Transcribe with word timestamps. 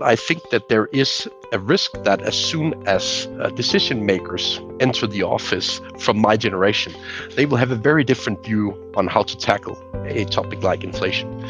I 0.00 0.16
think 0.16 0.50
that 0.50 0.68
there 0.68 0.86
is 0.86 1.28
a 1.52 1.58
risk 1.60 1.92
that 2.02 2.20
as 2.22 2.34
soon 2.34 2.74
as 2.86 3.28
uh, 3.40 3.50
decision 3.50 4.04
makers 4.04 4.60
enter 4.80 5.06
the 5.06 5.22
office 5.22 5.80
from 6.00 6.18
my 6.18 6.36
generation, 6.36 6.92
they 7.36 7.46
will 7.46 7.58
have 7.58 7.70
a 7.70 7.76
very 7.76 8.02
different 8.02 8.44
view 8.44 8.74
on 8.96 9.06
how 9.06 9.22
to 9.22 9.36
tackle 9.36 9.78
a 10.06 10.24
topic 10.24 10.64
like 10.64 10.82
inflation. 10.82 11.44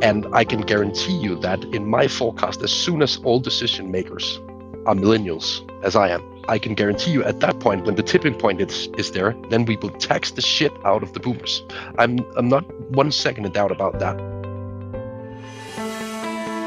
And 0.00 0.26
I 0.32 0.44
can 0.44 0.60
guarantee 0.60 1.16
you 1.16 1.40
that 1.40 1.64
in 1.64 1.86
my 1.86 2.06
forecast, 2.06 2.62
as 2.62 2.72
soon 2.72 3.02
as 3.02 3.18
all 3.24 3.40
decision 3.40 3.90
makers 3.90 4.40
are 4.86 4.94
millennials, 4.94 5.68
as 5.82 5.96
I 5.96 6.10
am, 6.10 6.22
I 6.48 6.58
can 6.60 6.74
guarantee 6.74 7.10
you 7.10 7.24
at 7.24 7.40
that 7.40 7.58
point, 7.58 7.84
when 7.84 7.96
the 7.96 8.02
tipping 8.04 8.34
point 8.34 8.60
is, 8.60 8.88
is 8.96 9.10
there, 9.10 9.34
then 9.50 9.64
we 9.64 9.76
will 9.76 9.90
tax 9.90 10.30
the 10.30 10.40
shit 10.40 10.72
out 10.84 11.02
of 11.02 11.14
the 11.14 11.20
boomers. 11.20 11.64
I'm, 11.98 12.20
I'm 12.36 12.48
not 12.48 12.64
one 12.92 13.10
second 13.10 13.44
in 13.44 13.52
doubt 13.52 13.72
about 13.72 13.98
that. 13.98 14.37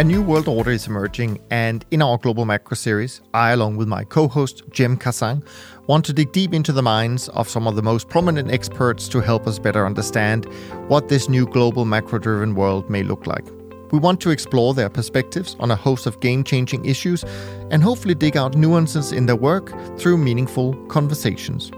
A 0.00 0.02
new 0.02 0.22
world 0.22 0.48
order 0.48 0.70
is 0.70 0.86
emerging, 0.86 1.42
and 1.50 1.84
in 1.90 2.00
our 2.00 2.16
Global 2.16 2.46
Macro 2.46 2.74
series, 2.74 3.20
I, 3.34 3.50
along 3.50 3.76
with 3.76 3.86
my 3.86 4.02
co 4.02 4.28
host 4.28 4.62
Cem 4.72 4.96
Karsan, 4.96 5.44
want 5.88 6.06
to 6.06 6.14
dig 6.14 6.32
deep 6.32 6.54
into 6.54 6.72
the 6.72 6.80
minds 6.80 7.28
of 7.28 7.50
some 7.50 7.66
of 7.66 7.76
the 7.76 7.82
most 7.82 8.08
prominent 8.08 8.50
experts 8.50 9.08
to 9.08 9.20
help 9.20 9.46
us 9.46 9.58
better 9.58 9.84
understand 9.84 10.46
what 10.88 11.10
this 11.10 11.28
new 11.28 11.44
global 11.44 11.84
macro 11.84 12.18
driven 12.18 12.54
world 12.54 12.88
may 12.88 13.02
look 13.02 13.26
like. 13.26 13.44
We 13.92 13.98
want 13.98 14.22
to 14.22 14.30
explore 14.30 14.72
their 14.72 14.88
perspectives 14.88 15.54
on 15.60 15.70
a 15.70 15.76
host 15.76 16.06
of 16.06 16.18
game 16.20 16.44
changing 16.44 16.86
issues 16.86 17.22
and 17.70 17.82
hopefully 17.82 18.14
dig 18.14 18.38
out 18.38 18.56
nuances 18.56 19.12
in 19.12 19.26
their 19.26 19.36
work 19.36 19.70
through 19.98 20.16
meaningful 20.16 20.72
conversations. 20.86 21.70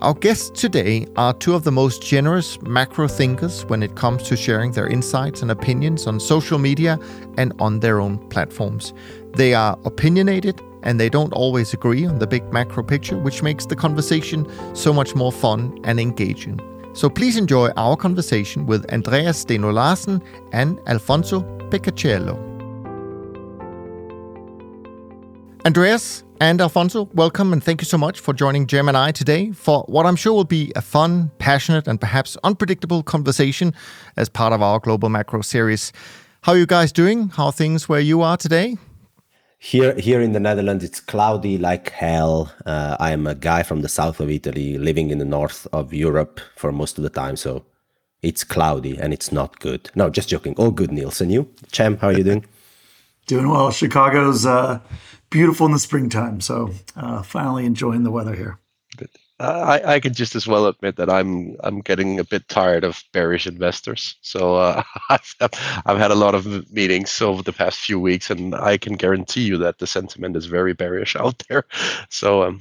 Our 0.00 0.14
guests 0.14 0.50
today 0.50 1.08
are 1.16 1.34
two 1.34 1.56
of 1.56 1.64
the 1.64 1.72
most 1.72 2.04
generous 2.04 2.62
macro 2.62 3.08
thinkers 3.08 3.64
when 3.64 3.82
it 3.82 3.96
comes 3.96 4.22
to 4.28 4.36
sharing 4.36 4.70
their 4.70 4.86
insights 4.86 5.42
and 5.42 5.50
opinions 5.50 6.06
on 6.06 6.20
social 6.20 6.56
media 6.56 7.00
and 7.36 7.52
on 7.58 7.80
their 7.80 7.98
own 7.98 8.18
platforms. 8.28 8.94
They 9.34 9.54
are 9.54 9.76
opinionated 9.84 10.60
and 10.84 11.00
they 11.00 11.08
don't 11.08 11.32
always 11.32 11.74
agree 11.74 12.06
on 12.06 12.20
the 12.20 12.28
big 12.28 12.52
macro 12.52 12.84
picture, 12.84 13.18
which 13.18 13.42
makes 13.42 13.66
the 13.66 13.74
conversation 13.74 14.46
so 14.72 14.92
much 14.92 15.16
more 15.16 15.32
fun 15.32 15.76
and 15.82 15.98
engaging. 15.98 16.60
So 16.92 17.10
please 17.10 17.36
enjoy 17.36 17.70
our 17.70 17.96
conversation 17.96 18.66
with 18.66 18.88
Andreas 18.92 19.38
Steno 19.38 19.72
Larsen 19.72 20.22
and 20.52 20.78
Alfonso 20.86 21.40
Peccatiello. 21.70 22.47
Andreas, 25.68 26.24
and 26.40 26.62
Alfonso, 26.62 27.10
welcome 27.12 27.52
and 27.52 27.62
thank 27.62 27.82
you 27.82 27.84
so 27.84 27.98
much 27.98 28.20
for 28.20 28.32
joining 28.32 28.66
Cem 28.66 28.88
and 28.88 28.96
I 28.96 29.12
today 29.12 29.52
for 29.52 29.84
what 29.86 30.06
I'm 30.06 30.16
sure 30.16 30.32
will 30.32 30.44
be 30.44 30.72
a 30.74 30.80
fun, 30.80 31.30
passionate, 31.36 31.86
and 31.86 32.00
perhaps 32.00 32.38
unpredictable 32.42 33.02
conversation 33.02 33.74
as 34.16 34.30
part 34.30 34.54
of 34.54 34.62
our 34.62 34.80
Global 34.80 35.10
Macro 35.10 35.42
series. 35.42 35.92
How 36.40 36.52
are 36.52 36.58
you 36.58 36.64
guys 36.64 36.90
doing? 36.90 37.28
How 37.28 37.46
are 37.48 37.52
things 37.52 37.86
where 37.86 38.00
you 38.00 38.22
are 38.22 38.38
today? 38.38 38.78
Here, 39.58 39.94
here 39.96 40.22
in 40.22 40.32
the 40.32 40.40
Netherlands, 40.40 40.84
it's 40.84 41.00
cloudy 41.00 41.58
like 41.58 41.90
hell. 41.90 42.50
Uh, 42.64 42.96
I 42.98 43.10
am 43.10 43.26
a 43.26 43.34
guy 43.34 43.62
from 43.62 43.82
the 43.82 43.90
south 43.90 44.20
of 44.20 44.30
Italy, 44.30 44.78
living 44.78 45.10
in 45.10 45.18
the 45.18 45.26
north 45.26 45.66
of 45.70 45.92
Europe 45.92 46.40
for 46.56 46.72
most 46.72 46.96
of 46.96 47.04
the 47.04 47.10
time, 47.10 47.36
so 47.36 47.66
it's 48.22 48.42
cloudy 48.42 48.96
and 48.96 49.12
it's 49.12 49.32
not 49.32 49.60
good. 49.60 49.90
No, 49.94 50.08
just 50.08 50.30
joking. 50.30 50.54
All 50.54 50.70
good, 50.70 50.92
Niels. 50.92 51.20
And 51.20 51.30
you, 51.30 51.46
Cem? 51.70 51.98
How 51.98 52.06
are 52.06 52.14
you 52.14 52.24
doing? 52.24 52.46
Doing 53.26 53.50
well. 53.50 53.70
Chicago's 53.70 54.46
uh, 54.46 54.80
beautiful 55.30 55.66
in 55.66 55.72
the 55.72 55.78
springtime. 55.78 56.40
So 56.40 56.70
uh, 56.96 57.22
finally 57.22 57.66
enjoying 57.66 58.02
the 58.02 58.10
weather 58.10 58.34
here. 58.34 58.58
Good. 58.96 59.10
I, 59.40 59.94
I 59.94 60.00
can 60.00 60.14
just 60.14 60.34
as 60.34 60.48
well 60.48 60.66
admit 60.66 60.96
that 60.96 61.08
I'm 61.08 61.56
I'm 61.60 61.80
getting 61.80 62.18
a 62.18 62.24
bit 62.24 62.48
tired 62.48 62.82
of 62.82 63.04
bearish 63.12 63.46
investors. 63.46 64.16
So 64.20 64.56
uh, 64.56 64.82
I've, 65.10 65.34
I've 65.86 65.98
had 65.98 66.10
a 66.10 66.16
lot 66.16 66.34
of 66.34 66.70
meetings 66.72 67.22
over 67.22 67.42
the 67.42 67.52
past 67.52 67.78
few 67.78 68.00
weeks, 68.00 68.30
and 68.30 68.54
I 68.54 68.78
can 68.78 68.94
guarantee 68.94 69.42
you 69.42 69.56
that 69.58 69.78
the 69.78 69.86
sentiment 69.86 70.36
is 70.36 70.46
very 70.46 70.72
bearish 70.72 71.14
out 71.20 71.40
there. 71.48 71.64
So 72.08 72.42
um, 72.42 72.60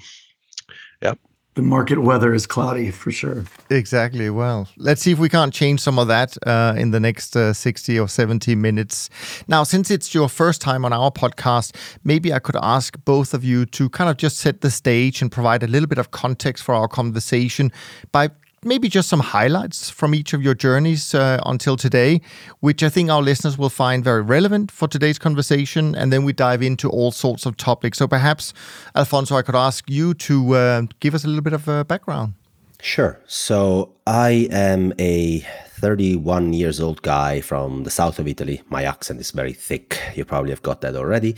yeah, 1.02 1.16
the 1.58 1.64
market 1.64 1.98
weather 1.98 2.36
is 2.36 2.46
cloudy 2.46 2.92
for 2.92 3.12
sure. 3.12 3.44
Exactly. 3.72 4.30
Well, 4.30 4.70
let's 4.78 5.02
see 5.02 5.12
if 5.12 5.18
we 5.18 5.28
can't 5.28 5.52
change 5.52 5.80
some 5.80 5.98
of 5.98 6.08
that 6.08 6.38
uh, 6.46 6.76
in 6.78 6.92
the 6.92 7.00
next 7.00 7.36
uh, 7.36 7.52
60 7.52 8.00
or 8.00 8.08
70 8.08 8.54
minutes. 8.54 9.10
Now, 9.48 9.64
since 9.64 9.90
it's 9.90 10.14
your 10.14 10.30
first 10.30 10.62
time 10.62 10.86
on 10.86 10.94
our 10.94 11.10
podcast, 11.10 11.76
maybe 12.04 12.32
I 12.32 12.38
could 12.38 12.58
ask 12.62 12.96
both 13.06 13.34
of 13.34 13.44
you 13.44 13.66
to 13.66 13.90
kind 13.90 14.08
of 14.08 14.18
just 14.18 14.38
set 14.38 14.62
the 14.62 14.70
stage 14.70 15.20
and 15.20 15.32
provide 15.32 15.64
a 15.64 15.68
little 15.68 15.88
bit 15.88 15.98
of 15.98 16.12
context 16.12 16.64
for 16.64 16.76
our 16.76 16.88
conversation 16.88 17.72
by 18.12 18.30
maybe 18.64 18.90
just 18.90 19.10
some 19.10 19.20
highlights 19.20 19.90
from 19.90 20.16
each 20.16 20.34
of 20.34 20.42
your 20.42 20.54
journeys 20.54 21.14
uh, 21.14 21.40
until 21.46 21.78
today, 21.78 22.22
which 22.60 22.84
I 22.84 22.90
think 22.90 23.10
our 23.10 23.22
listeners 23.22 23.58
will 23.58 23.70
find 23.70 24.04
very 24.04 24.22
relevant 24.22 24.72
for 24.72 24.88
today's 24.88 25.20
conversation. 25.20 25.96
And 25.96 26.12
then 26.12 26.24
we 26.24 26.34
dive 26.34 26.62
into 26.62 26.90
all 26.90 27.12
sorts 27.12 27.46
of 27.46 27.58
topics. 27.58 27.98
So 27.98 28.08
perhaps, 28.08 28.54
Alfonso, 28.96 29.36
I 29.36 29.42
could 29.42 29.56
ask 29.56 29.90
you 29.90 30.14
to 30.16 30.56
uh, 30.56 30.82
give 31.00 31.14
us 31.14 31.24
a 31.24 31.28
little 31.28 31.44
bit 31.44 31.54
of 31.54 31.68
a 31.68 31.86
background. 31.86 32.34
Sure. 32.82 33.20
So 33.26 33.94
I 34.06 34.48
am 34.52 34.94
a 35.00 35.40
31 35.80 36.54
years 36.54 36.80
old 36.80 37.02
guy 37.02 37.42
from 37.42 37.84
the 37.84 37.92
south 37.92 38.20
of 38.20 38.28
Italy. 38.28 38.62
My 38.70 38.84
accent 38.84 39.20
is 39.20 39.32
very 39.32 39.54
thick. 39.54 40.00
You 40.16 40.26
probably 40.26 40.52
have 40.52 40.62
got 40.62 40.82
that 40.82 40.96
already. 40.96 41.36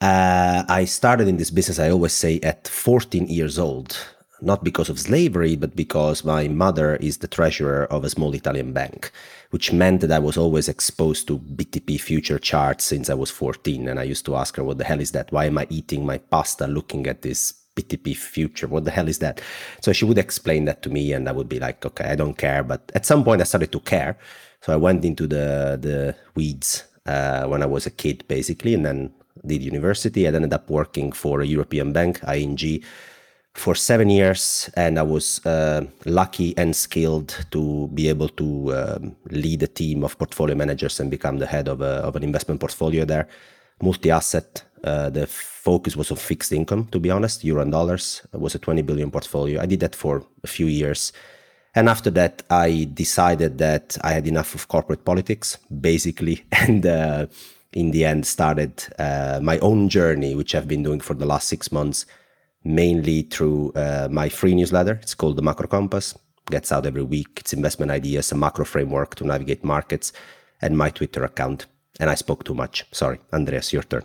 Uh, 0.00 0.64
I 0.68 0.86
started 0.86 1.28
in 1.28 1.36
this 1.36 1.50
business, 1.50 1.78
I 1.78 1.90
always 1.90 2.14
say, 2.14 2.40
at 2.40 2.66
14 2.66 3.26
years 3.28 3.58
old 3.58 3.98
not 4.42 4.64
because 4.64 4.88
of 4.88 4.98
slavery, 4.98 5.56
but 5.56 5.76
because 5.76 6.24
my 6.24 6.48
mother 6.48 6.96
is 6.96 7.18
the 7.18 7.28
treasurer 7.28 7.84
of 7.90 8.04
a 8.04 8.10
small 8.10 8.34
Italian 8.34 8.72
bank, 8.72 9.10
which 9.50 9.72
meant 9.72 10.00
that 10.00 10.12
I 10.12 10.18
was 10.18 10.36
always 10.36 10.68
exposed 10.68 11.26
to 11.28 11.38
BTP 11.38 12.00
future 12.00 12.38
charts 12.38 12.84
since 12.84 13.10
I 13.10 13.14
was 13.14 13.30
14. 13.30 13.88
And 13.88 14.00
I 14.00 14.04
used 14.04 14.24
to 14.26 14.36
ask 14.36 14.56
her, 14.56 14.64
what 14.64 14.78
the 14.78 14.84
hell 14.84 15.00
is 15.00 15.12
that? 15.12 15.30
Why 15.32 15.46
am 15.46 15.58
I 15.58 15.66
eating 15.70 16.06
my 16.06 16.18
pasta 16.18 16.66
looking 16.66 17.06
at 17.06 17.22
this 17.22 17.54
BTP 17.76 18.16
future? 18.16 18.68
What 18.68 18.84
the 18.84 18.90
hell 18.90 19.08
is 19.08 19.18
that? 19.18 19.40
So 19.80 19.92
she 19.92 20.04
would 20.04 20.18
explain 20.18 20.64
that 20.66 20.82
to 20.82 20.90
me, 20.90 21.12
and 21.12 21.28
I 21.28 21.32
would 21.32 21.48
be 21.48 21.60
like, 21.60 21.84
okay, 21.84 22.04
I 22.04 22.16
don't 22.16 22.38
care. 22.38 22.62
But 22.62 22.90
at 22.94 23.06
some 23.06 23.24
point, 23.24 23.40
I 23.40 23.44
started 23.44 23.72
to 23.72 23.80
care. 23.80 24.18
So 24.62 24.72
I 24.72 24.76
went 24.76 25.04
into 25.04 25.26
the, 25.26 25.78
the 25.80 26.16
weeds 26.34 26.84
uh, 27.06 27.44
when 27.46 27.62
I 27.62 27.66
was 27.66 27.86
a 27.86 27.90
kid, 27.90 28.24
basically, 28.28 28.74
and 28.74 28.84
then 28.84 29.12
did 29.46 29.62
university. 29.62 30.26
I 30.26 30.32
ended 30.32 30.52
up 30.52 30.68
working 30.68 31.12
for 31.12 31.40
a 31.40 31.46
European 31.46 31.92
bank, 31.92 32.20
ING 32.28 32.82
for 33.54 33.74
seven 33.74 34.08
years, 34.08 34.70
and 34.76 34.98
I 34.98 35.02
was 35.02 35.44
uh, 35.44 35.84
lucky 36.04 36.56
and 36.56 36.74
skilled 36.74 37.46
to 37.50 37.88
be 37.88 38.08
able 38.08 38.28
to 38.28 38.74
um, 38.74 39.16
lead 39.30 39.62
a 39.62 39.66
team 39.66 40.04
of 40.04 40.16
portfolio 40.18 40.54
managers 40.54 41.00
and 41.00 41.10
become 41.10 41.38
the 41.38 41.46
head 41.46 41.68
of, 41.68 41.80
a, 41.80 42.02
of 42.06 42.16
an 42.16 42.22
investment 42.22 42.60
portfolio 42.60 43.04
there. 43.04 43.28
Multi 43.82 44.10
asset, 44.10 44.62
uh, 44.84 45.10
the 45.10 45.26
focus 45.26 45.96
was 45.96 46.10
on 46.10 46.16
fixed 46.16 46.52
income, 46.52 46.86
to 46.92 47.00
be 47.00 47.10
honest, 47.10 47.44
euro 47.44 47.62
and 47.62 47.72
dollars. 47.72 48.22
It 48.32 48.40
was 48.40 48.54
a 48.54 48.58
20 48.58 48.82
billion 48.82 49.10
portfolio. 49.10 49.60
I 49.60 49.66
did 49.66 49.80
that 49.80 49.94
for 49.94 50.24
a 50.44 50.46
few 50.46 50.66
years. 50.66 51.12
And 51.74 51.88
after 51.88 52.10
that, 52.10 52.42
I 52.50 52.88
decided 52.92 53.58
that 53.58 53.96
I 54.02 54.12
had 54.12 54.26
enough 54.26 54.54
of 54.54 54.68
corporate 54.68 55.04
politics, 55.04 55.58
basically, 55.80 56.44
and 56.52 56.84
uh, 56.86 57.26
in 57.72 57.90
the 57.90 58.04
end 58.04 58.26
started 58.26 58.84
uh, 58.98 59.40
my 59.42 59.58
own 59.58 59.88
journey, 59.88 60.34
which 60.34 60.54
I've 60.54 60.68
been 60.68 60.82
doing 60.82 61.00
for 61.00 61.14
the 61.14 61.26
last 61.26 61.48
six 61.48 61.72
months 61.72 62.06
mainly 62.64 63.22
through 63.22 63.72
uh, 63.74 64.08
my 64.10 64.28
free 64.28 64.54
newsletter. 64.54 64.98
It's 65.02 65.14
called 65.14 65.36
the 65.36 65.42
Macro 65.42 65.66
Compass. 65.66 66.16
Gets 66.50 66.72
out 66.72 66.86
every 66.86 67.02
week. 67.02 67.28
It's 67.36 67.52
investment 67.52 67.92
ideas, 67.92 68.32
a 68.32 68.34
macro 68.34 68.64
framework 68.64 69.14
to 69.16 69.24
navigate 69.24 69.62
markets, 69.62 70.12
and 70.60 70.76
my 70.76 70.90
Twitter 70.90 71.24
account. 71.24 71.66
And 72.00 72.10
I 72.10 72.14
spoke 72.14 72.44
too 72.44 72.54
much. 72.54 72.84
Sorry, 72.92 73.20
Andreas, 73.32 73.72
your 73.72 73.82
turn. 73.82 74.02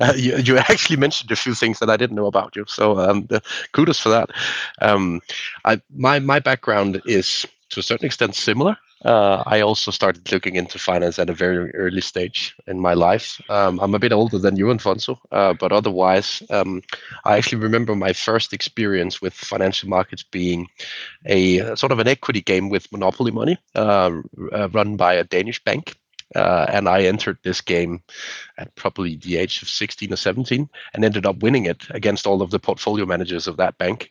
uh, 0.00 0.12
you, 0.16 0.36
you, 0.38 0.58
actually 0.58 0.96
mentioned 0.96 1.30
a 1.30 1.36
few 1.36 1.54
things 1.54 1.78
that 1.78 1.90
I 1.90 1.96
didn't 1.96 2.16
know 2.16 2.26
about 2.26 2.54
you, 2.56 2.64
so 2.68 2.98
um, 2.98 3.28
kudos 3.72 3.98
for 3.98 4.10
that. 4.10 4.30
Um, 4.80 5.20
I, 5.64 5.80
my 5.94 6.20
my 6.20 6.38
background 6.38 7.02
is 7.04 7.46
to 7.70 7.80
a 7.80 7.82
certain 7.82 8.06
extent 8.06 8.34
similar. 8.34 8.76
Uh, 9.04 9.42
I 9.46 9.60
also 9.60 9.90
started 9.90 10.30
looking 10.30 10.56
into 10.56 10.78
finance 10.78 11.18
at 11.18 11.30
a 11.30 11.34
very 11.34 11.70
early 11.74 12.00
stage 12.00 12.54
in 12.66 12.80
my 12.80 12.94
life. 12.94 13.40
Um, 13.48 13.80
I'm 13.80 13.94
a 13.94 13.98
bit 13.98 14.12
older 14.12 14.38
than 14.38 14.56
you, 14.56 14.70
Alfonso, 14.70 15.18
uh, 15.32 15.54
but 15.54 15.72
otherwise, 15.72 16.42
um, 16.50 16.82
I 17.24 17.36
actually 17.38 17.62
remember 17.62 17.94
my 17.94 18.12
first 18.12 18.52
experience 18.52 19.22
with 19.22 19.32
financial 19.32 19.88
markets 19.88 20.22
being 20.22 20.68
a 21.24 21.74
sort 21.76 21.92
of 21.92 21.98
an 21.98 22.08
equity 22.08 22.42
game 22.42 22.68
with 22.68 22.90
monopoly 22.92 23.30
money 23.30 23.58
uh, 23.74 24.10
uh 24.52 24.68
run 24.70 24.96
by 24.96 25.14
a 25.14 25.24
Danish 25.24 25.62
bank. 25.64 25.96
Uh, 26.34 26.66
and 26.68 26.88
I 26.88 27.02
entered 27.02 27.38
this 27.42 27.60
game 27.60 28.02
at 28.56 28.74
probably 28.76 29.16
the 29.16 29.36
age 29.36 29.62
of 29.62 29.68
16 29.68 30.12
or 30.12 30.16
17 30.16 30.68
and 30.94 31.04
ended 31.04 31.26
up 31.26 31.42
winning 31.42 31.66
it 31.66 31.86
against 31.90 32.26
all 32.26 32.40
of 32.42 32.50
the 32.50 32.58
portfolio 32.58 33.04
managers 33.04 33.46
of 33.46 33.56
that 33.56 33.76
bank. 33.78 34.10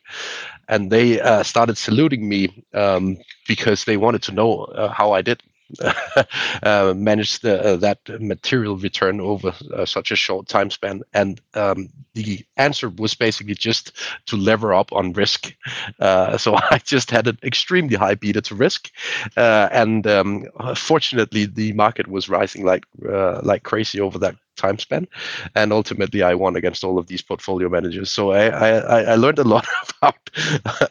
And 0.68 0.90
they 0.90 1.20
uh, 1.20 1.42
started 1.42 1.78
saluting 1.78 2.28
me 2.28 2.64
um, 2.74 3.16
because 3.48 3.84
they 3.84 3.96
wanted 3.96 4.22
to 4.24 4.32
know 4.32 4.64
uh, 4.64 4.88
how 4.88 5.12
I 5.12 5.22
did. 5.22 5.42
uh, 6.62 6.94
manage 6.96 7.40
the, 7.40 7.62
uh, 7.62 7.76
that 7.76 8.00
material 8.20 8.76
return 8.76 9.20
over 9.20 9.54
uh, 9.74 9.84
such 9.86 10.10
a 10.10 10.16
short 10.16 10.48
time 10.48 10.70
span. 10.70 11.02
And 11.14 11.40
um, 11.54 11.88
the 12.14 12.44
answer 12.56 12.88
was 12.88 13.14
basically 13.14 13.54
just 13.54 13.92
to 14.26 14.36
lever 14.36 14.74
up 14.74 14.92
on 14.92 15.12
risk. 15.12 15.54
Uh, 15.98 16.36
so 16.44 16.56
I 16.56 16.80
just 16.84 17.10
had 17.10 17.26
an 17.26 17.38
extremely 17.42 17.96
high 17.96 18.14
beta 18.14 18.40
to 18.42 18.54
risk, 18.54 18.90
uh, 19.36 19.68
and 19.72 20.06
um, 20.06 20.46
fortunately 20.76 21.46
the 21.46 21.72
market 21.72 22.08
was 22.08 22.28
rising 22.28 22.64
like 22.64 22.84
uh, 23.08 23.40
like 23.42 23.62
crazy 23.62 24.00
over 24.00 24.18
that 24.18 24.36
time 24.60 24.78
span, 24.78 25.06
and 25.54 25.72
ultimately 25.72 26.22
I 26.22 26.34
won 26.34 26.56
against 26.56 26.84
all 26.84 26.98
of 26.98 27.06
these 27.06 27.22
portfolio 27.22 27.68
managers. 27.68 28.10
So 28.10 28.32
I 28.32 28.44
I, 28.46 29.00
I 29.12 29.14
learned 29.16 29.38
a 29.38 29.48
lot 29.54 29.66
about 30.02 30.30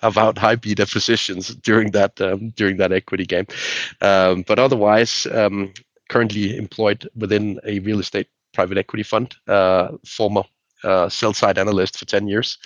about 0.04 0.38
high 0.38 0.56
beta 0.56 0.86
positions 0.86 1.56
during 1.56 1.92
that 1.92 2.20
um, 2.22 2.50
during 2.56 2.78
that 2.78 2.92
equity 2.92 3.26
game, 3.26 3.48
um, 4.02 4.44
but 4.48 4.60
otherwise 4.60 5.28
um, 5.34 5.74
currently 6.10 6.58
employed 6.58 7.08
within 7.16 7.60
a 7.66 7.80
real 7.80 8.00
estate 8.00 8.28
private 8.54 8.78
equity 8.78 9.04
fund, 9.04 9.36
uh, 9.48 9.90
former 10.06 10.44
uh, 10.84 11.10
sell 11.10 11.34
side 11.34 11.58
analyst 11.58 11.98
for 11.98 12.06
10 12.06 12.28
years, 12.28 12.58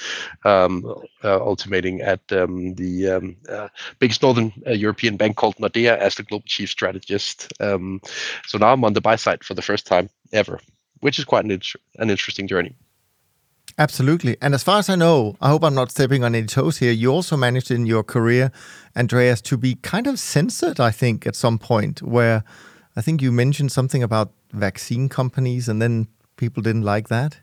um, 0.46 0.86
uh, 1.24 1.40
ultimating 1.42 2.02
at 2.02 2.22
um, 2.32 2.74
the 2.76 3.10
um, 3.10 3.36
uh, 3.50 3.68
biggest 4.00 4.22
northern 4.22 4.52
uh, 4.68 4.72
European 4.72 5.18
bank 5.18 5.36
called 5.36 5.56
Nordea 5.58 5.98
as 5.98 6.16
the 6.16 6.24
global 6.24 6.46
chief 6.48 6.70
strategist. 6.70 7.52
Um, 7.60 8.02
so 8.46 8.58
now 8.58 8.74
I'm 8.74 8.84
on 8.86 8.94
the 8.94 9.02
buy 9.02 9.16
side 9.16 9.44
for 9.44 9.54
the 9.56 9.62
first 9.62 9.88
time 9.88 10.10
ever, 10.32 10.60
which 11.04 11.20
is 11.20 11.26
quite 11.26 11.46
an, 11.46 11.52
an 12.00 12.10
interesting 12.10 12.48
journey. 12.48 12.74
Absolutely. 13.78 14.38
And 14.42 14.54
as 14.54 14.64
far 14.64 14.80
as 14.80 14.90
I 14.90 14.96
know, 14.96 15.36
I 15.42 15.50
hope 15.50 15.64
I'm 15.64 15.74
not 15.74 15.92
stepping 15.92 16.24
on 16.24 16.36
any 16.36 16.46
toes 16.46 16.78
here. 16.78 16.92
You 16.92 17.12
also 17.12 17.36
managed 17.36 17.72
in 17.72 17.86
your 17.86 18.04
career, 18.04 18.52
Andreas, 18.96 19.42
to 19.42 19.58
be 19.58 19.76
kind 19.76 20.06
of 20.08 20.20
censored, 20.20 20.80
I 20.80 20.92
think, 20.92 21.26
at 21.26 21.36
some 21.36 21.58
point, 21.58 22.02
where 22.02 22.44
I 22.96 23.02
think 23.02 23.22
you 23.22 23.32
mentioned 23.32 23.72
something 23.72 24.04
about 24.04 24.32
vaccine 24.52 25.10
companies 25.10 25.68
and 25.68 25.82
then 25.82 26.08
people 26.38 26.62
didn't 26.62 26.84
like 26.84 27.10
that. 27.10 27.40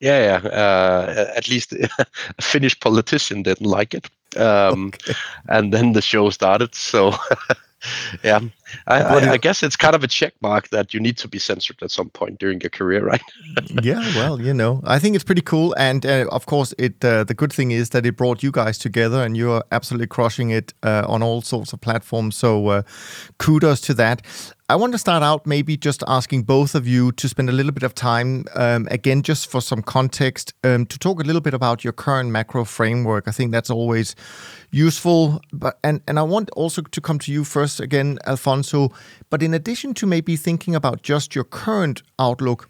Yeah, 0.00 0.40
yeah. 0.42 0.48
Uh, 0.48 1.32
at 1.36 1.48
least 1.48 1.72
a 1.74 1.88
Finnish 2.40 2.78
politician 2.80 3.42
didn't 3.42 3.66
like 3.66 3.94
it, 3.94 4.10
um, 4.36 4.88
okay. 4.88 5.14
and 5.48 5.72
then 5.72 5.92
the 5.92 6.02
show 6.02 6.30
started. 6.30 6.74
So, 6.74 7.14
yeah, 8.22 8.40
I, 8.86 9.02
I, 9.02 9.30
I, 9.32 9.36
guess 9.36 9.62
it's 9.62 9.76
kind 9.76 9.94
of 9.94 10.04
a 10.04 10.06
check 10.06 10.34
mark 10.40 10.68
that 10.68 10.94
you 10.94 11.00
need 11.00 11.16
to 11.18 11.28
be 11.28 11.38
censored 11.38 11.82
at 11.82 11.90
some 11.90 12.10
point 12.10 12.38
during 12.38 12.60
your 12.60 12.70
career, 12.70 13.04
right? 13.04 13.22
yeah, 13.82 14.00
well, 14.16 14.40
you 14.40 14.54
know, 14.54 14.80
I 14.84 14.98
think 14.98 15.14
it's 15.14 15.24
pretty 15.24 15.42
cool, 15.42 15.74
and 15.78 16.04
uh, 16.06 16.26
of 16.30 16.46
course, 16.46 16.74
it. 16.78 17.04
Uh, 17.04 17.24
the 17.24 17.34
good 17.34 17.52
thing 17.52 17.70
is 17.70 17.90
that 17.90 18.06
it 18.06 18.16
brought 18.16 18.42
you 18.42 18.50
guys 18.50 18.78
together, 18.78 19.22
and 19.22 19.36
you 19.36 19.50
are 19.50 19.64
absolutely 19.72 20.06
crushing 20.06 20.50
it 20.50 20.72
uh, 20.82 21.04
on 21.08 21.22
all 21.22 21.42
sorts 21.42 21.72
of 21.72 21.80
platforms. 21.80 22.36
So, 22.36 22.68
uh, 22.68 22.82
kudos 23.38 23.80
to 23.82 23.94
that. 23.94 24.22
I 24.68 24.76
want 24.76 24.92
to 24.92 24.98
start 24.98 25.22
out 25.22 25.46
maybe 25.46 25.76
just 25.76 26.02
asking 26.06 26.44
both 26.44 26.74
of 26.74 26.86
you 26.86 27.12
to 27.12 27.28
spend 27.28 27.50
a 27.50 27.52
little 27.52 27.72
bit 27.72 27.82
of 27.82 27.94
time, 27.94 28.46
um, 28.54 28.88
again, 28.90 29.20
just 29.20 29.50
for 29.50 29.60
some 29.60 29.82
context, 29.82 30.54
um, 30.64 30.86
to 30.86 30.98
talk 30.98 31.20
a 31.20 31.24
little 31.24 31.42
bit 31.42 31.52
about 31.52 31.84
your 31.84 31.92
current 31.92 32.30
macro 32.30 32.64
framework. 32.64 33.28
I 33.28 33.32
think 33.32 33.52
that's 33.52 33.68
always 33.68 34.16
useful. 34.72 35.40
But 35.52 35.78
and 35.84 36.00
and 36.08 36.18
I 36.18 36.22
want 36.22 36.50
also 36.50 36.82
to 36.82 37.00
come 37.00 37.18
to 37.20 37.32
you 37.32 37.44
first 37.44 37.80
again, 37.80 38.18
Alfonso. 38.26 38.90
But 39.30 39.42
in 39.42 39.54
addition 39.54 39.94
to 39.94 40.06
maybe 40.06 40.36
thinking 40.36 40.74
about 40.74 41.02
just 41.02 41.34
your 41.34 41.44
current 41.44 42.02
outlook, 42.18 42.68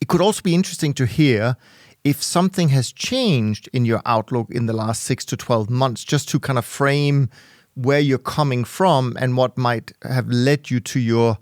it 0.00 0.08
could 0.08 0.20
also 0.20 0.42
be 0.42 0.54
interesting 0.54 0.94
to 0.94 1.06
hear 1.06 1.56
if 2.02 2.22
something 2.22 2.70
has 2.70 2.92
changed 2.92 3.68
in 3.72 3.84
your 3.84 4.02
outlook 4.04 4.50
in 4.50 4.66
the 4.66 4.74
last 4.74 5.02
six 5.02 5.24
to 5.26 5.36
twelve 5.36 5.70
months, 5.70 6.04
just 6.04 6.28
to 6.30 6.40
kind 6.40 6.58
of 6.58 6.64
frame 6.64 7.28
where 7.74 8.00
you're 8.00 8.18
coming 8.18 8.64
from 8.64 9.16
and 9.18 9.36
what 9.36 9.58
might 9.58 9.92
have 10.02 10.28
led 10.28 10.70
you 10.70 10.80
to 10.80 10.98
your 10.98 11.38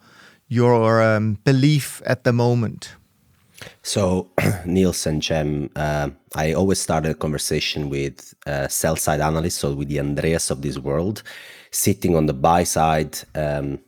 your 0.49 1.03
um, 1.03 1.39
belief 1.45 2.03
at 2.05 2.25
the 2.25 2.33
moment. 2.33 2.95
So, 3.83 4.31
Niels 4.67 5.07
and 5.07 5.23
Cem, 5.25 5.71
uh, 5.77 6.11
I 6.35 6.53
always 6.53 6.81
started 6.81 7.11
a 7.11 7.15
conversation 7.15 7.89
with 7.89 8.35
uh, 8.47 8.69
sell 8.69 8.97
side 8.97 9.21
analysts, 9.21 9.57
so 9.57 9.75
with 9.75 9.89
the 9.89 10.01
Andreas 10.01 10.51
of 10.51 10.63
this 10.63 10.79
world, 10.79 11.23
sitting 11.71 12.17
on 12.17 12.27
the 12.27 12.35
buy 12.35 12.65
side, 12.65 13.19
um, 13.35 13.79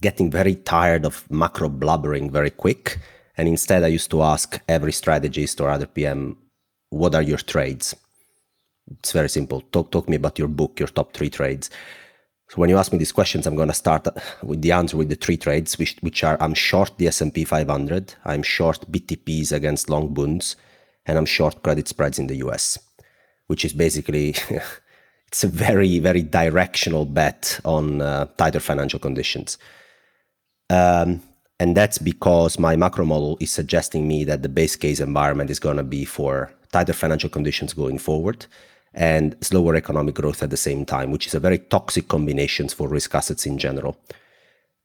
getting 0.00 0.30
very 0.30 0.56
tired 0.56 1.04
of 1.04 1.30
macro 1.30 1.68
blubbering 1.68 2.30
very 2.30 2.50
quick. 2.50 2.98
And 3.36 3.48
instead, 3.48 3.84
I 3.84 3.88
used 3.88 4.10
to 4.10 4.22
ask 4.22 4.60
every 4.68 4.92
strategist 4.92 5.60
or 5.60 5.70
other 5.70 5.86
PM, 5.86 6.36
what 6.90 7.14
are 7.14 7.22
your 7.22 7.38
trades? 7.38 7.94
it's 8.98 9.12
very 9.12 9.28
simple. 9.28 9.60
Talk 9.72 9.90
talk 9.90 10.08
me 10.08 10.16
about 10.16 10.38
your 10.38 10.48
book, 10.48 10.80
your 10.80 10.88
top 10.88 11.12
three 11.12 11.30
trades. 11.30 11.70
So 12.50 12.56
when 12.56 12.68
you 12.68 12.78
ask 12.78 12.90
me 12.90 12.98
these 12.98 13.12
questions, 13.12 13.46
I'm 13.46 13.54
going 13.54 13.68
to 13.68 13.74
start 13.74 14.08
with 14.42 14.60
the 14.60 14.72
answer 14.72 14.96
with 14.96 15.08
the 15.08 15.14
three 15.14 15.36
trades, 15.36 15.78
which, 15.78 15.96
which 16.00 16.24
are 16.24 16.36
I'm 16.42 16.54
short 16.54 16.90
the 16.98 17.06
S&P 17.06 17.44
500, 17.44 18.14
I'm 18.24 18.42
short 18.42 18.90
BTPs 18.90 19.52
against 19.52 19.88
long 19.88 20.12
bonds, 20.12 20.56
and 21.06 21.16
I'm 21.16 21.26
short 21.26 21.62
credit 21.62 21.86
spreads 21.86 22.18
in 22.18 22.26
the 22.26 22.38
US, 22.38 22.76
which 23.46 23.64
is 23.64 23.72
basically 23.72 24.34
it's 25.28 25.44
a 25.44 25.46
very 25.46 26.00
very 26.00 26.22
directional 26.22 27.06
bet 27.06 27.60
on 27.64 28.02
uh, 28.02 28.26
tighter 28.36 28.58
financial 28.58 28.98
conditions. 28.98 29.56
Um, 30.70 31.22
and 31.60 31.76
that's 31.76 31.98
because 31.98 32.58
my 32.58 32.74
macro 32.74 33.04
model 33.04 33.36
is 33.38 33.52
suggesting 33.52 34.08
me 34.08 34.24
that 34.24 34.42
the 34.42 34.48
base 34.48 34.74
case 34.74 34.98
environment 34.98 35.50
is 35.50 35.60
going 35.60 35.76
to 35.76 35.84
be 35.84 36.04
for 36.04 36.50
tighter 36.72 36.94
financial 36.94 37.30
conditions 37.30 37.74
going 37.74 37.98
forward 37.98 38.46
and 38.94 39.36
slower 39.40 39.76
economic 39.76 40.14
growth 40.14 40.42
at 40.42 40.50
the 40.50 40.56
same 40.56 40.84
time, 40.84 41.10
which 41.10 41.26
is 41.26 41.34
a 41.34 41.40
very 41.40 41.58
toxic 41.58 42.08
combination 42.08 42.68
for 42.68 42.88
risk 42.88 43.14
assets 43.14 43.46
in 43.46 43.58
general. 43.58 43.96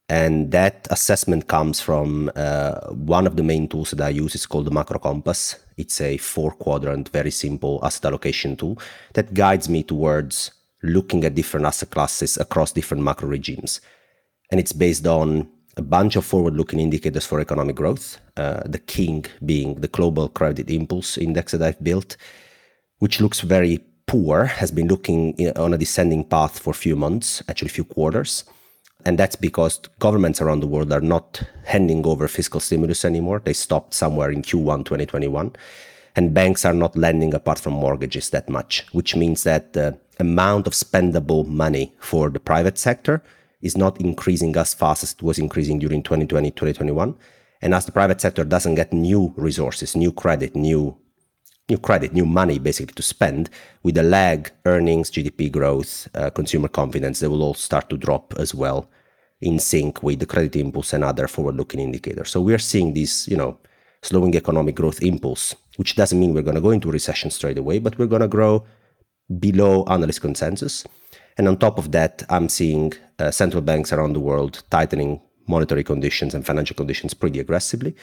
And 0.07 0.51
that 0.51 0.87
assessment 0.91 1.47
comes 1.47 1.81
from 1.81 2.31
uh, 2.35 2.89
one 2.91 3.25
of 3.25 3.37
the 3.37 3.43
main 3.43 3.67
tools 3.67 3.91
that 3.91 4.05
I 4.05 4.09
use 4.09 4.35
is 4.35 4.45
called 4.45 4.65
the 4.65 4.71
Macro 4.71 4.99
Compass. 4.99 5.55
It's 5.77 5.99
a 5.99 6.17
four 6.17 6.51
quadrant, 6.51 7.09
very 7.09 7.31
simple 7.31 7.79
asset 7.83 8.05
allocation 8.05 8.55
tool 8.55 8.77
that 9.13 9.33
guides 9.33 9.67
me 9.67 9.81
towards 9.81 10.51
looking 10.83 11.25
at 11.25 11.33
different 11.33 11.65
asset 11.65 11.89
classes 11.89 12.37
across 12.37 12.71
different 12.71 13.03
macro 13.03 13.27
regimes. 13.27 13.81
And 14.51 14.59
it's 14.59 14.73
based 14.73 15.07
on 15.07 15.49
a 15.77 15.81
bunch 15.81 16.15
of 16.15 16.25
forward 16.25 16.55
looking 16.55 16.79
indicators 16.79 17.25
for 17.25 17.39
economic 17.39 17.75
growth, 17.75 18.19
uh, 18.37 18.61
the 18.65 18.79
king 18.79 19.25
being 19.43 19.75
the 19.81 19.87
global 19.87 20.29
credit 20.29 20.69
impulse 20.69 21.17
index 21.17 21.51
that 21.51 21.63
I've 21.63 21.83
built, 21.83 22.15
which 22.99 23.19
looks 23.19 23.41
very 23.41 23.83
poor 24.07 24.45
has 24.45 24.71
been 24.71 24.87
looking 24.87 25.35
on 25.55 25.73
a 25.73 25.77
descending 25.77 26.23
path 26.23 26.59
for 26.59 26.71
a 26.71 26.73
few 26.73 26.95
months, 26.95 27.41
actually 27.49 27.69
a 27.69 27.73
few 27.73 27.83
quarters. 27.83 28.43
And 29.05 29.19
that's 29.19 29.35
because 29.35 29.79
governments 29.99 30.41
around 30.41 30.61
the 30.61 30.67
world 30.67 30.91
are 30.91 31.01
not 31.01 31.43
handing 31.65 32.05
over 32.05 32.27
fiscal 32.27 32.59
stimulus 32.59 33.05
anymore. 33.05 33.39
They 33.43 33.53
stopped 33.53 33.93
somewhere 33.93 34.31
in 34.31 34.41
Q1 34.41 34.85
2021. 34.85 35.55
And 36.15 36.33
banks 36.33 36.65
are 36.65 36.73
not 36.73 36.95
lending 36.95 37.33
apart 37.33 37.59
from 37.59 37.73
mortgages 37.73 38.29
that 38.31 38.49
much, 38.49 38.85
which 38.93 39.15
means 39.15 39.43
that 39.43 39.73
the 39.73 39.99
amount 40.19 40.65
of 40.65 40.73
spendable 40.73 41.45
money 41.45 41.93
for 41.99 42.29
the 42.29 42.39
private 42.39 42.77
sector 42.77 43.21
is 43.61 43.77
not 43.77 43.99
increasing 43.99 44.55
as 44.55 44.73
fast 44.73 45.03
as 45.03 45.11
it 45.11 45.21
was 45.21 45.37
increasing 45.37 45.77
during 45.77 46.01
2020, 46.01 46.51
2021. 46.51 47.15
And 47.61 47.73
as 47.73 47.85
the 47.85 47.91
private 47.91 48.21
sector 48.21 48.45
doesn't 48.45 48.75
get 48.75 48.93
new 48.93 49.33
resources, 49.35 49.95
new 49.95 50.11
credit, 50.11 50.55
new 50.55 50.97
new 51.69 51.77
credit, 51.77 52.13
new 52.13 52.25
money 52.25 52.59
basically 52.59 52.93
to 52.93 53.01
spend 53.01 53.49
with 53.83 53.97
a 53.97 54.03
lag, 54.03 54.51
earnings, 54.65 55.09
GDP 55.09 55.51
growth, 55.51 56.07
uh, 56.15 56.29
consumer 56.29 56.67
confidence, 56.67 57.19
they 57.19 57.27
will 57.27 57.43
all 57.43 57.53
start 57.53 57.89
to 57.89 57.97
drop 57.97 58.33
as 58.37 58.53
well 58.53 58.89
in 59.41 59.59
sync 59.59 60.03
with 60.03 60.19
the 60.19 60.25
credit 60.25 60.55
impulse 60.55 60.93
and 60.93 61.03
other 61.03 61.27
forward-looking 61.27 61.79
indicators. 61.79 62.29
So 62.29 62.41
we 62.41 62.53
are 62.53 62.59
seeing 62.59 62.93
this, 62.93 63.27
you 63.27 63.35
know, 63.35 63.57
slowing 64.01 64.35
economic 64.35 64.75
growth 64.75 65.01
impulse, 65.01 65.55
which 65.77 65.95
doesn't 65.95 66.19
mean 66.19 66.33
we're 66.33 66.43
going 66.43 66.55
to 66.55 66.61
go 66.61 66.69
into 66.69 66.91
recession 66.91 67.31
straight 67.31 67.57
away, 67.57 67.79
but 67.79 67.97
we're 67.97 68.05
going 68.05 68.21
to 68.21 68.27
grow 68.27 68.63
below 69.39 69.83
analyst 69.85 70.21
consensus. 70.21 70.85
And 71.37 71.47
on 71.47 71.57
top 71.57 71.77
of 71.77 71.91
that, 71.91 72.23
I'm 72.29 72.47
seeing 72.47 72.93
uh, 73.19 73.31
central 73.31 73.61
banks 73.61 73.91
around 73.91 74.13
the 74.13 74.19
world 74.19 74.63
tightening 74.69 75.21
monetary 75.47 75.83
conditions 75.83 76.33
and 76.33 76.45
financial 76.45 76.75
conditions 76.75 77.13
pretty 77.13 77.39
aggressively 77.39 77.95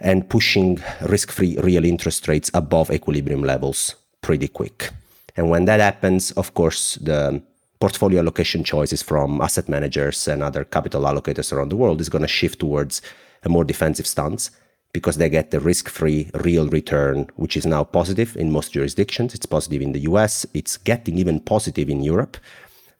and 0.00 0.28
pushing 0.28 0.82
risk 1.02 1.30
free 1.30 1.56
real 1.58 1.84
interest 1.84 2.28
rates 2.28 2.50
above 2.54 2.90
equilibrium 2.90 3.42
levels 3.42 3.94
pretty 4.20 4.48
quick. 4.48 4.90
And 5.36 5.50
when 5.50 5.64
that 5.66 5.80
happens, 5.80 6.30
of 6.32 6.54
course, 6.54 6.96
the 6.96 7.42
portfolio 7.80 8.20
allocation 8.20 8.64
choices 8.64 9.02
from 9.02 9.40
asset 9.40 9.68
managers 9.68 10.28
and 10.28 10.42
other 10.42 10.64
capital 10.64 11.02
allocators 11.02 11.52
around 11.52 11.70
the 11.70 11.76
world 11.76 12.00
is 12.00 12.08
going 12.08 12.22
to 12.22 12.28
shift 12.28 12.60
towards 12.60 13.02
a 13.42 13.48
more 13.48 13.64
defensive 13.64 14.06
stance 14.06 14.50
because 14.92 15.16
they 15.16 15.28
get 15.28 15.50
the 15.50 15.60
risk 15.60 15.88
free 15.88 16.30
real 16.34 16.68
return, 16.68 17.28
which 17.34 17.56
is 17.56 17.66
now 17.66 17.82
positive 17.84 18.36
in 18.36 18.52
most 18.52 18.72
jurisdictions. 18.72 19.34
It's 19.34 19.44
positive 19.44 19.82
in 19.82 19.92
the 19.92 20.00
US, 20.10 20.46
it's 20.54 20.76
getting 20.76 21.18
even 21.18 21.40
positive 21.40 21.90
in 21.90 22.02
Europe 22.02 22.36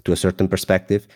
to 0.05 0.13
a 0.13 0.17
certain 0.17 0.49
perspective, 0.49 1.07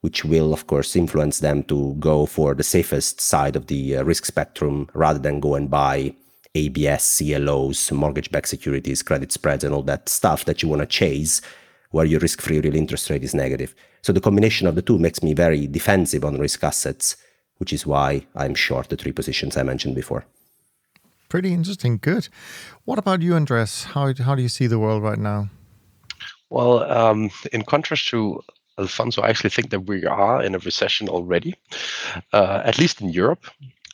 which 0.00 0.24
will, 0.24 0.52
of 0.52 0.66
course, 0.66 0.96
influence 0.96 1.40
them 1.40 1.62
to 1.64 1.94
go 1.98 2.26
for 2.26 2.54
the 2.54 2.62
safest 2.62 3.20
side 3.20 3.56
of 3.56 3.66
the 3.66 3.96
uh, 3.96 4.04
risk 4.04 4.24
spectrum 4.24 4.88
rather 4.94 5.18
than 5.18 5.40
go 5.40 5.54
and 5.54 5.70
buy 5.70 6.14
ABS, 6.54 7.18
CLOs, 7.18 7.92
mortgage 7.92 8.30
backed 8.30 8.48
securities, 8.48 9.02
credit 9.02 9.32
spreads, 9.32 9.64
and 9.64 9.74
all 9.74 9.82
that 9.82 10.08
stuff 10.08 10.44
that 10.46 10.62
you 10.62 10.68
want 10.68 10.80
to 10.80 10.86
chase 10.86 11.40
where 11.90 12.06
your 12.06 12.20
risk 12.20 12.40
free 12.40 12.60
real 12.60 12.74
interest 12.74 13.10
rate 13.10 13.24
is 13.24 13.34
negative. 13.34 13.74
So 14.02 14.12
the 14.12 14.20
combination 14.20 14.66
of 14.66 14.74
the 14.74 14.82
two 14.82 14.98
makes 14.98 15.22
me 15.22 15.34
very 15.34 15.66
defensive 15.66 16.24
on 16.24 16.38
risk 16.38 16.62
assets, 16.62 17.16
which 17.58 17.72
is 17.72 17.86
why 17.86 18.26
I'm 18.34 18.54
short 18.54 18.88
the 18.88 18.96
three 18.96 19.12
positions 19.12 19.56
I 19.56 19.62
mentioned 19.62 19.94
before. 19.94 20.24
Pretty 21.28 21.52
interesting. 21.52 21.98
Good. 22.00 22.28
What 22.84 22.98
about 22.98 23.22
you, 23.22 23.34
Andreas? 23.34 23.84
How, 23.84 24.14
how 24.14 24.34
do 24.34 24.42
you 24.42 24.48
see 24.48 24.66
the 24.66 24.78
world 24.78 25.02
right 25.02 25.18
now? 25.18 25.48
Well, 26.50 26.84
um, 26.84 27.30
in 27.52 27.62
contrast 27.62 28.08
to 28.08 28.42
Alfonso, 28.78 29.22
I 29.22 29.28
actually 29.28 29.50
think 29.50 29.70
that 29.70 29.80
we 29.80 30.04
are 30.04 30.42
in 30.42 30.54
a 30.54 30.58
recession 30.58 31.08
already, 31.08 31.54
uh, 32.32 32.62
at 32.64 32.78
least 32.78 33.00
in 33.00 33.08
Europe. 33.08 33.46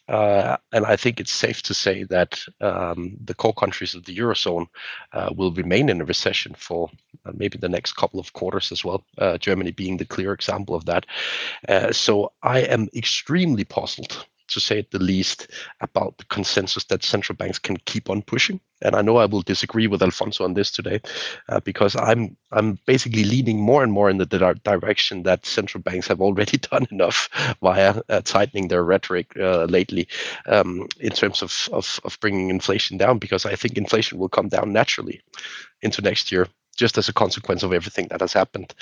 Uh, 0.08 0.56
and 0.72 0.84
I 0.84 0.96
think 0.96 1.20
it's 1.20 1.32
safe 1.32 1.62
to 1.62 1.74
say 1.74 2.04
that 2.04 2.38
um, 2.60 3.16
the 3.24 3.34
core 3.34 3.54
countries 3.54 3.94
of 3.94 4.04
the 4.04 4.16
eurozone 4.16 4.66
uh, 5.12 5.30
will 5.34 5.52
remain 5.52 5.88
in 5.88 6.00
a 6.00 6.04
recession 6.04 6.54
for 6.58 6.90
uh, 7.24 7.30
maybe 7.34 7.56
the 7.56 7.68
next 7.68 7.92
couple 7.94 8.18
of 8.18 8.32
quarters 8.32 8.72
as 8.72 8.84
well. 8.84 9.04
Uh, 9.16 9.38
Germany 9.38 9.70
being 9.70 9.96
the 9.96 10.04
clear 10.04 10.32
example 10.32 10.74
of 10.74 10.84
that. 10.86 11.06
Uh, 11.68 11.92
so 11.92 12.32
I 12.42 12.60
am 12.60 12.88
extremely 12.94 13.64
puzzled 13.64 14.26
to 14.52 14.60
say 14.60 14.86
the 14.90 14.98
least, 14.98 15.48
about 15.80 16.18
the 16.18 16.24
consensus 16.26 16.84
that 16.84 17.04
central 17.04 17.36
banks 17.36 17.58
can 17.58 17.76
keep 17.78 18.10
on 18.10 18.22
pushing. 18.22 18.60
And 18.82 18.96
I 18.96 19.02
know 19.02 19.16
I 19.16 19.26
will 19.26 19.42
disagree 19.42 19.86
with 19.86 20.02
Alfonso 20.02 20.44
on 20.44 20.54
this 20.54 20.70
today, 20.70 21.00
uh, 21.48 21.60
because 21.60 21.94
I'm 21.96 22.36
I'm 22.50 22.78
basically 22.86 23.24
leaning 23.24 23.60
more 23.60 23.82
and 23.82 23.92
more 23.92 24.10
in 24.10 24.18
the 24.18 24.26
di- 24.26 24.54
direction 24.64 25.22
that 25.22 25.46
central 25.46 25.82
banks 25.82 26.08
have 26.08 26.20
already 26.20 26.58
done 26.70 26.86
enough 26.90 27.28
via 27.62 28.00
uh, 28.08 28.20
tightening 28.22 28.68
their 28.68 28.84
rhetoric 28.84 29.36
uh, 29.38 29.64
lately 29.64 30.08
um, 30.46 30.88
in 31.00 31.10
terms 31.12 31.42
of, 31.42 31.68
of 31.72 32.00
of 32.04 32.18
bringing 32.20 32.50
inflation 32.50 32.98
down. 32.98 33.18
Because 33.18 33.46
I 33.46 33.54
think 33.56 33.76
inflation 33.76 34.18
will 34.18 34.28
come 34.28 34.48
down 34.48 34.72
naturally 34.72 35.20
into 35.82 36.02
next 36.02 36.32
year 36.32 36.48
just 36.76 36.98
as 36.98 37.08
a 37.08 37.12
consequence 37.12 37.62
of 37.62 37.72
everything 37.72 38.08
that 38.08 38.20
has 38.20 38.32
happened 38.32 38.74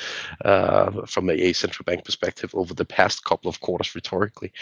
uh, 0.44 0.90
from 1.06 1.30
a 1.30 1.52
central 1.52 1.85
bank 1.85 2.04
perspective 2.04 2.54
over 2.54 2.75
the 2.75 2.85
past 2.85 3.25
couple 3.25 3.49
of 3.49 3.61
quarters 3.61 3.94
rhetorically. 3.94 4.52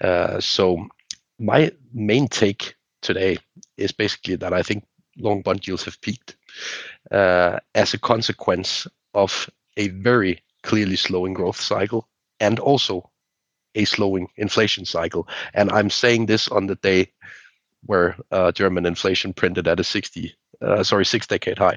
Uh, 0.00 0.40
so 0.40 0.86
my 1.38 1.70
main 1.92 2.28
take 2.28 2.74
today 3.02 3.38
is 3.76 3.92
basically 3.92 4.36
that 4.36 4.52
I 4.52 4.62
think 4.62 4.84
long 5.16 5.42
bond 5.42 5.66
yields 5.66 5.84
have 5.84 6.00
peaked 6.00 6.36
uh, 7.10 7.58
as 7.74 7.94
a 7.94 7.98
consequence 7.98 8.86
of 9.14 9.48
a 9.76 9.88
very 9.88 10.42
clearly 10.62 10.96
slowing 10.96 11.34
growth 11.34 11.60
cycle 11.60 12.08
and 12.40 12.58
also 12.58 13.10
a 13.74 13.84
slowing 13.84 14.28
inflation 14.36 14.84
cycle. 14.84 15.28
And 15.54 15.70
I'm 15.70 15.90
saying 15.90 16.26
this 16.26 16.48
on 16.48 16.66
the 16.66 16.76
day 16.76 17.12
where 17.84 18.16
uh, 18.30 18.52
German 18.52 18.86
inflation 18.86 19.32
printed 19.32 19.68
at 19.68 19.80
a 19.80 19.84
60, 19.84 20.34
uh, 20.60 20.82
sorry, 20.82 21.04
six 21.04 21.26
decade 21.26 21.58
high 21.58 21.76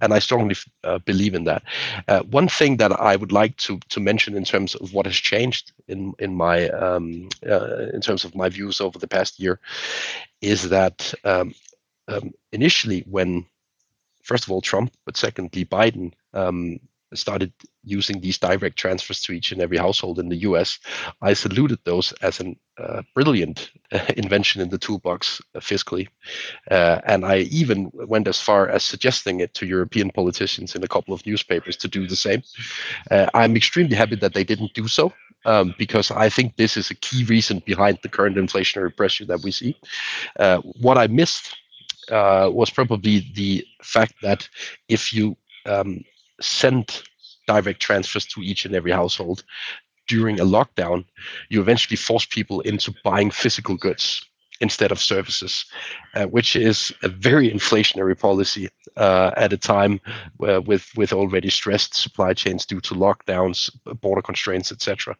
and 0.00 0.12
I 0.12 0.18
strongly 0.18 0.56
uh, 0.84 0.98
believe 0.98 1.34
in 1.34 1.44
that. 1.44 1.62
Uh, 2.06 2.22
one 2.22 2.48
thing 2.48 2.76
that 2.78 2.92
I 2.92 3.16
would 3.16 3.32
like 3.32 3.56
to 3.58 3.78
to 3.88 4.00
mention 4.00 4.36
in 4.36 4.44
terms 4.44 4.74
of 4.74 4.92
what 4.92 5.06
has 5.06 5.16
changed 5.16 5.72
in 5.88 6.14
in 6.18 6.34
my 6.34 6.68
um, 6.70 7.28
uh, 7.48 7.88
in 7.92 8.00
terms 8.00 8.24
of 8.24 8.34
my 8.34 8.48
views 8.48 8.80
over 8.80 8.98
the 8.98 9.08
past 9.08 9.40
year 9.40 9.58
is 10.40 10.68
that 10.68 11.14
um, 11.24 11.54
um, 12.08 12.32
initially 12.52 13.04
when 13.10 13.46
first 14.22 14.44
of 14.44 14.50
all 14.50 14.60
Trump, 14.60 14.92
but 15.04 15.16
secondly 15.16 15.64
Biden 15.64 16.12
um, 16.34 16.78
started 17.14 17.52
using 17.84 18.20
these 18.20 18.38
direct 18.38 18.76
transfers 18.76 19.22
to 19.22 19.32
each 19.32 19.52
and 19.52 19.60
every 19.62 19.78
household 19.78 20.18
in 20.18 20.28
the 20.28 20.36
US, 20.48 20.78
I 21.22 21.32
saluted 21.32 21.78
those 21.84 22.12
as 22.22 22.40
a 22.40 22.54
uh, 22.78 23.02
brilliant 23.14 23.70
uh, 23.92 24.00
invention 24.16 24.60
in 24.60 24.68
the 24.68 24.78
toolbox 24.78 25.40
uh, 25.54 25.60
fiscally. 25.60 26.08
Uh, 26.70 27.00
and 27.06 27.24
I 27.24 27.38
even 27.38 27.90
went 27.92 28.28
as 28.28 28.40
far 28.40 28.68
as 28.68 28.84
suggesting 28.84 29.40
it 29.40 29.54
to 29.54 29.66
European 29.66 30.10
politicians 30.10 30.74
in 30.74 30.84
a 30.84 30.88
couple 30.88 31.14
of 31.14 31.24
newspapers 31.26 31.76
to 31.78 31.88
do 31.88 32.06
the 32.06 32.16
same. 32.16 32.42
Uh, 33.10 33.26
I'm 33.34 33.56
extremely 33.56 33.96
happy 33.96 34.16
that 34.16 34.34
they 34.34 34.44
didn't 34.44 34.74
do 34.74 34.88
so. 34.88 35.12
Um, 35.44 35.72
because 35.78 36.10
I 36.10 36.28
think 36.28 36.56
this 36.56 36.76
is 36.76 36.90
a 36.90 36.96
key 36.96 37.22
reason 37.24 37.62
behind 37.64 38.00
the 38.02 38.08
current 38.08 38.36
inflationary 38.36 38.94
pressure 38.94 39.24
that 39.26 39.40
we 39.44 39.52
see. 39.52 39.78
Uh, 40.38 40.58
what 40.80 40.98
I 40.98 41.06
missed 41.06 41.56
was 42.10 42.70
probably 42.70 43.30
the 43.34 43.64
fact 43.80 44.14
that 44.20 44.48
if 44.88 45.12
you 45.12 45.36
um, 45.64 46.04
send 46.40 47.02
direct 47.46 47.80
transfers 47.80 48.26
to 48.26 48.40
each 48.42 48.64
and 48.64 48.74
every 48.74 48.92
household 48.92 49.44
during 50.06 50.40
a 50.40 50.44
lockdown, 50.44 51.04
you 51.50 51.60
eventually 51.60 51.96
force 51.96 52.26
people 52.26 52.60
into 52.62 52.94
buying 53.04 53.30
physical 53.30 53.76
goods 53.76 54.24
instead 54.60 54.90
of 54.90 55.00
services, 55.00 55.64
uh, 56.14 56.26
which 56.26 56.56
is 56.56 56.92
a 57.02 57.08
very 57.08 57.48
inflationary 57.50 58.18
policy 58.18 58.68
uh, 58.96 59.30
at 59.36 59.52
a 59.52 59.56
time 59.56 60.00
with 60.38 60.90
with 60.96 61.12
already 61.12 61.50
stressed 61.50 61.94
supply 61.94 62.34
chains 62.34 62.66
due 62.66 62.80
to 62.80 62.94
lockdowns, 62.94 63.70
border 64.00 64.22
constraints, 64.22 64.72
etc. 64.72 65.16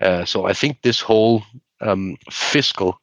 Uh, 0.00 0.24
so 0.24 0.44
I 0.44 0.52
think 0.52 0.82
this 0.82 1.00
whole 1.00 1.42
um, 1.80 2.16
fiscal 2.30 3.00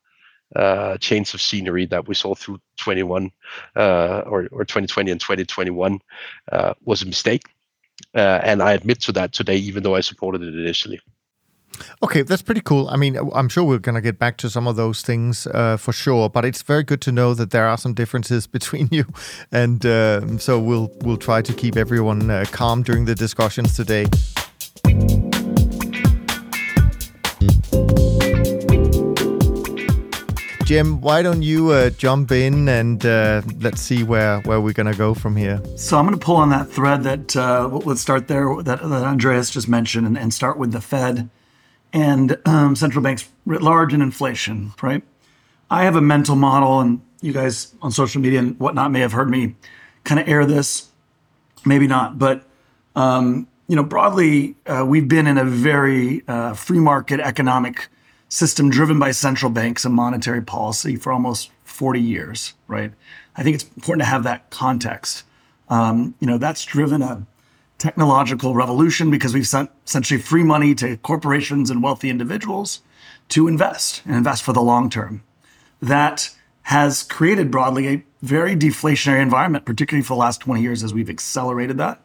uh, 0.56 0.98
change 0.98 1.34
of 1.34 1.42
scenery 1.42 1.86
that 1.88 2.08
we 2.08 2.16
saw 2.16 2.36
through 2.36 2.60
21 2.78 3.32
uh, 3.76 4.24
or, 4.26 4.48
or 4.52 4.66
2020 4.66 5.12
and 5.12 5.22
2021 5.22 6.00
uh, 6.52 6.74
was 6.84 7.02
a 7.02 7.06
mistake. 7.06 7.44
Uh, 8.16 8.39
and 8.44 8.62
I 8.62 8.74
admit 8.74 9.01
to 9.01 9.12
that 9.13 9.34
today, 9.34 9.58
even 9.58 9.84
though 9.84 9.96
I 9.96 10.01
supported 10.01 10.42
it 10.42 10.56
initially. 10.56 11.00
Okay, 12.04 12.24
that's 12.24 12.42
pretty 12.42 12.62
cool. 12.62 12.89
I 12.89 12.98
mean, 12.98 13.18
I'm 13.34 13.50
sure 13.50 13.63
we're 13.63 13.80
going 13.80 13.96
to 13.96 14.01
get 14.01 14.20
back 14.20 14.38
to 14.38 14.50
some 14.50 14.68
of 14.68 14.75
those 14.75 15.01
things 15.01 15.48
uh, 15.48 15.78
for 15.78 15.94
sure, 15.94 16.30
but 16.30 16.44
it's 16.44 16.62
very 16.62 16.84
good 16.84 17.01
to 17.01 17.12
know 17.12 17.34
that 17.34 17.51
there 17.51 17.68
are 17.68 17.78
some 17.78 17.94
differences 17.94 18.48
between 18.58 18.89
you, 18.92 19.06
and 19.51 19.86
uh, 19.86 20.38
so 20.38 20.60
we'll 20.60 20.92
we'll 21.01 21.18
try 21.18 21.42
to 21.42 21.54
keep 21.54 21.78
everyone 21.78 22.30
uh, 22.30 22.46
calm 22.51 22.84
during 22.84 23.06
the 23.06 23.16
discussions 23.16 23.75
today. 23.75 24.08
Cem, 30.70 31.02
why 31.02 31.24
don't 31.24 31.42
you 31.42 31.72
uh, 31.72 31.90
jump 31.90 32.32
in 32.32 32.70
and 32.70 33.04
uh, 33.04 33.42
let's 33.60 33.82
see 33.82 34.04
where, 34.04 34.40
where 34.42 34.62
we're 34.62 34.72
going 34.72 34.86
to 34.86 34.96
go 34.96 35.16
from 35.16 35.36
here? 35.36 35.60
So 35.76 35.98
I'm 35.98 36.06
going 36.06 36.16
to 36.16 36.24
pull 36.24 36.36
on 36.36 36.52
that 36.52 36.70
thread 36.70 37.02
that 37.06 37.36
uh, 37.36 37.68
let's 37.68 38.02
start 38.02 38.28
there 38.28 38.56
that, 38.62 38.80
that 38.80 39.04
Andreas 39.04 39.50
just 39.50 39.68
mentioned 39.68 40.06
and, 40.06 40.16
and 40.16 40.32
start 40.32 40.60
with 40.60 40.72
the 40.72 40.80
Fed 40.80 41.28
and 41.92 42.38
um, 42.46 42.76
central 42.76 43.04
banks 43.04 43.28
writ 43.48 43.64
large 43.64 43.96
and 43.96 44.04
inflation, 44.04 44.72
right? 44.80 45.02
I 45.72 45.86
have 45.86 45.96
a 45.96 46.02
mental 46.02 46.36
model, 46.36 46.80
and 46.80 47.02
you 47.20 47.34
guys 47.34 47.74
on 47.82 47.90
social 47.90 48.22
media 48.22 48.38
and 48.38 48.60
whatnot 48.60 48.92
may 48.92 49.00
have 49.00 49.14
heard 49.14 49.32
me 49.32 49.56
kind 50.04 50.22
of 50.22 50.30
air 50.30 50.46
this, 50.46 50.90
maybe 51.66 51.88
not, 51.88 52.20
but 52.20 52.48
um, 52.96 53.48
you 53.68 53.76
know, 53.76 53.82
broadly, 53.82 54.56
uh, 54.68 54.86
we've 54.88 55.08
been 55.08 55.26
in 55.26 55.40
a 55.40 55.46
very 55.46 56.22
uh, 56.28 56.54
free 56.54 56.80
market 56.80 57.20
economic 57.20 57.88
system 58.30 58.70
driven 58.70 59.00
by 59.00 59.12
central 59.12 59.52
banks 59.52 59.84
and 59.84 59.94
monetary 59.94 60.42
policy 60.42 60.96
for 60.96 61.12
almost 61.12 61.52
40 61.66 62.00
years, 62.00 62.54
right? 62.68 62.92
I 63.36 63.44
think 63.44 63.56
it's 63.56 63.66
important 63.76 64.02
to 64.02 64.10
have 64.10 64.24
that 64.24 64.50
context. 64.50 65.24
Um, 65.68 66.16
you 66.20 66.28
know, 66.28 66.38
that's 66.38 66.64
driven 66.64 67.02
a 67.02 67.26
technological 67.80 68.54
revolution 68.54 69.10
because 69.10 69.34
we've 69.34 69.48
sent 69.48 69.72
essentially 69.86 70.20
free 70.20 70.44
money 70.44 70.76
to 70.76 70.98
corporations 70.98 71.70
and 71.70 71.82
wealthy 71.82 72.10
individuals 72.10 72.82
to 73.30 73.48
invest 73.48 74.02
and 74.06 74.16
invest 74.16 74.44
for 74.44 74.54
the 74.54 74.62
long 74.62 74.90
term. 74.90 75.24
That 75.82 76.30
has 76.64 77.04
created 77.04 77.50
broadly 77.50 77.88
a 77.88 78.04
very 78.22 78.56
deflationary 78.56 79.22
environment, 79.22 79.66
particularly 79.66 80.04
for 80.04 80.14
the 80.14 80.20
last 80.20 80.42
20 80.42 80.62
years 80.62 80.84
as 80.84 80.94
we've 80.94 81.10
accelerated 81.10 81.78
that. 81.78 82.02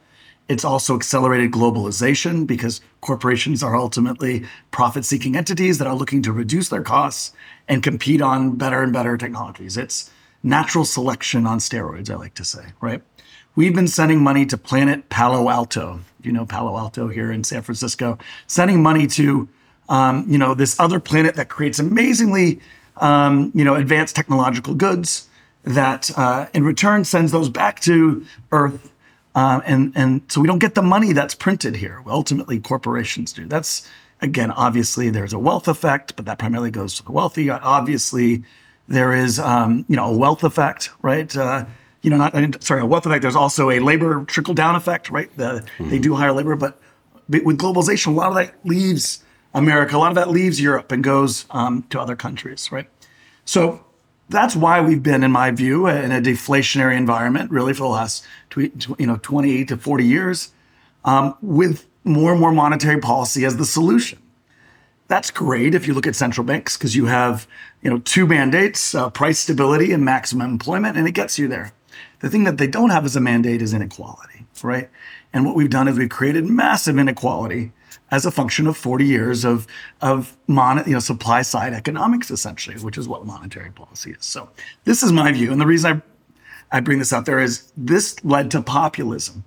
It's 0.48 0.64
also 0.64 0.94
accelerated 0.94 1.52
globalization 1.52 2.46
because 2.46 2.80
corporations 3.00 3.62
are 3.62 3.76
ultimately 3.76 4.44
profit 4.70 5.04
seeking 5.04 5.36
entities 5.36 5.78
that 5.78 5.86
are 5.86 5.94
looking 5.94 6.22
to 6.22 6.32
reduce 6.32 6.68
their 6.68 6.82
costs 6.82 7.32
and 7.66 7.82
compete 7.82 8.20
on 8.20 8.56
better 8.56 8.82
and 8.82 8.92
better 8.92 9.16
technologies. 9.16 9.76
It's 9.76 10.10
natural 10.42 10.84
selection 10.84 11.46
on 11.46 11.58
steroids, 11.58 12.10
I 12.10 12.16
like 12.16 12.34
to 12.34 12.44
say, 12.44 12.64
right? 12.80 13.02
We've 13.56 13.74
been 13.74 13.88
sending 13.88 14.22
money 14.22 14.44
to 14.46 14.58
Planet 14.58 15.08
Palo 15.08 15.48
Alto. 15.48 16.00
You 16.22 16.32
know 16.32 16.44
Palo 16.44 16.76
Alto 16.76 17.08
here 17.08 17.30
in 17.30 17.44
San 17.44 17.62
Francisco, 17.62 18.18
sending 18.46 18.82
money 18.82 19.06
to 19.08 19.48
um, 19.88 20.24
you 20.28 20.38
know, 20.38 20.54
this 20.54 20.78
other 20.80 21.00
planet 21.00 21.34
that 21.36 21.48
creates 21.48 21.78
amazingly, 21.78 22.60
um, 22.98 23.52
you 23.54 23.64
know, 23.64 23.74
advanced 23.74 24.16
technological 24.16 24.74
goods 24.74 25.28
that 25.62 26.10
uh, 26.18 26.46
in 26.54 26.64
return 26.64 27.04
sends 27.04 27.32
those 27.32 27.48
back 27.48 27.80
to 27.80 28.24
Earth. 28.52 28.90
Uh, 29.34 29.60
and, 29.66 29.92
and 29.96 30.22
so 30.28 30.40
we 30.40 30.46
don't 30.46 30.60
get 30.60 30.74
the 30.74 30.82
money 30.82 31.12
that's 31.12 31.34
printed 31.34 31.76
here. 31.76 32.02
Ultimately, 32.06 32.60
corporations 32.60 33.32
do. 33.32 33.46
That's, 33.46 33.88
again, 34.20 34.50
obviously 34.52 35.10
there's 35.10 35.32
a 35.32 35.38
wealth 35.38 35.66
effect, 35.66 36.14
but 36.16 36.24
that 36.26 36.38
primarily 36.38 36.70
goes 36.70 36.96
to 36.96 37.04
the 37.04 37.12
wealthy. 37.12 37.50
Obviously, 37.50 38.44
there 38.86 39.12
is, 39.12 39.40
um, 39.40 39.84
you 39.88 39.96
know, 39.96 40.12
a 40.12 40.16
wealth 40.16 40.44
effect, 40.44 40.90
right? 41.02 41.34
Uh, 41.36 41.64
you 42.02 42.10
know, 42.10 42.18
not 42.18 42.62
sorry, 42.62 42.82
a 42.82 42.86
wealth 42.86 43.06
effect. 43.06 43.22
There's 43.22 43.34
also 43.34 43.70
a 43.70 43.80
labor 43.80 44.24
trickle 44.26 44.54
down 44.54 44.76
effect, 44.76 45.10
right? 45.10 45.34
The, 45.36 45.64
mm-hmm. 45.78 45.90
They 45.90 45.98
do 45.98 46.14
hire 46.14 46.32
labor, 46.32 46.54
but 46.54 46.78
with 47.28 47.58
globalization, 47.58 48.08
a 48.08 48.10
lot 48.10 48.28
of 48.28 48.34
that 48.34 48.54
leaves 48.64 49.24
America. 49.54 49.96
A 49.96 49.98
lot 49.98 50.10
of 50.10 50.16
that 50.16 50.30
leaves 50.30 50.60
Europe 50.60 50.92
and 50.92 51.02
goes 51.02 51.46
um, 51.50 51.84
to 51.90 51.98
other 51.98 52.14
countries, 52.14 52.70
right? 52.70 52.88
So 53.46 53.84
that's 54.28 54.57
why 54.57 54.81
we've 54.81 55.02
been, 55.02 55.23
in 55.23 55.31
my 55.33 55.50
view, 55.50 55.87
in 55.87 56.11
a 56.11 56.21
deflationary 56.21 56.97
environment 56.97 57.50
really 57.50 57.75
for 57.75 57.83
the 57.83 57.88
last 57.88 58.25
you 58.57 59.07
know 59.07 59.19
20 59.23 59.64
to 59.66 59.76
40 59.76 60.04
years, 60.04 60.52
um, 61.04 61.37
with 61.43 61.87
more 62.04 62.33
and 62.33 62.40
more 62.40 62.52
monetary 62.52 63.00
policy 63.00 63.45
as 63.45 63.57
the 63.57 63.64
solution. 63.64 64.19
That's 65.07 65.31
great 65.31 65.75
if 65.75 65.87
you 65.87 65.93
look 65.93 66.07
at 66.07 66.16
central 66.16 66.47
banks 66.47 66.78
because 66.78 66.97
you 66.97 67.07
have 67.07 67.47
you 67.83 67.90
know 67.90 67.99
two 67.99 68.26
mandates: 68.26 68.95
uh, 68.95 69.11
price 69.11 69.38
stability 69.38 69.93
and 69.93 70.04
maximum 70.04 70.50
employment, 70.50 70.97
and 70.97 71.07
it 71.07 71.12
gets 71.12 71.38
you 71.38 71.49
there. 71.49 71.73
The 72.21 72.31
thing 72.31 72.45
that 72.45 72.57
they 72.57 72.66
don't 72.66 72.90
have 72.90 73.04
as 73.04 73.16
a 73.16 73.21
mandate 73.21 73.61
is 73.61 73.75
inequality, 73.75 74.47
right? 74.62 74.88
And 75.33 75.45
what 75.45 75.54
we've 75.54 75.69
done 75.69 75.88
is 75.88 75.99
we've 75.99 76.09
created 76.09 76.47
massive 76.47 76.99
inequality 76.99 77.73
as 78.14 78.25
a 78.25 78.30
function 78.30 78.68
of 78.68 78.76
40 78.76 79.04
years 79.04 79.44
of 79.44 79.66
of 80.00 80.37
mon, 80.47 80.85
you 80.87 80.92
know 80.92 81.00
supply 81.00 81.42
side 81.42 81.73
economics 81.73 82.30
essentially, 82.30 82.76
which 82.76 82.97
is 82.97 83.09
what 83.09 83.26
monetary 83.26 83.73
policy 83.73 84.12
is. 84.12 84.25
So 84.25 84.49
this 84.85 85.02
is 85.02 85.11
my 85.11 85.33
view, 85.33 85.50
and 85.50 85.61
the 85.61 85.66
reason 85.66 86.02
I 86.71 86.76
I 86.76 86.80
bring 86.80 87.00
this 87.00 87.12
out 87.12 87.26
there 87.26 87.40
is 87.40 87.73
this 87.76 88.25
led 88.25 88.52
to 88.52 88.62
populism. 88.62 89.44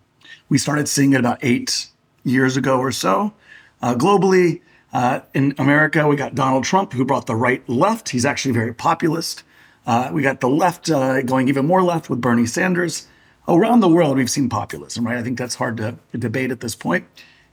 We 0.49 0.57
started 0.57 0.89
seeing 0.89 1.13
it 1.13 1.19
about 1.21 1.39
eight 1.41 1.87
years 2.25 2.57
ago 2.57 2.77
or 2.77 2.91
so. 2.91 3.33
Uh, 3.81 3.95
globally, 3.95 4.61
uh, 4.91 5.21
in 5.33 5.53
America, 5.57 6.05
we 6.05 6.17
got 6.17 6.35
Donald 6.35 6.65
Trump, 6.65 6.91
who 6.91 7.05
brought 7.05 7.25
the 7.25 7.35
right 7.35 7.67
left. 7.69 8.09
He's 8.09 8.25
actually 8.25 8.53
very 8.53 8.73
populist. 8.73 9.43
Uh, 9.85 10.09
we 10.11 10.21
got 10.21 10.41
the 10.41 10.49
left 10.49 10.89
uh, 10.89 11.21
going 11.21 11.47
even 11.47 11.65
more 11.65 11.83
left 11.83 12.09
with 12.09 12.19
Bernie 12.19 12.45
Sanders. 12.45 13.07
Around 13.47 13.79
the 13.79 13.89
world, 13.89 14.17
we've 14.17 14.29
seen 14.29 14.49
populism, 14.49 15.05
right? 15.05 15.17
I 15.17 15.23
think 15.23 15.37
that's 15.37 15.55
hard 15.55 15.77
to 15.77 15.97
debate 16.17 16.51
at 16.51 16.59
this 16.59 16.75
point. 16.75 17.05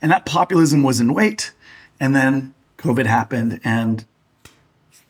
And 0.05 0.11
that 0.11 0.27
populism 0.27 0.83
was 0.83 0.99
in 0.99 1.15
wait. 1.15 1.51
And 1.99 2.15
then 2.15 2.53
COVID 2.77 3.07
happened 3.07 3.59
and 3.63 4.05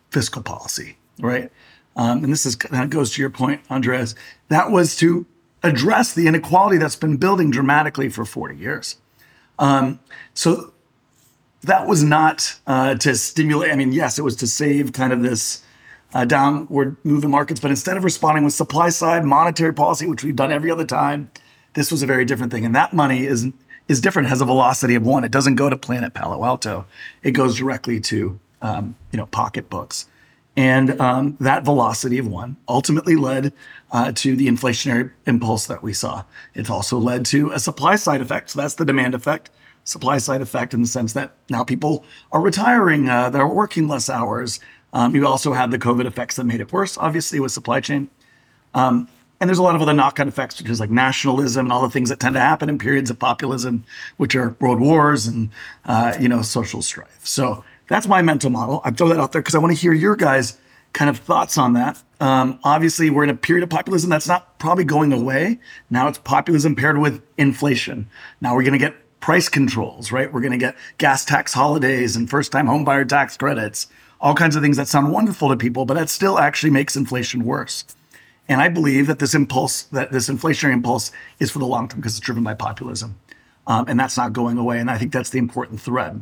fiscal 0.10 0.42
policy, 0.42 0.96
right? 1.20 1.52
Um, 1.98 2.24
and 2.24 2.32
this 2.32 2.46
is 2.46 2.56
that 2.56 2.92
goes 2.92 3.12
to 3.12 3.22
your 3.22 3.30
point, 3.30 3.60
Andreas. 3.70 4.16
That 4.48 4.72
was 4.72 4.96
to 5.00 5.25
address 5.64 6.14
the 6.14 6.28
inequality 6.28 6.78
that's 6.78 6.96
been 6.96 7.18
building 7.18 7.52
dramatically 7.52 8.08
for 8.08 8.24
40 8.24 8.56
years. 8.56 8.96
Um, 9.60 10.00
so 10.34 10.72
that 11.64 11.88
was 11.88 12.02
not 12.02 12.58
uh, 12.66 12.96
to 12.96 13.18
stimulate. 13.18 13.74
I 13.74 13.75
mean, 13.75 13.92
yes, 13.92 14.18
it 14.18 14.22
was 14.22 14.38
to 14.38 14.48
save 14.48 14.94
kind 14.94 15.12
of 15.12 15.22
this 15.22 15.62
uh, 16.14 16.24
downward 16.24 16.96
move 17.04 17.25
in 17.25 17.32
markets, 17.32 17.60
but 17.60 17.70
instead 17.70 17.98
of 17.98 18.06
responding 18.06 18.46
with 18.46 18.54
supply 18.54 18.88
side 18.88 19.25
monetary 19.25 19.74
policy, 19.74 20.08
which 20.08 20.24
we've 20.24 20.38
done 20.38 20.54
every 20.54 20.72
other 20.72 20.86
time, 20.86 21.32
this 21.74 21.92
was 21.92 22.02
a 22.02 22.06
very 22.06 22.24
different 22.24 22.54
thing. 22.54 22.64
And 22.64 22.74
that 22.75 22.94
money 22.94 23.25
is 23.25 23.52
is 23.88 24.01
different, 24.01 24.30
has 24.30 24.42
a 24.42 24.46
velocity 24.46 24.96
of 24.96 25.06
one. 25.06 25.24
It 25.24 25.32
doesn't 25.32 25.56
go 25.56 25.70
to 25.70 25.77
Planet 25.77 26.13
Palo 26.13 26.44
Alto. 26.44 26.86
It 27.24 27.32
goes 27.32 27.56
directly 27.56 28.00
to 28.01 28.39
um, 28.62 28.96
you 29.12 29.18
know 29.18 29.27
pocketbooks, 29.27 30.08
and 30.56 31.00
um, 31.00 31.38
that 31.39 31.63
velocity 31.63 32.18
of 32.18 32.27
one 32.27 32.58
ultimately 32.68 33.16
led 33.16 33.53
uh, 33.92 34.12
to 34.14 34.36
the 34.36 34.48
inflationary 34.48 35.12
impulse 35.25 35.68
that 35.68 35.83
we 35.83 35.94
saw. 35.94 36.24
It 36.53 36.70
also 36.70 36.98
led 36.98 37.25
to 37.27 37.51
a 37.51 37.60
supply 37.60 37.96
side 37.96 38.22
effect. 38.22 38.51
So 38.51 38.62
that's 38.62 38.75
the 38.75 38.86
demand 38.86 39.14
effect. 39.14 39.50
Supply 39.83 40.18
side 40.18 40.42
effect 40.42 40.74
in 40.74 40.81
the 40.81 40.88
sense 40.88 41.14
that 41.14 41.36
now 41.50 41.64
people 41.64 42.03
are 42.31 42.42
retiring, 42.42 43.07
uh, 43.07 43.29
they're 43.29 43.48
working 43.48 43.88
less 43.88 44.10
hours. 44.10 44.60
Um, 44.94 45.14
you 45.14 45.27
also 45.27 45.53
had 45.53 45.72
the 45.72 45.77
COVID 45.77 46.05
effects 46.05 46.38
that 46.38 46.46
made 46.46 46.62
it 46.62 46.72
worse, 46.72 46.98
obviously, 46.98 47.40
with 47.40 47.51
supply 47.51 47.81
chain. 47.81 48.10
Um, 48.74 49.07
and 49.46 49.50
there's 49.51 49.60
a 49.60 49.64
lot 49.64 49.75
of 49.75 49.81
other 49.84 49.94
knock-on 49.94 50.27
effects, 50.27 50.60
which 50.60 50.72
is 50.72 50.79
like 50.79 50.90
nationalism 50.90 51.68
and 51.68 51.72
all 51.72 51.84
the 51.84 51.90
things 51.92 52.10
that 52.10 52.20
tend 52.20 52.34
to 52.34 52.40
happen 52.40 52.68
in 52.68 52.79
periods 52.79 53.12
of 53.12 53.20
populism, 53.20 53.84
which 54.18 54.36
are 54.36 54.55
world 54.60 54.79
wars 54.79 55.27
and 55.27 55.51
uh, 55.86 56.16
you 56.20 56.27
know 56.27 56.42
social 56.42 56.81
strife. 56.81 57.20
So 57.24 57.64
that's 57.88 58.08
my 58.08 58.24
mental 58.24 58.50
model. 58.50 58.81
I 58.84 58.90
throw 58.90 59.08
that 59.10 59.20
out 59.20 59.34
there 59.34 59.44
because 59.44 59.53
I 59.53 59.60
want 59.60 59.72
to 59.72 59.79
hear 59.79 59.94
your 59.94 60.16
guys' 60.16 60.58
kind 60.94 61.12
of 61.12 61.20
thoughts 61.20 61.60
on 61.60 61.74
that. 61.74 62.01
Um, 62.20 62.60
obviously, 62.64 63.12
we're 63.12 63.24
in 63.24 63.29
a 63.29 63.36
period 63.36 63.62
of 63.62 63.70
populism 63.70 64.10
that's 64.10 64.27
not 64.27 64.58
probably 64.58 64.84
going 64.84 65.14
away. 65.14 65.60
Now 65.92 66.08
it's 66.08 66.18
populism 66.18 66.75
paired 66.75 66.98
with 66.98 67.22
inflation. 67.38 68.10
Now 68.42 68.55
we're 68.55 68.64
going 68.64 68.74
to 68.74 68.79
get 68.79 68.96
price 69.20 69.48
controls, 69.48 70.12
right? 70.12 70.34
We're 70.34 70.42
going 70.42 70.53
to 70.53 70.58
get 70.58 70.75
gas 70.98 71.24
tax 71.24 71.53
holidays 71.53 72.16
and 72.16 72.27
first-time 72.27 72.66
homebuyer 72.66 73.08
tax 73.08 73.38
credits, 73.38 73.86
all 74.20 74.34
kinds 74.34 74.55
of 74.55 74.64
things 74.64 74.77
that 74.77 74.88
sound 74.88 75.12
wonderful 75.12 75.50
to 75.50 75.55
people, 75.55 75.86
but 75.86 75.94
that 75.94 76.10
still 76.10 76.40
actually 76.40 76.72
makes 76.72 76.96
inflation 76.96 77.46
worse. 77.46 77.86
And 78.48 78.62
I 78.62 78.70
believe 78.70 79.08
that 79.08 79.20
this 79.20 79.34
impulse, 79.34 79.84
that 79.84 80.12
this 80.12 80.29
inflationary 80.29 80.74
impulse, 80.74 81.12
is 81.40 81.51
for 81.51 81.60
the 81.60 81.66
long 81.66 81.88
term 81.88 82.00
because 82.00 82.18
it's 82.18 82.25
driven 82.25 82.44
by 82.44 82.53
populism, 82.53 83.16
um, 83.66 83.86
and 83.88 84.00
that's 84.00 84.18
not 84.18 84.34
going 84.34 84.58
away. 84.58 84.79
And 84.79 84.90
I 84.90 84.98
think 84.98 85.12
that's 85.12 85.31
the 85.31 85.40
important 85.40 85.81
thread. 85.81 86.22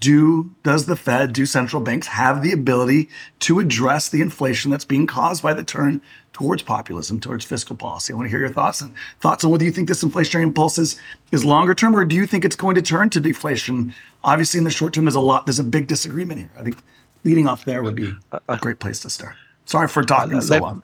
Do 0.00 0.50
does 0.64 0.86
the 0.86 0.96
Fed, 0.96 1.32
do 1.32 1.46
central 1.46 1.80
banks 1.80 2.08
have 2.08 2.42
the 2.42 2.52
ability 2.52 3.08
to 3.40 3.60
address 3.60 4.08
the 4.08 4.20
inflation 4.20 4.70
that's 4.72 4.84
being 4.84 5.06
caused 5.06 5.42
by 5.42 5.54
the 5.54 5.62
turn 5.62 6.02
towards 6.32 6.62
populism, 6.62 7.20
towards 7.20 7.44
fiscal 7.44 7.76
policy? 7.76 8.12
I 8.12 8.16
want 8.16 8.26
to 8.26 8.30
hear 8.30 8.40
your 8.40 8.48
thoughts 8.48 8.80
and 8.80 8.92
thoughts 9.20 9.44
on 9.44 9.52
whether 9.52 9.64
you 9.64 9.70
think 9.70 9.86
this 9.86 10.02
inflationary 10.02 10.42
impulse 10.42 10.76
is, 10.76 11.00
is 11.30 11.44
longer 11.44 11.74
term, 11.74 11.94
or 11.94 12.04
do 12.04 12.16
you 12.16 12.26
think 12.26 12.44
it's 12.44 12.56
going 12.56 12.74
to 12.74 12.82
turn 12.82 13.08
to 13.10 13.20
deflation? 13.20 13.94
Obviously, 14.24 14.58
in 14.58 14.64
the 14.64 14.70
short 14.70 14.92
term, 14.92 15.04
there's 15.04 15.14
a 15.14 15.20
lot, 15.20 15.46
there's 15.46 15.60
a 15.60 15.64
big 15.64 15.86
disagreement 15.86 16.40
here. 16.40 16.50
I 16.58 16.62
think 16.64 16.76
leading 17.22 17.46
off 17.46 17.64
there 17.64 17.82
would 17.84 17.94
be 17.94 18.12
uh, 18.32 18.36
uh, 18.36 18.40
a 18.48 18.56
great 18.56 18.80
place 18.80 18.98
to 19.00 19.10
start. 19.10 19.36
Sorry 19.66 19.86
for 19.86 20.02
talking 20.02 20.38
uh, 20.38 20.40
so 20.40 20.58
long. 20.58 20.82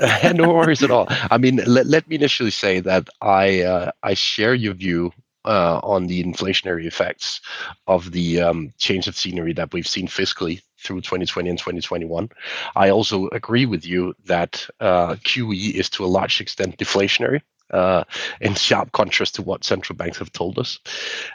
no 0.34 0.52
worries 0.52 0.82
at 0.82 0.90
all. 0.90 1.06
I 1.08 1.38
mean, 1.38 1.60
let, 1.66 1.86
let 1.86 2.08
me 2.08 2.16
initially 2.16 2.50
say 2.50 2.80
that 2.80 3.08
I 3.20 3.62
uh, 3.62 3.90
I 4.02 4.14
share 4.14 4.54
your 4.54 4.74
view 4.74 5.12
uh, 5.44 5.80
on 5.82 6.06
the 6.06 6.22
inflationary 6.22 6.86
effects 6.86 7.40
of 7.86 8.12
the 8.12 8.40
um, 8.40 8.72
change 8.78 9.08
of 9.08 9.16
scenery 9.16 9.52
that 9.54 9.72
we've 9.72 9.86
seen 9.86 10.06
fiscally 10.06 10.62
through 10.78 11.00
2020 11.00 11.50
and 11.50 11.58
2021. 11.58 12.28
I 12.76 12.90
also 12.90 13.28
agree 13.28 13.66
with 13.66 13.84
you 13.86 14.14
that 14.26 14.66
uh, 14.80 15.14
QE 15.24 15.74
is 15.74 15.90
to 15.90 16.04
a 16.04 16.06
large 16.06 16.40
extent 16.40 16.78
deflationary. 16.78 17.40
Uh, 17.70 18.04
in 18.42 18.52
sharp 18.52 18.92
contrast 18.92 19.34
to 19.34 19.40
what 19.40 19.64
central 19.64 19.96
banks 19.96 20.18
have 20.18 20.30
told 20.32 20.58
us. 20.58 20.78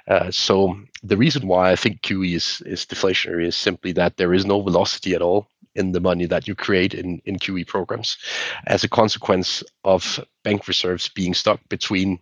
Uh, 0.08 0.30
so 0.30 0.80
the 1.02 1.18
reason 1.18 1.48
why 1.48 1.72
I 1.72 1.76
think 1.76 2.04
QE 2.04 2.36
is, 2.36 2.62
is 2.64 2.86
deflationary 2.86 3.48
is 3.48 3.56
simply 3.56 3.92
that 3.94 4.18
there 4.18 4.36
is 4.36 4.46
no 4.46 4.62
velocity 4.62 5.16
at 5.16 5.24
all 5.24 5.48
in 5.78 5.92
the 5.92 6.00
money 6.00 6.26
that 6.26 6.48
you 6.48 6.56
create 6.56 6.94
in, 6.94 7.22
in 7.26 7.38
QE 7.38 7.66
programs 7.66 8.18
as 8.66 8.84
a 8.84 8.90
consequence 8.90 9.64
of 9.84 10.20
bank 10.44 10.68
reserves 10.68 11.10
being 11.10 11.34
stuck 11.34 11.60
between 11.70 12.20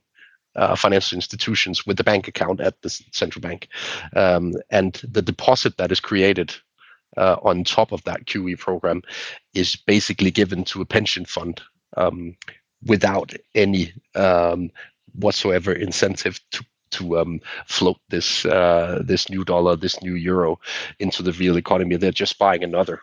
uh, 0.56 0.76
financial 0.76 1.16
institutions 1.16 1.86
with 1.86 1.98
the 1.98 2.04
bank 2.04 2.28
account 2.28 2.62
at 2.62 2.82
the 2.82 2.90
central 3.12 3.42
bank. 3.42 3.68
Um, 4.16 4.54
and 4.70 4.94
the 5.04 5.22
deposit 5.22 5.78
that 5.78 5.92
is 5.92 6.00
created 6.00 6.56
uh, 7.18 7.38
on 7.44 7.64
top 7.64 7.92
of 7.92 8.04
that 8.04 8.26
QE 8.26 8.58
program 8.58 9.02
is 9.54 9.76
basically 9.76 10.32
given 10.32 10.64
to 10.66 10.82
a 10.82 10.86
pension 10.86 11.26
fund 11.26 11.62
um, 11.98 12.36
without 12.86 13.34
any 13.54 13.94
um, 14.16 14.70
whatsoever 15.14 15.72
incentive 15.72 16.40
to 16.52 16.66
to 16.92 17.20
um, 17.20 17.42
float 17.66 17.98
this 18.10 18.46
uh, 18.46 19.02
this 19.04 19.30
new 19.30 19.44
dollar, 19.44 19.76
this 19.76 20.02
new 20.02 20.14
euro 20.14 20.60
into 21.00 21.24
the 21.24 21.34
real 21.34 21.58
economy. 21.58 21.98
They're 21.98 22.12
just 22.12 22.38
buying 22.38 22.64
another 22.64 23.02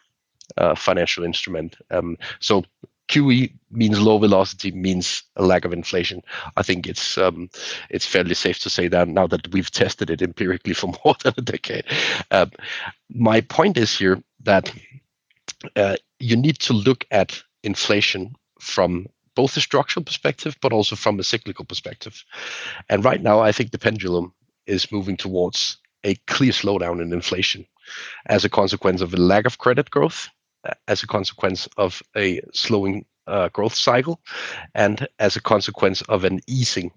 uh, 0.57 0.75
financial 0.75 1.25
instrument. 1.25 1.77
Um, 1.91 2.17
so 2.41 2.65
QE 3.09 3.53
means 3.71 4.01
low 4.01 4.19
velocity 4.19 4.71
means 4.71 5.23
a 5.37 5.45
lack 5.45 5.65
of 5.65 5.73
inflation. 5.73 6.23
I 6.57 6.62
think 6.62 6.87
it's 6.87 7.19
um, 7.19 7.51
it's 7.91 8.07
fairly 8.07 8.35
safe 8.35 8.59
to 8.61 8.71
say 8.71 8.88
that 8.88 9.09
now 9.09 9.27
that 9.27 9.53
we've 9.53 9.71
tested 9.71 10.09
it 10.09 10.23
empirically 10.23 10.73
for 10.81 10.93
more 11.05 11.15
than 11.23 11.35
a 11.37 11.43
decade. 11.43 11.85
Uh, 12.31 12.47
my 13.11 13.43
point 13.43 13.77
is 13.77 13.97
here 13.97 14.23
that 14.45 14.73
uh, 15.77 15.97
you 16.19 16.37
need 16.37 16.59
to 16.61 16.73
look 16.73 17.05
at 17.11 17.43
inflation 17.62 18.35
from 18.61 19.07
both 19.35 19.57
a 19.57 19.61
structural 19.61 20.05
perspective 20.05 20.57
but 20.61 20.73
also 20.73 20.97
from 20.97 21.19
a 21.21 21.25
cyclical 21.25 21.65
perspective. 21.65 22.25
And 22.88 23.05
right 23.05 23.23
now, 23.23 23.41
I 23.41 23.53
think 23.53 23.71
the 23.71 23.79
pendulum 23.79 24.33
is 24.67 24.93
moving 24.93 25.17
towards 25.17 25.79
a 26.05 26.15
clear 26.27 26.53
slowdown 26.53 27.01
in 27.01 27.12
inflation 27.12 27.67
as 28.27 28.45
a 28.45 28.49
consequence 28.49 29.01
of 29.01 29.12
a 29.12 29.17
lack 29.17 29.47
of 29.47 29.59
credit 29.59 29.91
growth 29.91 30.29
as 30.88 31.03
a 31.03 31.07
consequence 31.07 31.68
of 31.77 32.03
a 32.16 32.40
slowing 32.53 33.05
uh, 33.27 33.48
growth 33.48 33.75
cycle 33.75 34.20
and 34.75 35.07
as 35.18 35.37
a 35.37 35.40
consequence 35.42 36.03
of 36.03 36.25
an 36.25 36.40
easing 36.46 36.90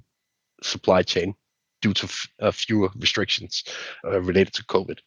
supply 0.61 1.03
chain 1.03 1.35
due 1.81 1.93
to 1.93 2.05
f- 2.05 2.27
uh, 2.41 2.51
fewer 2.51 2.89
restrictions 2.97 3.63
uh, 4.05 4.19
related 4.21 4.53
to 4.53 4.63
COVID. 4.65 4.99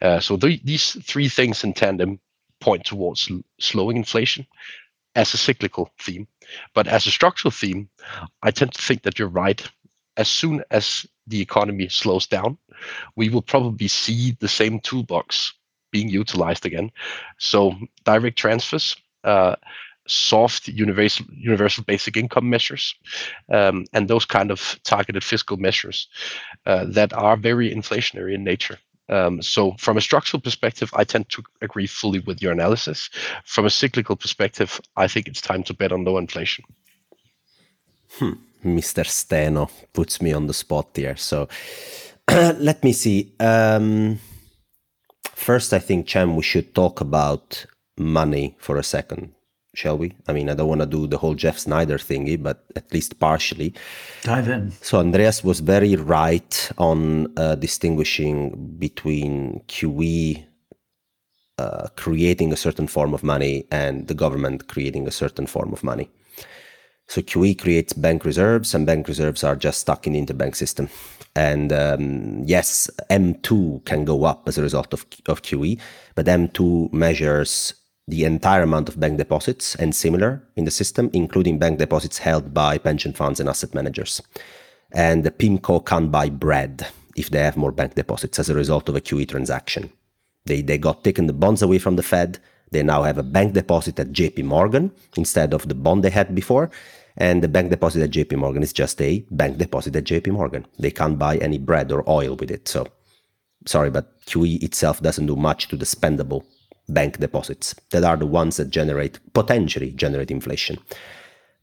Uh, 0.00 0.20
so 0.20 0.36
th- 0.36 0.62
these 0.62 0.92
three 1.04 1.28
things 1.28 1.64
in 1.64 1.72
tandem 1.72 2.20
point 2.60 2.84
towards 2.84 3.30
l- 3.30 3.42
slowing 3.58 3.96
inflation 3.96 4.46
as 5.16 5.34
a 5.34 5.38
cyclical 5.38 5.90
theme. 5.98 6.28
But 6.74 6.86
as 6.86 7.06
a 7.06 7.10
structural 7.10 7.50
theme, 7.50 7.88
I 8.42 8.50
tend 8.50 8.74
to 8.74 8.82
think 8.82 9.02
that 9.02 9.18
you're 9.18 9.28
right. 9.28 9.66
As 10.16 10.28
soon 10.28 10.62
as 10.70 11.06
the 11.26 11.40
economy 11.40 11.88
slows 11.88 12.26
down, 12.26 12.58
we 13.16 13.28
will 13.28 13.42
probably 13.42 13.88
see 13.88 14.36
the 14.40 14.48
same 14.48 14.80
toolbox 14.80 15.54
being 15.90 16.08
utilized 16.08 16.66
again. 16.66 16.90
So 17.38 17.74
direct 18.04 18.38
transfers, 18.38 18.96
uh, 19.24 19.56
soft 20.06 20.68
universal 20.68 21.26
universal 21.30 21.84
basic 21.84 22.16
income 22.16 22.48
measures, 22.50 22.94
um, 23.48 23.84
and 23.92 24.08
those 24.08 24.24
kind 24.24 24.50
of 24.50 24.78
targeted 24.82 25.22
fiscal 25.22 25.56
measures 25.56 26.08
uh, 26.66 26.84
that 26.88 27.12
are 27.12 27.36
very 27.36 27.72
inflationary 27.72 28.34
in 28.34 28.44
nature. 28.44 28.78
Um, 29.08 29.42
so, 29.42 29.74
from 29.78 29.96
a 29.96 30.00
structural 30.00 30.40
perspective, 30.40 30.90
I 30.94 31.04
tend 31.04 31.28
to 31.30 31.42
agree 31.62 31.86
fully 31.86 32.20
with 32.20 32.40
your 32.40 32.52
analysis. 32.52 33.10
From 33.44 33.66
a 33.66 33.70
cyclical 33.70 34.16
perspective, 34.16 34.80
I 34.96 35.08
think 35.08 35.26
it's 35.26 35.40
time 35.40 35.64
to 35.64 35.74
bet 35.74 35.92
on 35.92 36.04
low 36.04 36.16
inflation. 36.18 36.64
Hmm. 38.18 38.34
Mr. 38.64 39.06
Steno 39.06 39.70
puts 39.92 40.20
me 40.20 40.32
on 40.32 40.46
the 40.46 40.54
spot 40.54 40.88
here. 40.94 41.16
So, 41.16 41.48
let 42.30 42.84
me 42.84 42.92
see. 42.92 43.32
Um, 43.40 44.20
first, 45.40 45.72
I 45.72 45.78
think, 45.78 46.08
Cem, 46.08 46.36
we 46.36 46.42
should 46.42 46.74
talk 46.74 47.00
about 47.00 47.66
money 47.96 48.56
for 48.58 48.76
a 48.76 48.82
second 48.82 49.32
shall 49.74 49.96
we? 49.96 50.12
I 50.26 50.32
mean, 50.32 50.50
I 50.50 50.54
don't 50.54 50.68
want 50.68 50.80
to 50.80 50.86
do 50.86 51.06
the 51.06 51.18
whole 51.18 51.34
Jeff 51.34 51.58
Snider 51.58 51.98
thingy, 51.98 52.40
but 52.42 52.64
at 52.76 52.92
least 52.92 53.18
partially. 53.20 53.74
Dive 54.22 54.48
in. 54.48 54.72
So 54.82 54.98
Andreas 54.98 55.44
was 55.44 55.60
very 55.60 55.96
right 55.96 56.70
on 56.78 57.32
uh, 57.38 57.54
distinguishing 57.54 58.76
between 58.78 59.62
QE 59.68 60.44
uh, 61.58 61.88
creating 61.96 62.52
a 62.52 62.56
certain 62.56 62.86
form 62.86 63.12
of 63.12 63.22
money 63.22 63.66
and 63.70 64.08
the 64.08 64.14
government 64.14 64.66
creating 64.68 65.06
a 65.06 65.10
certain 65.10 65.46
form 65.46 65.72
of 65.72 65.84
money. 65.84 66.08
So 67.06 67.20
QE 67.20 67.58
creates 67.58 67.92
bank 67.92 68.24
reserves, 68.24 68.72
and 68.74 68.86
bank 68.86 69.08
reserves 69.08 69.44
are 69.44 69.56
just 69.56 69.80
stuck 69.80 70.06
in 70.06 70.14
the 70.14 70.22
interbank 70.22 70.54
system. 70.56 70.88
And 71.36 71.72
um, 71.72 72.42
yes, 72.44 72.90
M2 73.08 73.84
can 73.84 74.04
go 74.04 74.24
up 74.24 74.48
as 74.48 74.58
a 74.58 74.62
result 74.62 74.92
of, 74.92 75.06
of 75.26 75.42
QE, 75.42 75.78
but 76.14 76.26
M2 76.26 76.92
measures 76.92 77.74
the 78.08 78.24
entire 78.24 78.62
amount 78.62 78.88
of 78.88 78.98
bank 78.98 79.18
deposits 79.18 79.76
and 79.76 79.94
similar 79.94 80.42
in 80.56 80.64
the 80.64 80.70
system, 80.70 81.10
including 81.12 81.58
bank 81.58 81.78
deposits 81.78 82.18
held 82.18 82.52
by 82.52 82.76
pension 82.76 83.12
funds 83.12 83.38
and 83.38 83.48
asset 83.48 83.74
managers. 83.74 84.20
And 84.92 85.22
the 85.22 85.30
PIMCO 85.30 85.86
can't 85.86 86.10
buy 86.10 86.28
bread 86.28 86.88
if 87.16 87.30
they 87.30 87.38
have 87.38 87.56
more 87.56 87.72
bank 87.72 87.94
deposits 87.94 88.38
as 88.38 88.50
a 88.50 88.54
result 88.54 88.88
of 88.88 88.96
a 88.96 89.00
QE 89.00 89.28
transaction. 89.28 89.92
They, 90.46 90.62
they 90.62 90.78
got 90.78 91.04
taken 91.04 91.26
the 91.26 91.32
bonds 91.32 91.62
away 91.62 91.78
from 91.78 91.96
the 91.96 92.02
Fed. 92.02 92.38
They 92.72 92.82
now 92.82 93.02
have 93.02 93.18
a 93.18 93.22
bank 93.22 93.52
deposit 93.52 94.00
at 94.00 94.12
JP 94.12 94.44
Morgan 94.44 94.90
instead 95.16 95.54
of 95.54 95.68
the 95.68 95.74
bond 95.74 96.02
they 96.02 96.10
had 96.10 96.34
before. 96.34 96.70
And 97.20 97.42
the 97.44 97.48
bank 97.48 97.68
deposit 97.68 98.02
at 98.02 98.10
JP 98.10 98.38
Morgan 98.38 98.62
is 98.62 98.72
just 98.72 99.00
a 99.02 99.22
bank 99.30 99.58
deposit 99.58 99.94
at 99.94 100.04
JP 100.04 100.32
Morgan. 100.32 100.66
They 100.78 100.90
can't 100.90 101.18
buy 101.18 101.36
any 101.36 101.58
bread 101.58 101.92
or 101.92 102.02
oil 102.08 102.34
with 102.34 102.50
it. 102.50 102.66
So, 102.66 102.86
sorry, 103.66 103.90
but 103.90 104.18
QE 104.24 104.62
itself 104.62 105.02
doesn't 105.02 105.26
do 105.26 105.36
much 105.36 105.68
to 105.68 105.76
the 105.76 105.84
spendable 105.84 106.44
bank 106.88 107.18
deposits 107.18 107.74
that 107.90 108.04
are 108.04 108.16
the 108.16 108.26
ones 108.26 108.56
that 108.56 108.70
generate 108.70 109.20
potentially 109.34 109.92
generate 109.92 110.30
inflation. 110.30 110.78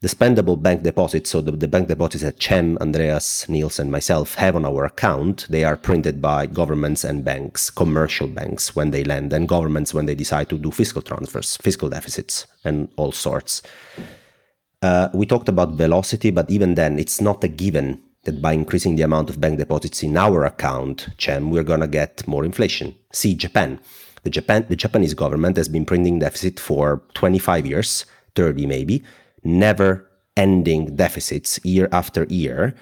The 0.01 0.09
spendable 0.09 0.61
bank 0.61 0.83
deposits, 0.83 1.31
so 1.31 1.41
the, 1.41 1.51
the 1.53 1.67
bank 1.67 1.87
deposits 1.87 2.23
that 2.23 2.41
Cem, 2.41 2.77
Andreas, 2.79 3.49
Niels, 3.49 3.79
and 3.79 3.91
myself 3.91 4.35
have 4.35 4.55
on 4.55 4.63
our 4.63 4.85
account, 4.85 5.47
they 5.49 5.63
are 5.63 5.75
printed 5.75 6.21
by 6.21 6.45
governments 6.45 7.03
and 7.03 7.25
banks, 7.25 7.71
commercial 7.71 8.27
banks 8.27 8.75
when 8.75 8.91
they 8.91 9.03
lend, 9.03 9.33
and 9.33 9.49
governments 9.49 9.95
when 9.95 10.05
they 10.05 10.13
decide 10.13 10.49
to 10.49 10.59
do 10.59 10.69
fiscal 10.69 11.01
transfers, 11.01 11.57
fiscal 11.57 11.89
deficits, 11.89 12.45
and 12.63 12.89
all 12.95 13.11
sorts. 13.11 13.63
Uh, 14.81 15.09
we 15.13 15.25
talked 15.25 15.49
about 15.49 15.73
velocity, 15.73 16.31
but 16.31 16.49
even 16.49 16.75
then, 16.75 16.99
it's 16.99 17.19
not 17.19 17.43
a 17.43 17.47
given 17.47 18.01
that 18.23 18.41
by 18.41 18.53
increasing 18.53 18.95
the 18.95 19.03
amount 19.03 19.29
of 19.29 19.41
bank 19.41 19.57
deposits 19.57 20.03
in 20.03 20.17
our 20.17 20.45
account, 20.45 21.09
Cem, 21.17 21.49
we're 21.49 21.63
going 21.63 21.79
to 21.79 21.87
get 21.87 22.27
more 22.27 22.45
inflation. 22.45 22.95
See 23.11 23.33
Japan 23.33 23.79
the 24.27 24.31
Japan, 24.31 24.65
the 24.67 24.75
Japanese 24.75 25.13
government 25.13 25.55
has 25.55 25.69
been 25.69 25.85
printing 25.85 26.19
deficit 26.19 26.59
for 26.59 27.01
25 27.13 27.65
years, 27.65 28.05
30 28.35 28.65
maybe, 28.65 29.01
never 29.43 30.05
ending 30.35 30.97
deficits 30.97 31.59
year 31.63 31.87
after 31.93 32.25
year. 32.25 32.75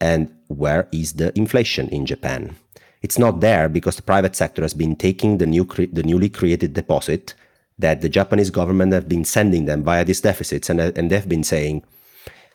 And 0.00 0.34
where 0.48 0.88
is 0.92 1.14
the 1.14 1.36
inflation 1.38 1.88
in 1.90 2.04
Japan? 2.04 2.56
It's 3.00 3.18
not 3.18 3.40
there 3.40 3.68
because 3.68 3.94
the 3.94 4.02
private 4.02 4.34
sector 4.34 4.62
has 4.62 4.74
been 4.74 4.96
taking 4.96 5.38
the 5.38 5.46
new 5.46 5.64
the 5.64 6.02
newly 6.02 6.28
created 6.28 6.74
deposit 6.74 7.34
that 7.78 8.00
the 8.00 8.08
Japanese 8.08 8.50
government 8.50 8.92
have 8.92 9.08
been 9.08 9.24
sending 9.24 9.66
them 9.66 9.82
via 9.82 10.04
these 10.04 10.20
deficits, 10.20 10.68
and, 10.70 10.80
and 10.80 11.10
they've 11.10 11.28
been 11.28 11.44
saying, 11.44 11.84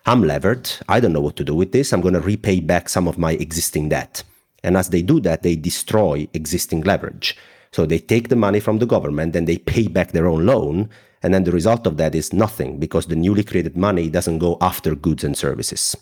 "I'm 0.05 0.23
levered. 0.23 0.69
I 0.87 0.99
don't 0.99 1.13
know 1.13 1.21
what 1.21 1.37
to 1.37 1.43
do 1.43 1.55
with 1.55 1.71
this. 1.71 1.93
I'm 1.93 2.01
going 2.01 2.13
to 2.13 2.21
repay 2.21 2.59
back 2.59 2.89
some 2.89 3.07
of 3.07 3.17
my 3.17 3.33
existing 3.33 3.89
debt." 3.89 4.23
And 4.63 4.77
as 4.77 4.89
they 4.89 5.01
do 5.01 5.19
that, 5.21 5.43
they 5.43 5.55
destroy 5.55 6.27
existing 6.33 6.81
leverage. 6.81 7.37
So 7.71 7.85
they 7.85 7.99
take 7.99 8.29
the 8.29 8.35
money 8.35 8.59
from 8.59 8.77
the 8.77 8.85
government 8.85 9.35
and 9.35 9.47
they 9.47 9.57
pay 9.57 9.87
back 9.87 10.11
their 10.11 10.27
own 10.27 10.45
loan. 10.45 10.89
And 11.21 11.33
then 11.33 11.43
the 11.43 11.51
result 11.51 11.87
of 11.87 11.97
that 11.97 12.15
is 12.15 12.31
nothing 12.31 12.79
because 12.79 13.07
the 13.07 13.15
newly 13.15 13.43
created 13.43 13.75
money 13.75 14.09
doesn't 14.09 14.39
go 14.39 14.57
after 14.61 14.95
goods 14.95 15.23
and 15.23 15.37
services. 15.37 15.95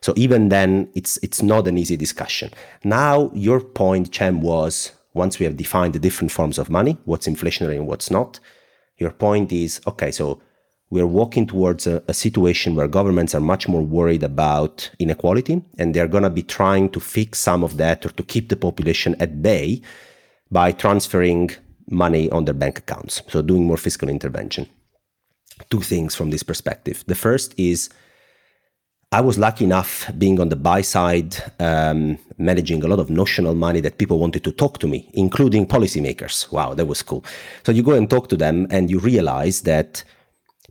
So 0.00 0.12
even 0.16 0.50
then, 0.50 0.90
it's 0.94 1.16
it's 1.22 1.42
not 1.42 1.66
an 1.66 1.78
easy 1.78 1.96
discussion. 1.96 2.50
Now, 2.82 3.30
your 3.32 3.60
point, 3.60 4.14
Cem, 4.14 4.42
was 4.42 4.92
once 5.14 5.38
we 5.38 5.46
have 5.46 5.56
defined 5.56 5.94
the 5.94 5.98
different 5.98 6.30
forms 6.30 6.58
of 6.58 6.68
money, 6.68 6.98
what's 7.04 7.26
inflationary 7.26 7.76
and 7.76 7.86
what's 7.86 8.10
not. 8.10 8.38
Your 8.98 9.10
point 9.10 9.52
is 9.52 9.80
okay. 9.86 10.10
So 10.10 10.40
we're 10.90 11.06
walking 11.06 11.46
towards 11.46 11.86
a, 11.86 12.02
a 12.08 12.14
situation 12.14 12.74
where 12.74 12.86
governments 12.86 13.34
are 13.34 13.40
much 13.40 13.66
more 13.66 13.82
worried 13.82 14.22
about 14.22 14.90
inequality, 14.98 15.62
and 15.78 15.94
they're 15.94 16.08
going 16.08 16.22
to 16.22 16.30
be 16.30 16.42
trying 16.42 16.90
to 16.90 17.00
fix 17.00 17.40
some 17.40 17.64
of 17.64 17.76
that 17.78 18.06
or 18.06 18.10
to 18.10 18.22
keep 18.22 18.48
the 18.48 18.56
population 18.56 19.16
at 19.18 19.42
bay 19.42 19.82
by 20.50 20.70
transferring 20.70 21.50
money 21.90 22.30
on 22.30 22.44
their 22.44 22.54
bank 22.54 22.78
accounts, 22.78 23.22
so 23.28 23.42
doing 23.42 23.64
more 23.64 23.76
fiscal 23.76 24.08
intervention. 24.08 24.66
Two 25.70 25.80
things 25.80 26.14
from 26.14 26.30
this 26.30 26.42
perspective. 26.42 27.04
The 27.06 27.14
first 27.14 27.54
is 27.58 27.90
I 29.14 29.20
was 29.20 29.38
lucky 29.38 29.64
enough 29.64 30.10
being 30.18 30.40
on 30.40 30.48
the 30.48 30.56
buy 30.56 30.80
side, 30.80 31.36
um, 31.60 32.18
managing 32.36 32.82
a 32.82 32.88
lot 32.88 32.98
of 32.98 33.10
notional 33.10 33.54
money 33.54 33.80
that 33.80 33.96
people 33.96 34.18
wanted 34.18 34.42
to 34.42 34.50
talk 34.50 34.78
to 34.78 34.88
me, 34.88 35.08
including 35.12 35.68
policymakers. 35.68 36.50
Wow, 36.50 36.74
that 36.74 36.86
was 36.86 37.00
cool. 37.04 37.24
So 37.62 37.70
you 37.70 37.84
go 37.84 37.92
and 37.92 38.10
talk 38.10 38.28
to 38.30 38.36
them, 38.36 38.66
and 38.70 38.90
you 38.90 38.98
realize 38.98 39.60
that 39.60 40.02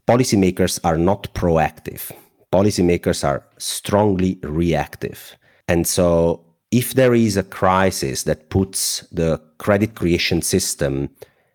policymakers 0.10 0.78
are 0.84 0.98
not 0.98 1.34
proactive. 1.34 2.12
Policymakers 2.52 3.24
are 3.24 3.46
strongly 3.60 4.40
reactive. 4.44 5.38
And 5.70 5.88
so 5.88 6.44
if 6.70 6.96
there 6.96 7.14
is 7.14 7.38
a 7.38 7.44
crisis 7.44 8.24
that 8.24 8.50
puts 8.50 9.08
the 9.10 9.42
credit 9.58 9.96
creation 9.96 10.42
system 10.42 11.10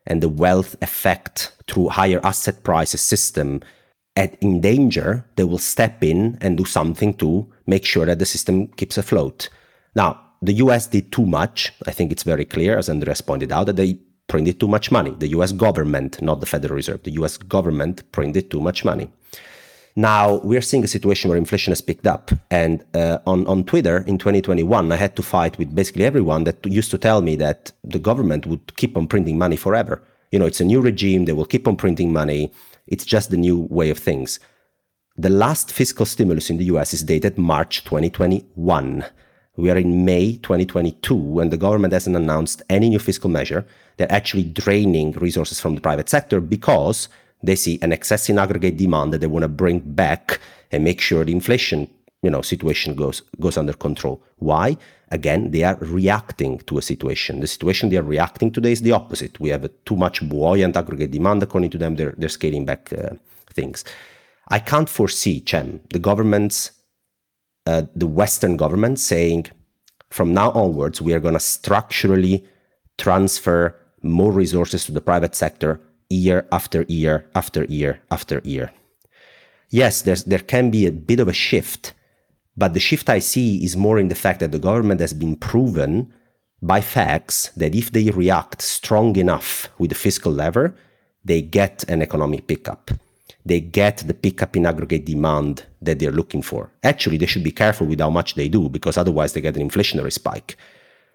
and 0.07 0.23
the 0.23 0.31
wealth 0.31 0.75
effect 0.81 1.53
through 1.67 1.91
higher 1.91 2.21
asset 2.25 2.63
prices 2.63 3.03
system 3.03 3.61
at, 4.19 4.35
in 4.43 4.61
danger, 4.61 5.25
they 5.37 5.45
will 5.45 5.59
step 5.75 6.03
in 6.03 6.37
and 6.41 6.59
do 6.59 6.65
something 6.65 7.15
to 7.15 7.47
make 7.67 7.85
sure 7.85 8.05
that 8.05 8.19
the 8.19 8.27
system 8.27 8.67
keeps 8.79 8.99
afloat. 8.99 9.49
Now, 9.95 10.21
the 10.43 10.55
US 10.65 10.89
did 10.89 11.13
too 11.13 11.25
much. 11.25 11.73
I 11.87 11.93
think 11.93 12.13
it's 12.13 12.25
very 12.25 12.45
clear, 12.45 12.77
as 12.77 12.91
Andreas 12.91 13.21
pointed 13.21 13.53
out, 13.53 13.67
that 13.67 13.77
they 13.77 13.99
printed 14.27 14.61
too 14.61 14.69
much 14.69 14.91
money. 14.91 15.13
The 15.25 15.29
US 15.39 15.53
government, 15.53 16.21
not 16.21 16.41
the 16.41 16.47
Federal 16.47 16.75
Reserve, 16.75 17.03
the 17.05 17.13
US 17.23 17.37
government 17.37 18.11
printed 18.13 18.51
too 18.51 18.61
much 18.61 18.85
money. 18.85 19.09
Now 19.97 20.37
we're 20.45 20.67
seeing 20.71 20.85
a 20.85 20.95
situation 20.97 21.29
where 21.29 21.39
inflation 21.39 21.71
has 21.71 21.81
picked 21.81 22.07
up. 22.07 22.31
And 22.51 22.85
uh, 22.95 23.19
on, 23.27 23.47
on 23.47 23.65
Twitter 23.65 23.99
in 24.07 24.19
2021, 24.19 24.93
I 24.93 24.97
had 24.97 25.17
to 25.17 25.23
fight 25.23 25.59
with 25.59 25.75
basically 25.75 26.05
everyone 26.05 26.45
that 26.45 26.65
used 26.67 26.91
to 26.91 26.99
tell 26.99 27.21
me 27.21 27.37
that 27.37 27.73
the 27.83 27.99
government 27.99 28.47
would 28.47 28.77
keep 28.77 28.97
on 28.97 29.07
printing 29.09 29.39
money 29.39 29.57
forever. 29.57 30.03
You 30.31 30.39
know, 30.39 30.47
it's 30.47 30.61
a 30.61 30.65
new 30.65 30.81
regime, 30.81 31.25
they 31.25 31.33
will 31.33 31.47
keep 31.47 31.67
on 31.67 31.77
printing 31.77 32.13
money. 32.13 32.53
It's 32.89 33.05
just 33.05 33.31
the 33.31 33.37
new 33.37 33.67
way 33.71 33.91
of 33.91 33.99
things. 33.99 34.41
The 35.17 35.31
last 35.31 35.73
fiscal 35.73 36.07
stimulus 36.07 36.51
in 36.51 36.59
the 36.59 36.65
US 36.67 36.95
is 36.95 37.03
dated 37.03 37.39
March 37.39 37.85
2021. 37.85 39.05
We 39.57 39.71
are 39.71 39.77
in 39.77 40.05
May 40.05 40.37
2022, 40.37 41.41
and 41.41 41.51
the 41.51 41.57
government 41.57 41.93
hasn't 41.93 42.17
announced 42.17 42.63
any 42.71 42.89
new 42.89 42.99
fiscal 42.99 43.29
measure. 43.29 43.67
They're 43.97 44.13
actually 44.13 44.45
draining 44.45 45.13
resources 45.13 45.61
from 45.61 45.75
the 45.75 45.81
private 45.81 46.09
sector 46.09 46.41
because 46.41 47.09
they 47.43 47.57
see 47.57 47.79
an 47.83 47.93
excess 47.93 48.29
in 48.29 48.39
aggregate 48.39 48.77
demand 48.77 49.13
that 49.13 49.19
they 49.19 49.27
want 49.27 49.43
to 49.43 49.49
bring 49.49 49.81
back 49.81 50.41
and 50.71 50.85
make 50.85 51.01
sure 51.01 51.25
the 51.25 51.33
inflation 51.33 51.91
you 52.23 52.31
know 52.31 52.43
situation 52.43 52.95
goes 52.95 53.23
goes 53.41 53.57
under 53.57 53.73
control. 53.73 54.23
Why? 54.37 54.77
Again 55.11 55.51
they 55.51 55.65
are 55.65 55.77
reacting 55.81 56.59
to 56.67 56.79
a 56.79 56.83
situation. 56.83 57.41
The 57.41 57.47
situation 57.47 57.89
they 57.89 57.97
are 57.97 58.03
reacting 58.03 58.51
today 58.51 58.73
is 58.73 58.83
the 58.83 58.93
opposite. 58.93 59.39
We 59.41 59.51
have 59.51 59.69
too 59.85 59.97
much 59.97 60.27
buoyant 60.29 60.77
aggregate 60.77 61.11
demand 61.11 61.43
according 61.43 61.71
to 61.71 61.79
them 61.79 61.97
they're, 61.97 62.15
they're 62.19 62.29
scaling 62.29 62.65
back 62.65 62.93
uh, 62.93 63.15
things. 63.53 63.85
I 64.49 64.59
can't 64.59 64.89
foresee 64.89 65.43
cem 65.47 65.81
the 65.93 65.99
governments 65.99 66.73
uh, 67.67 67.83
the 67.95 68.07
western 68.07 68.57
government 68.57 68.99
saying 68.99 69.47
from 70.11 70.33
now 70.33 70.51
onwards, 70.53 71.01
we 71.03 71.13
are 71.13 71.21
going 71.21 71.35
to 71.35 71.41
structurally 71.41 72.45
transfer 72.97 73.77
more 74.03 74.33
resources 74.33 74.85
to 74.87 74.93
the 74.93 75.01
private 75.01 75.35
sector 75.35 75.81
year 76.09 76.47
after 76.51 76.83
year 76.89 77.27
after 77.35 77.65
year 77.65 78.01
after 78.11 78.41
year. 78.45 78.73
Yes, 79.71 80.03
there 80.03 80.39
can 80.39 80.71
be 80.71 80.87
a 80.87 80.93
bit 80.93 81.21
of 81.21 81.29
a 81.29 81.33
shift, 81.33 81.93
but 82.59 82.75
the 82.75 82.81
shift 82.81 83.09
I 83.09 83.21
see 83.21 83.65
is 83.65 83.77
more 83.77 84.01
in 84.01 84.09
the 84.09 84.23
fact 84.25 84.41
that 84.41 84.51
the 84.51 84.59
government 84.59 85.01
has 85.01 85.15
been 85.15 85.37
proven 85.37 86.13
by 86.61 86.81
facts 86.81 87.51
that 87.57 87.75
if 87.75 87.93
they 87.93 88.11
react 88.11 88.61
strong 88.63 89.15
enough 89.15 89.69
with 89.79 89.91
the 89.91 89.95
fiscal 89.95 90.33
lever, 90.33 90.75
they 91.25 91.41
get 91.41 91.85
an 91.89 92.03
economic 92.03 92.49
pickup. 92.49 92.91
They 93.47 93.61
get 93.61 93.99
the 93.99 94.13
pickup 94.13 94.57
in 94.57 94.67
aggregate 94.67 95.05
demand 95.05 95.65
that 95.81 96.01
they're 96.01 96.21
looking 96.21 96.43
for. 96.43 96.73
Actually, 96.83 97.19
they 97.19 97.27
should 97.27 97.45
be 97.45 97.53
careful 97.53 97.87
with 97.87 98.01
how 98.01 98.11
much 98.11 98.35
they 98.35 98.49
do 98.49 98.69
because 98.69 98.99
otherwise 98.99 99.33
they 99.33 99.41
get 99.41 99.57
an 99.57 99.69
inflationary 99.69 100.13
spike. 100.13 100.57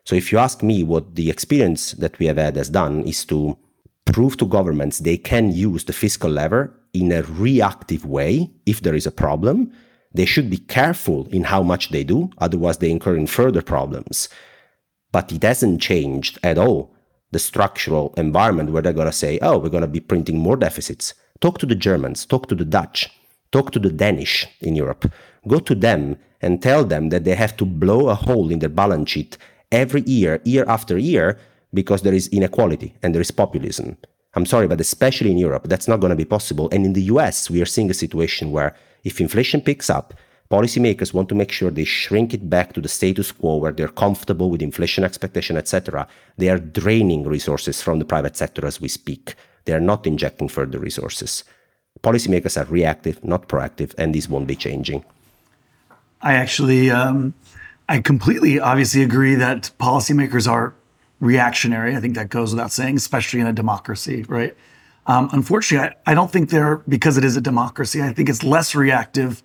So 0.05 0.15
if 0.15 0.31
you 0.31 0.37
ask 0.37 0.63
me 0.63 0.83
what 0.83 1.15
the 1.15 1.29
experience 1.29 1.91
that 1.93 2.17
we 2.19 2.25
have 2.27 2.37
had 2.37 2.55
has 2.55 2.69
done 2.69 3.03
is 3.03 3.25
to 3.25 3.57
prove 4.05 4.37
to 4.37 4.45
governments 4.45 4.99
they 4.99 5.17
can 5.17 5.51
use 5.51 5.85
the 5.85 5.93
fiscal 5.93 6.29
lever 6.29 6.73
in 6.93 7.11
a 7.11 7.23
reactive 7.23 8.05
way 8.05 8.49
if 8.65 8.81
there 8.81 8.95
is 8.95 9.07
a 9.07 9.11
problem. 9.11 9.73
They 10.13 10.25
should 10.25 10.49
be 10.49 10.57
careful 10.57 11.27
in 11.31 11.45
how 11.45 11.63
much 11.63 11.89
they 11.89 12.03
do, 12.03 12.29
otherwise 12.37 12.77
they 12.77 12.91
incur 12.91 13.15
in 13.15 13.27
further 13.27 13.61
problems. 13.61 14.29
But 15.11 15.31
it 15.31 15.43
hasn't 15.43 15.81
changed 15.81 16.39
at 16.43 16.57
all 16.57 16.93
the 17.31 17.39
structural 17.39 18.13
environment 18.15 18.71
where 18.71 18.81
they're 18.81 18.93
going 18.93 19.07
to 19.07 19.11
say, 19.11 19.39
oh, 19.41 19.57
we're 19.57 19.69
going 19.69 19.81
to 19.81 19.87
be 19.87 19.99
printing 19.99 20.37
more 20.37 20.55
deficits. 20.55 21.13
Talk 21.41 21.57
to 21.59 21.65
the 21.65 21.75
Germans, 21.75 22.25
talk 22.25 22.47
to 22.47 22.55
the 22.55 22.65
Dutch, 22.65 23.09
talk 23.51 23.71
to 23.71 23.79
the 23.79 23.89
Danish 23.89 24.47
in 24.61 24.75
Europe. 24.75 25.11
Go 25.47 25.59
to 25.59 25.75
them 25.75 26.17
and 26.41 26.61
tell 26.61 26.85
them 26.85 27.09
that 27.09 27.23
they 27.23 27.35
have 27.35 27.57
to 27.57 27.65
blow 27.65 28.09
a 28.09 28.15
hole 28.15 28.51
in 28.51 28.59
their 28.59 28.69
balance 28.69 29.09
sheet 29.09 29.37
every 29.71 30.01
year, 30.01 30.41
year 30.45 30.65
after 30.67 30.97
year, 30.97 31.39
because 31.73 32.03
there 32.03 32.13
is 32.13 32.27
inequality 32.27 32.93
and 33.01 33.13
there 33.13 33.21
is 33.21 33.31
populism. 33.31 33.97
I'm 34.35 34.45
sorry, 34.45 34.67
but 34.67 34.81
especially 34.81 35.31
in 35.31 35.37
Europe, 35.37 35.67
that's 35.67 35.87
not 35.87 35.99
going 35.99 36.11
to 36.11 36.15
be 36.15 36.25
possible. 36.25 36.69
And 36.71 36.85
in 36.85 36.93
the 36.93 37.03
US, 37.03 37.49
we 37.49 37.61
are 37.61 37.65
seeing 37.65 37.89
a 37.89 37.95
situation 37.95 38.51
where 38.51 38.75
if 39.03 39.19
inflation 39.19 39.61
picks 39.61 39.89
up, 39.89 40.13
policymakers 40.49 41.13
want 41.13 41.29
to 41.29 41.35
make 41.35 41.51
sure 41.51 41.71
they 41.71 41.83
shrink 41.83 42.33
it 42.33 42.49
back 42.49 42.73
to 42.73 42.81
the 42.81 42.89
status 42.89 43.31
quo 43.31 43.57
where 43.57 43.71
they're 43.71 43.87
comfortable 43.87 44.49
with 44.49 44.61
inflation 44.61 45.03
expectation, 45.03 45.57
etc. 45.57 46.07
They 46.37 46.49
are 46.49 46.59
draining 46.59 47.23
resources 47.27 47.81
from 47.81 47.99
the 47.99 48.05
private 48.05 48.35
sector 48.37 48.65
as 48.65 48.79
we 48.79 48.87
speak. 48.87 49.35
They 49.65 49.73
are 49.73 49.79
not 49.79 50.05
injecting 50.05 50.49
further 50.49 50.79
resources. 50.79 51.43
Policymakers 52.01 52.59
are 52.59 52.69
reactive, 52.69 53.23
not 53.23 53.47
proactive, 53.47 53.93
and 53.97 54.13
this 54.13 54.27
won't 54.27 54.47
be 54.47 54.55
changing. 54.55 55.05
I 56.21 56.33
actually, 56.33 56.89
um, 56.89 57.33
I 57.87 57.99
completely 57.99 58.59
obviously 58.59 59.03
agree 59.03 59.35
that 59.35 59.71
policymakers 59.79 60.49
are 60.49 60.73
reactionary. 61.19 61.95
I 61.95 61.99
think 61.99 62.15
that 62.15 62.29
goes 62.29 62.51
without 62.51 62.71
saying, 62.71 62.97
especially 62.97 63.39
in 63.39 63.47
a 63.47 63.53
democracy, 63.53 64.23
right? 64.27 64.55
Um, 65.05 65.29
unfortunately, 65.33 65.93
I, 66.05 66.11
I, 66.11 66.13
don't 66.13 66.31
think 66.31 66.49
they're, 66.49 66.77
because 66.87 67.17
it 67.17 67.25
is 67.25 67.35
a 67.35 67.41
democracy, 67.41 68.01
I 68.01 68.13
think 68.13 68.29
it's 68.29 68.43
less 68.43 68.73
reactive 68.73 69.43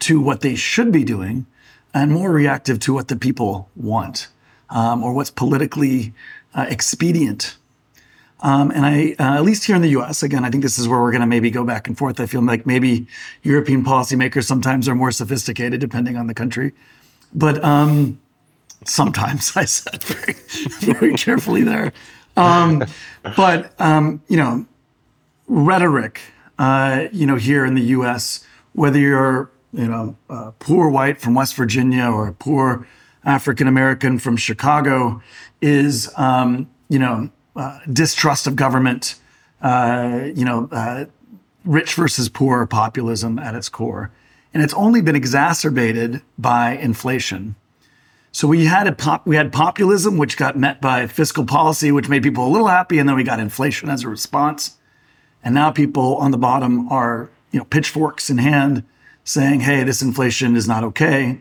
to 0.00 0.20
what 0.20 0.40
they 0.40 0.54
should 0.54 0.92
be 0.92 1.02
doing 1.02 1.46
and 1.92 2.12
more 2.12 2.30
reactive 2.30 2.78
to 2.80 2.94
what 2.94 3.08
the 3.08 3.16
people 3.16 3.68
want 3.74 4.28
um, 4.70 5.02
or 5.02 5.12
what's 5.12 5.30
politically 5.30 6.14
uh, 6.54 6.66
expedient. 6.68 7.56
Um, 8.42 8.70
and 8.70 8.86
I, 8.86 9.16
uh, 9.18 9.36
at 9.36 9.42
least 9.42 9.64
here 9.64 9.76
in 9.76 9.82
the 9.82 9.90
US, 10.00 10.22
again, 10.22 10.44
I 10.44 10.50
think 10.50 10.62
this 10.62 10.78
is 10.78 10.88
where 10.88 11.00
we're 11.00 11.10
going 11.10 11.20
to 11.20 11.26
maybe 11.26 11.50
go 11.50 11.64
back 11.64 11.88
and 11.88 11.98
forth. 11.98 12.20
I 12.20 12.26
feel 12.26 12.42
like 12.42 12.64
maybe 12.64 13.06
European 13.42 13.84
policymakers 13.84 14.44
sometimes 14.44 14.88
are 14.88 14.94
more 14.94 15.10
sophisticated 15.10 15.80
depending 15.80 16.16
on 16.16 16.26
the 16.26 16.34
country. 16.34 16.72
But 17.34 17.62
um, 17.62 18.18
sometimes 18.84 19.52
I 19.56 19.64
said 19.64 20.02
very, 20.02 20.34
very 20.80 21.14
carefully 21.14 21.62
there. 21.62 21.92
Um, 22.36 22.84
but 23.36 23.78
um, 23.80 24.22
you 24.28 24.36
know, 24.36 24.64
rhetoric, 25.50 26.20
uh, 26.58 27.08
you 27.12 27.26
know, 27.26 27.36
here 27.36 27.64
in 27.66 27.74
the 27.74 27.82
U.S., 27.82 28.46
whether 28.72 28.98
you're 28.98 29.50
you 29.72 29.86
know 29.86 30.16
poor 30.58 30.88
white 30.88 31.20
from 31.20 31.34
West 31.34 31.54
Virginia 31.56 32.04
or 32.04 32.28
a 32.28 32.32
poor 32.32 32.86
African 33.24 33.66
American 33.66 34.18
from 34.18 34.36
Chicago, 34.36 35.20
is 35.60 36.10
um, 36.16 36.70
you 36.88 36.98
know 36.98 37.30
uh, 37.56 37.80
distrust 37.92 38.46
of 38.46 38.54
government, 38.54 39.16
uh, 39.60 40.20
you 40.34 40.44
know, 40.44 40.68
uh, 40.70 41.06
rich 41.64 41.94
versus 41.94 42.28
poor 42.28 42.64
populism 42.64 43.38
at 43.38 43.54
its 43.54 43.68
core, 43.68 44.12
and 44.54 44.62
it's 44.62 44.74
only 44.74 45.02
been 45.02 45.16
exacerbated 45.16 46.22
by 46.38 46.76
inflation. 46.76 47.56
So 48.32 48.46
we 48.46 48.66
had 48.66 48.86
a 48.86 48.92
pop, 48.92 49.26
we 49.26 49.34
had 49.34 49.52
populism, 49.52 50.16
which 50.16 50.36
got 50.36 50.56
met 50.56 50.80
by 50.80 51.08
fiscal 51.08 51.44
policy, 51.44 51.90
which 51.90 52.08
made 52.08 52.22
people 52.22 52.46
a 52.46 52.50
little 52.50 52.68
happy, 52.68 53.00
and 53.00 53.08
then 53.08 53.16
we 53.16 53.24
got 53.24 53.40
inflation 53.40 53.88
as 53.88 54.04
a 54.04 54.08
response. 54.08 54.76
And 55.42 55.54
now 55.54 55.70
people 55.70 56.16
on 56.16 56.30
the 56.30 56.38
bottom 56.38 56.90
are, 56.90 57.30
you 57.50 57.58
know, 57.58 57.64
pitchforks 57.64 58.30
in 58.30 58.38
hand, 58.38 58.84
saying, 59.24 59.60
"Hey, 59.60 59.84
this 59.84 60.02
inflation 60.02 60.56
is 60.56 60.68
not 60.68 60.84
okay." 60.84 61.40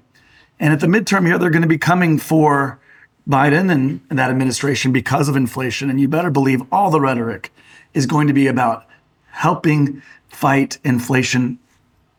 And 0.60 0.74
at 0.74 0.80
the 0.80 0.88
midterm 0.88 1.26
here, 1.26 1.38
they're 1.38 1.50
going 1.50 1.62
to 1.62 1.68
be 1.68 1.78
coming 1.78 2.18
for 2.18 2.80
Biden 3.28 3.72
and, 3.72 4.02
and 4.10 4.20
that 4.20 4.30
administration 4.30 4.92
because 4.92 5.30
of 5.30 5.36
inflation. 5.36 5.90
And 5.90 6.00
you 6.00 6.08
better 6.08 6.30
believe 6.30 6.62
all 6.72 6.92
the 6.92 7.00
rhetoric 7.00 7.54
is 7.94 8.06
going 8.06 8.28
to 8.28 8.34
be 8.34 8.48
about 8.48 8.86
helping 9.32 10.02
fight 10.28 10.78
inflation, 10.84 11.60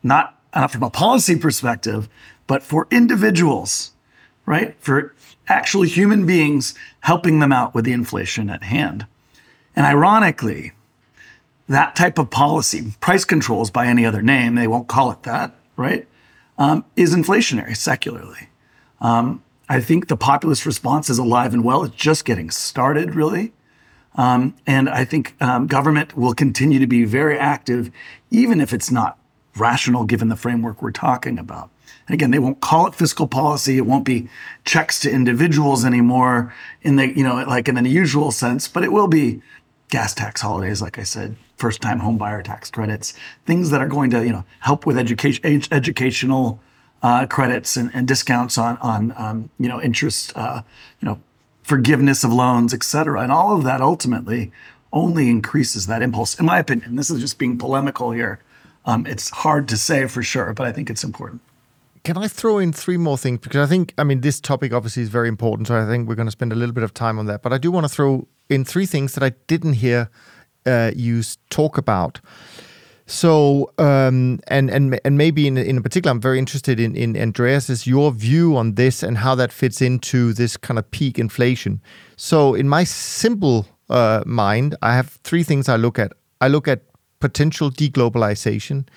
not, 0.01 0.39
not 0.55 0.71
from 0.71 0.83
a 0.83 0.89
policy 0.89 1.35
perspective, 1.37 2.09
but 2.47 2.63
for 2.63 2.87
individuals 2.89 3.91
right? 4.45 4.75
For 4.79 5.13
actually 5.47 5.87
human 5.87 6.25
beings 6.25 6.73
helping 7.01 7.39
them 7.39 7.51
out 7.51 7.73
with 7.73 7.85
the 7.85 7.93
inflation 7.93 8.49
at 8.49 8.63
hand. 8.63 9.05
And 9.75 9.85
ironically, 9.85 10.73
that 11.71 11.95
type 11.95 12.17
of 12.17 12.29
policy, 12.29 12.93
price 12.99 13.25
controls 13.25 13.71
by 13.71 13.87
any 13.87 14.05
other 14.05 14.21
name, 14.21 14.55
they 14.55 14.67
won't 14.67 14.87
call 14.87 15.11
it 15.11 15.23
that, 15.23 15.55
right? 15.77 16.07
Um, 16.57 16.85
is 16.95 17.15
inflationary 17.15 17.75
secularly. 17.75 18.49
Um, 18.99 19.43
I 19.69 19.79
think 19.79 20.07
the 20.07 20.17
populist 20.17 20.65
response 20.65 21.09
is 21.09 21.17
alive 21.17 21.53
and 21.53 21.63
well. 21.63 21.83
It's 21.83 21.95
just 21.95 22.25
getting 22.25 22.51
started, 22.51 23.15
really. 23.15 23.53
Um, 24.15 24.55
and 24.67 24.89
I 24.89 25.05
think 25.05 25.35
um, 25.41 25.67
government 25.67 26.17
will 26.17 26.33
continue 26.33 26.79
to 26.79 26.87
be 26.87 27.05
very 27.05 27.39
active, 27.39 27.89
even 28.29 28.59
if 28.59 28.73
it's 28.73 28.91
not 28.91 29.17
rational 29.55 30.03
given 30.03 30.27
the 30.27 30.35
framework 30.35 30.81
we're 30.81 30.91
talking 30.91 31.39
about. 31.39 31.69
And 32.07 32.13
again, 32.13 32.31
they 32.31 32.39
won't 32.39 32.59
call 32.59 32.87
it 32.87 32.95
fiscal 32.95 33.27
policy. 33.27 33.77
It 33.77 33.85
won't 33.85 34.03
be 34.03 34.27
checks 34.65 34.99
to 35.01 35.11
individuals 35.11 35.85
anymore 35.85 36.53
in 36.81 36.97
the, 36.97 37.07
you 37.07 37.23
know, 37.23 37.35
like 37.35 37.69
in 37.69 37.75
the 37.75 37.89
usual 37.89 38.31
sense, 38.31 38.67
but 38.67 38.83
it 38.83 38.91
will 38.91 39.07
be 39.07 39.41
gas 39.89 40.13
tax 40.13 40.41
holidays, 40.41 40.81
like 40.81 40.99
I 40.99 41.03
said, 41.03 41.35
first 41.61 41.79
time 41.81 41.99
home 41.99 42.17
buyer 42.17 42.41
tax 42.41 42.71
credits, 42.71 43.13
things 43.45 43.69
that 43.69 43.81
are 43.81 43.87
going 43.87 44.09
to, 44.09 44.25
you 44.25 44.33
know, 44.33 44.43
help 44.59 44.85
with 44.87 44.97
education, 44.97 45.41
educational 45.71 46.59
uh, 47.03 47.25
credits 47.27 47.77
and, 47.77 47.91
and, 47.93 48.07
discounts 48.07 48.57
on, 48.57 48.77
on 48.77 49.13
um, 49.17 49.49
you 49.59 49.69
know, 49.69 49.81
interest, 49.81 50.33
uh, 50.35 50.61
you 50.99 51.07
know, 51.07 51.19
forgiveness 51.63 52.23
of 52.23 52.33
loans, 52.33 52.73
et 52.73 52.83
cetera. 52.83 53.21
And 53.21 53.31
all 53.31 53.55
of 53.57 53.63
that 53.63 53.79
ultimately 53.81 54.51
only 54.91 55.29
increases 55.29 55.87
that 55.87 56.01
impulse. 56.01 56.39
In 56.39 56.45
my 56.45 56.59
opinion, 56.59 56.95
this 56.95 57.09
is 57.09 57.21
just 57.21 57.37
being 57.37 57.57
polemical 57.57 58.11
here. 58.11 58.39
Um, 58.85 59.05
it's 59.05 59.29
hard 59.29 59.67
to 59.69 59.77
say 59.77 60.07
for 60.07 60.23
sure, 60.23 60.53
but 60.53 60.65
I 60.65 60.71
think 60.71 60.89
it's 60.89 61.03
important. 61.03 61.41
Can 62.03 62.17
I 62.17 62.27
throw 62.27 62.57
in 62.57 62.73
three 62.73 62.97
more 62.97 63.17
things? 63.17 63.39
Because 63.39 63.61
I 63.67 63.69
think, 63.69 63.93
I 63.97 64.03
mean, 64.03 64.21
this 64.21 64.41
topic 64.41 64.73
obviously 64.73 65.03
is 65.03 65.09
very 65.09 65.29
important. 65.29 65.67
So 65.67 65.75
I 65.75 65.85
think 65.85 66.09
we're 66.09 66.15
going 66.15 66.27
to 66.27 66.31
spend 66.31 66.51
a 66.51 66.55
little 66.55 66.73
bit 66.73 66.83
of 66.83 66.93
time 66.93 67.19
on 67.19 67.27
that. 67.27 67.43
But 67.43 67.53
I 67.53 67.59
do 67.59 67.69
want 67.71 67.85
to 67.85 67.89
throw 67.89 68.27
in 68.49 68.65
three 68.65 68.87
things 68.87 69.13
that 69.13 69.23
I 69.23 69.31
didn't 69.45 69.73
hear 69.73 70.09
uh, 70.65 70.91
you 70.95 71.21
talk 71.49 71.77
about. 71.77 72.19
So, 73.07 73.73
um, 73.77 74.39
and 74.47 74.69
and 74.69 74.99
and 75.03 75.17
maybe 75.17 75.45
in 75.45 75.57
in 75.57 75.83
particular, 75.83 76.11
I'm 76.11 76.21
very 76.21 76.39
interested 76.39 76.79
in 76.79 76.95
in 76.95 77.17
Andreas's 77.17 77.85
your 77.85 78.11
view 78.11 78.55
on 78.55 78.75
this 78.75 79.03
and 79.03 79.17
how 79.17 79.35
that 79.35 79.51
fits 79.51 79.81
into 79.81 80.33
this 80.33 80.55
kind 80.55 80.79
of 80.79 80.89
peak 80.91 81.19
inflation. 81.19 81.81
So, 82.15 82.55
in 82.55 82.69
my 82.69 82.85
simple 82.85 83.67
uh, 83.89 84.23
mind, 84.25 84.75
I 84.81 84.95
have 84.95 85.19
three 85.23 85.43
things 85.43 85.67
I 85.67 85.75
look 85.75 85.99
at. 85.99 86.13
I 86.39 86.47
look 86.47 86.67
at 86.67 86.83
potential 87.19 87.71
deglobalization. 87.71 88.87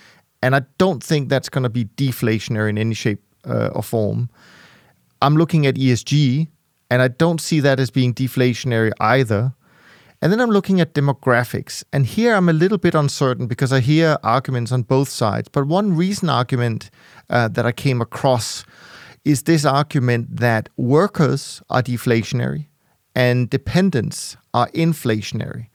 And 0.45 0.55
I 0.55 0.63
don't 0.77 1.03
think 1.03 1.31
that's 1.31 1.49
going 1.49 1.63
to 1.63 1.71
be 1.71 1.87
deflationary 1.87 2.69
in 2.69 2.77
any 2.77 2.95
shape 2.95 3.23
uh, 3.49 3.69
or 3.69 3.83
form. 3.83 4.29
I'm 5.23 5.37
looking 5.37 5.67
at 5.67 5.77
ESG, 5.77 6.49
and 6.91 7.01
I 7.01 7.09
don't 7.09 7.41
see 7.41 7.61
that 7.61 7.81
as 7.81 7.91
being 7.91 8.13
deflationary 8.13 8.93
either. 9.01 9.55
And 10.25 10.33
then 10.33 10.41
I'm 10.41 10.49
looking 10.49 10.81
at 10.81 10.95
demographics. 10.95 11.85
And 11.93 12.07
here 12.07 12.35
I'm 12.35 12.49
a 12.49 12.55
little 12.55 12.79
bit 12.79 12.95
uncertain 12.95 13.47
because 13.47 13.75
I 13.75 13.81
hear 13.81 14.17
arguments 14.23 14.73
on 14.73 14.81
both 14.81 15.11
sides. 15.11 15.51
But 15.51 15.67
one 15.67 15.95
recent 15.95 16.31
argument 16.31 16.91
uh, 17.29 17.49
that 17.49 17.67
I 17.67 17.73
came 17.73 18.01
across 18.01 18.65
is 19.27 19.43
this 19.43 19.67
argument 19.67 20.35
that 20.39 20.71
workers 20.79 21.61
are 21.69 21.83
deflationary 21.83 22.69
and 23.15 23.51
dependents 23.51 24.39
are 24.55 24.69
inflationary. 24.69 25.67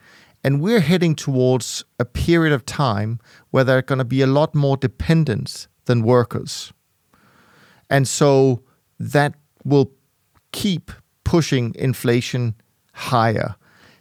And 0.43 0.61
we're 0.61 0.79
heading 0.79 1.13
towards 1.13 1.85
a 1.99 2.05
period 2.05 2.51
of 2.51 2.65
time 2.65 3.19
where 3.51 3.63
there 3.63 3.77
are 3.77 3.83
going 3.83 3.99
to 3.99 4.03
be 4.03 4.23
a 4.23 4.27
lot 4.27 4.55
more 4.55 4.77
dependents 4.77 5.67
than 5.85 6.01
workers. 6.01 6.73
And 7.87 8.07
so 8.07 8.63
that 8.99 9.35
will 9.63 9.91
keep 10.51 10.91
pushing 11.23 11.75
inflation 11.75 12.55
higher. 12.93 13.55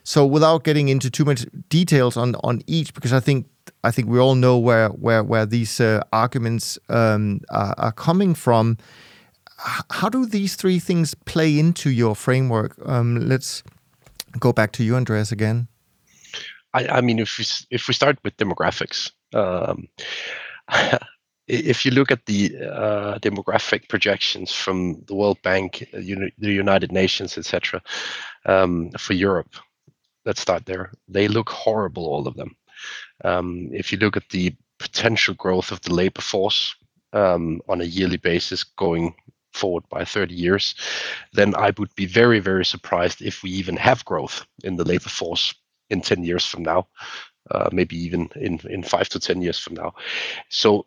So 0.09 0.25
without 0.25 0.65
getting 0.65 0.89
into 0.89 1.11
too 1.11 1.27
much 1.27 1.45
details 1.69 2.17
on 2.17 2.35
on 2.37 2.63
each, 2.67 2.95
because 2.95 3.13
I 3.13 3.21
think 3.21 3.45
I 3.85 3.91
think 3.91 4.09
we 4.09 4.19
all 4.19 4.35
know 4.37 4.57
where 4.57 4.89
where 4.89 5.23
where 5.23 5.45
these 5.45 5.81
uh, 5.81 6.01
arguments 6.13 6.79
um, 6.89 7.43
are, 7.51 7.75
are, 7.77 7.93
coming 7.93 8.35
from. 8.35 8.79
How 9.91 10.09
do 10.09 10.25
these 10.25 10.57
three 10.57 10.79
things 10.79 11.15
play 11.27 11.59
into 11.59 11.91
your 11.91 12.17
framework? 12.17 12.75
Um, 12.87 13.29
let's 13.29 13.63
go 14.39 14.51
back 14.51 14.73
to 14.73 14.83
you, 14.83 14.97
Andreas, 14.97 15.31
again. 15.31 15.69
I, 16.73 16.89
I 16.89 17.01
mean, 17.03 17.19
if 17.19 17.37
we 17.37 17.45
if 17.69 17.87
we 17.87 17.93
start 17.93 18.19
with 18.25 18.35
demographics, 18.39 19.11
um, 19.35 19.89
if 21.49 21.85
you 21.85 21.91
look 21.91 22.11
at 22.11 22.25
the 22.25 22.57
uh, 22.57 23.19
demographic 23.19 23.91
projections 23.91 24.53
from 24.53 25.05
the 25.07 25.15
World 25.15 25.43
Bank, 25.43 25.87
uh, 25.93 25.99
the 26.39 26.55
United 26.65 26.93
Nations, 26.93 27.37
etc., 27.37 27.83
um, 28.47 28.91
for 28.93 29.13
Europe, 29.13 29.55
let's 30.29 30.43
start 30.43 30.67
there. 30.67 30.93
They 31.09 31.27
look 31.27 31.49
horrible, 31.49 32.05
all 32.07 32.29
of 32.29 32.37
them. 32.37 32.55
Um, 33.25 33.71
if 33.73 33.91
you 33.91 33.99
look 33.99 34.17
at 34.17 34.29
the 34.29 34.55
potential 34.79 35.35
growth 35.35 35.73
of 35.73 35.81
the 35.81 35.95
labor 35.95 36.21
force 36.21 36.77
um, 37.15 37.63
on 37.67 37.81
a 37.81 37.85
yearly 37.85 38.19
basis 38.19 38.63
going 38.63 39.15
forward 39.55 39.85
by 39.89 40.05
30 40.05 40.35
years, 40.35 40.75
then 41.33 41.55
I 41.55 41.73
would 41.79 41.95
be 41.97 42.05
very, 42.05 42.41
very 42.41 42.67
surprised 42.67 43.23
if 43.23 43.43
we 43.43 43.51
even 43.53 43.77
have 43.79 44.05
growth 44.05 44.47
in 44.65 44.77
the 44.77 44.85
labor 44.85 45.09
force 45.09 45.55
in 45.89 46.03
10 46.03 46.23
years 46.23 46.45
from 46.45 46.63
now, 46.63 46.87
uh, 47.51 47.71
maybe 47.73 47.97
even 47.97 48.29
in, 48.37 48.61
in 48.69 48.83
five 48.83 49.09
to 49.09 49.19
10 49.19 49.41
years 49.41 49.59
from 49.59 49.75
now. 49.75 49.95
So 50.51 50.87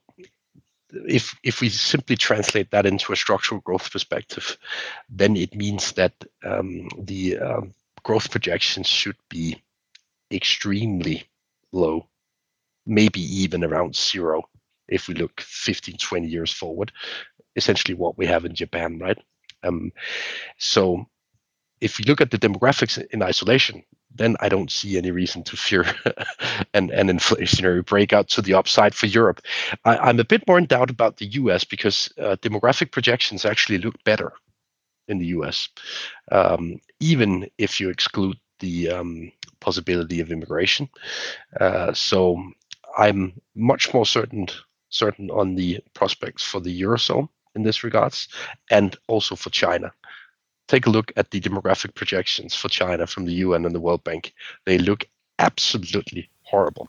if 1.08 1.34
if 1.42 1.62
we 1.62 1.70
simply 1.70 2.18
translate 2.18 2.70
that 2.72 2.86
into 2.86 3.14
a 3.14 3.16
structural 3.16 3.62
growth 3.62 3.90
perspective, 3.92 4.58
then 5.10 5.38
it 5.38 5.56
means 5.56 5.94
that 5.94 6.14
um, 6.44 6.90
the 7.00 7.40
um, 7.40 7.74
growth 8.04 8.32
projections 8.32 8.88
should 8.88 9.18
be 9.30 9.62
extremely 10.32 11.24
low, 11.72 12.08
maybe 12.86 13.22
even 13.22 13.64
around 13.64 13.96
zero 13.96 14.44
if 14.88 15.08
we 15.08 15.14
look 15.14 15.42
15, 15.42 15.98
20 15.98 16.28
years 16.28 16.52
forward, 16.52 16.92
essentially 17.56 17.94
what 17.94 18.18
we 18.18 18.26
have 18.26 18.46
in 18.46 18.54
Japan, 18.54 19.00
right? 19.00 19.18
Um, 19.64 19.92
so 20.58 21.06
if 21.80 22.00
you 22.00 22.06
look 22.06 22.22
at 22.22 22.32
the 22.32 22.38
demographics 22.38 23.04
in 23.12 23.24
isolation, 23.24 23.84
then 24.14 24.36
I 24.40 24.50
don't 24.50 24.72
see 24.72 24.98
any 24.98 25.12
reason 25.12 25.44
to 25.44 25.56
fear 25.56 25.86
an, 26.74 26.92
an 26.92 27.08
inflationary 27.08 27.86
breakout 27.86 28.28
to 28.30 28.42
the 28.42 28.54
upside 28.54 28.94
for 28.94 29.06
Europe. 29.06 29.42
I, 29.86 30.10
am 30.10 30.20
a 30.20 30.26
bit 30.26 30.46
more 30.48 30.58
in 30.58 30.66
doubt 30.66 30.90
about 30.90 31.18
the 31.18 31.28
US 31.28 31.64
because 31.64 32.12
uh, 32.20 32.36
demographic 32.42 32.92
projections 32.92 33.46
actually 33.46 33.78
look 33.78 33.96
better 34.04 34.34
in 35.08 35.18
the 35.18 35.28
US, 35.28 35.70
um, 36.32 36.80
even 37.02 37.50
if 37.58 37.80
you 37.82 37.90
exclude 37.90 38.38
the 38.60 38.90
um, 38.90 39.32
possibility 39.60 40.22
of 40.22 40.32
immigration. 40.32 40.88
Uh, 41.60 41.92
so 41.94 42.42
I'm 42.98 43.34
much 43.56 43.94
more 43.94 44.06
certain 44.06 44.48
certain 44.90 45.30
on 45.32 45.56
the 45.56 45.80
prospects 45.94 46.44
for 46.44 46.60
the 46.60 46.82
eurozone 46.82 47.30
in 47.56 47.64
this 47.64 47.84
regards, 47.84 48.28
and 48.70 48.96
also 49.08 49.36
for 49.36 49.50
China 49.50 49.92
take 50.72 50.86
a 50.86 50.90
look 50.90 51.12
at 51.18 51.32
the 51.32 51.42
demographic 51.42 51.94
projections 51.96 52.56
for 52.56 52.70
China 52.70 53.06
from 53.06 53.26
the 53.26 53.34
UN 53.34 53.66
and 53.66 53.76
the 53.76 53.80
World 53.80 54.04
Bank. 54.06 54.34
They 54.66 54.78
look 54.78 55.06
absolutely 55.38 56.30
horrible. 56.44 56.88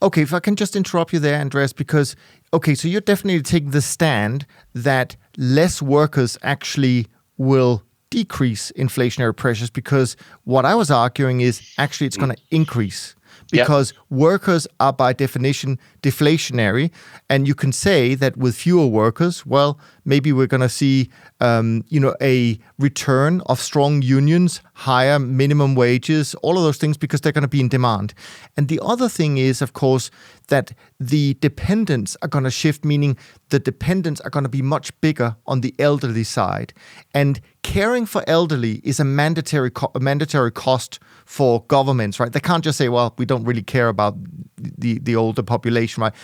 Okay, 0.00 0.22
if 0.22 0.32
I 0.32 0.40
can 0.40 0.56
just 0.56 0.74
interrupt 0.74 1.12
you 1.12 1.18
there, 1.18 1.38
Andreas, 1.38 1.72
because, 1.72 2.16
okay, 2.52 2.74
so 2.74 2.88
you're 2.88 3.00
definitely 3.02 3.42
taking 3.42 3.70
the 3.70 3.82
stand 3.82 4.46
that 4.74 5.16
less 5.36 5.82
workers 5.82 6.38
actually 6.42 7.06
will 7.36 7.82
decrease 8.14 8.70
inflationary 8.76 9.34
pressures 9.34 9.70
because 9.70 10.16
what 10.44 10.64
I 10.64 10.76
was 10.76 10.88
arguing 10.88 11.40
is 11.40 11.74
actually 11.78 12.06
it's 12.06 12.16
going 12.16 12.30
to 12.30 12.40
increase 12.52 13.16
because 13.58 13.92
yep. 13.92 14.00
workers 14.10 14.66
are 14.80 14.92
by 14.92 15.12
definition 15.12 15.78
deflationary. 16.02 16.90
And 17.30 17.46
you 17.48 17.54
can 17.54 17.72
say 17.72 18.14
that 18.16 18.36
with 18.36 18.54
fewer 18.56 18.86
workers, 18.86 19.46
well, 19.46 19.78
maybe 20.04 20.32
we're 20.32 20.46
going 20.46 20.60
to 20.60 20.68
see, 20.68 21.10
um, 21.40 21.84
you 21.88 22.00
know, 22.00 22.14
a 22.20 22.58
return 22.78 23.40
of 23.46 23.60
strong 23.60 24.02
unions, 24.02 24.60
higher 24.74 25.18
minimum 25.18 25.74
wages, 25.74 26.34
all 26.36 26.58
of 26.58 26.64
those 26.64 26.78
things 26.78 26.96
because 26.96 27.20
they're 27.20 27.32
going 27.32 27.42
to 27.42 27.48
be 27.48 27.60
in 27.60 27.68
demand. 27.68 28.12
And 28.56 28.68
the 28.68 28.80
other 28.82 29.08
thing 29.08 29.38
is, 29.38 29.62
of 29.62 29.72
course, 29.72 30.10
that 30.48 30.72
the 31.00 31.34
dependents 31.40 32.16
are 32.22 32.28
going 32.28 32.44
to 32.44 32.50
shift, 32.50 32.84
meaning 32.84 33.16
the 33.48 33.58
dependents 33.58 34.20
are 34.22 34.30
going 34.30 34.44
to 34.44 34.48
be 34.50 34.62
much 34.62 34.98
bigger 35.00 35.36
on 35.46 35.60
the 35.60 35.74
elderly 35.78 36.24
side. 36.24 36.74
And 37.14 37.40
caring 37.62 38.04
for 38.04 38.22
elderly 38.26 38.80
is 38.84 39.00
a 39.00 39.04
mandatory 39.04 39.70
co- 39.70 39.92
a 39.94 40.00
mandatory 40.00 40.52
cost 40.52 40.98
for 41.24 41.64
governments, 41.68 42.20
right? 42.20 42.32
They 42.32 42.40
can't 42.40 42.64
just 42.64 42.78
say, 42.78 42.88
"Well, 42.88 43.14
we 43.18 43.24
don't 43.24 43.44
really 43.44 43.62
care 43.62 43.88
about 43.88 44.16
the 44.56 44.98
the 44.98 45.16
older 45.16 45.42
population," 45.42 46.02
right? 46.02 46.14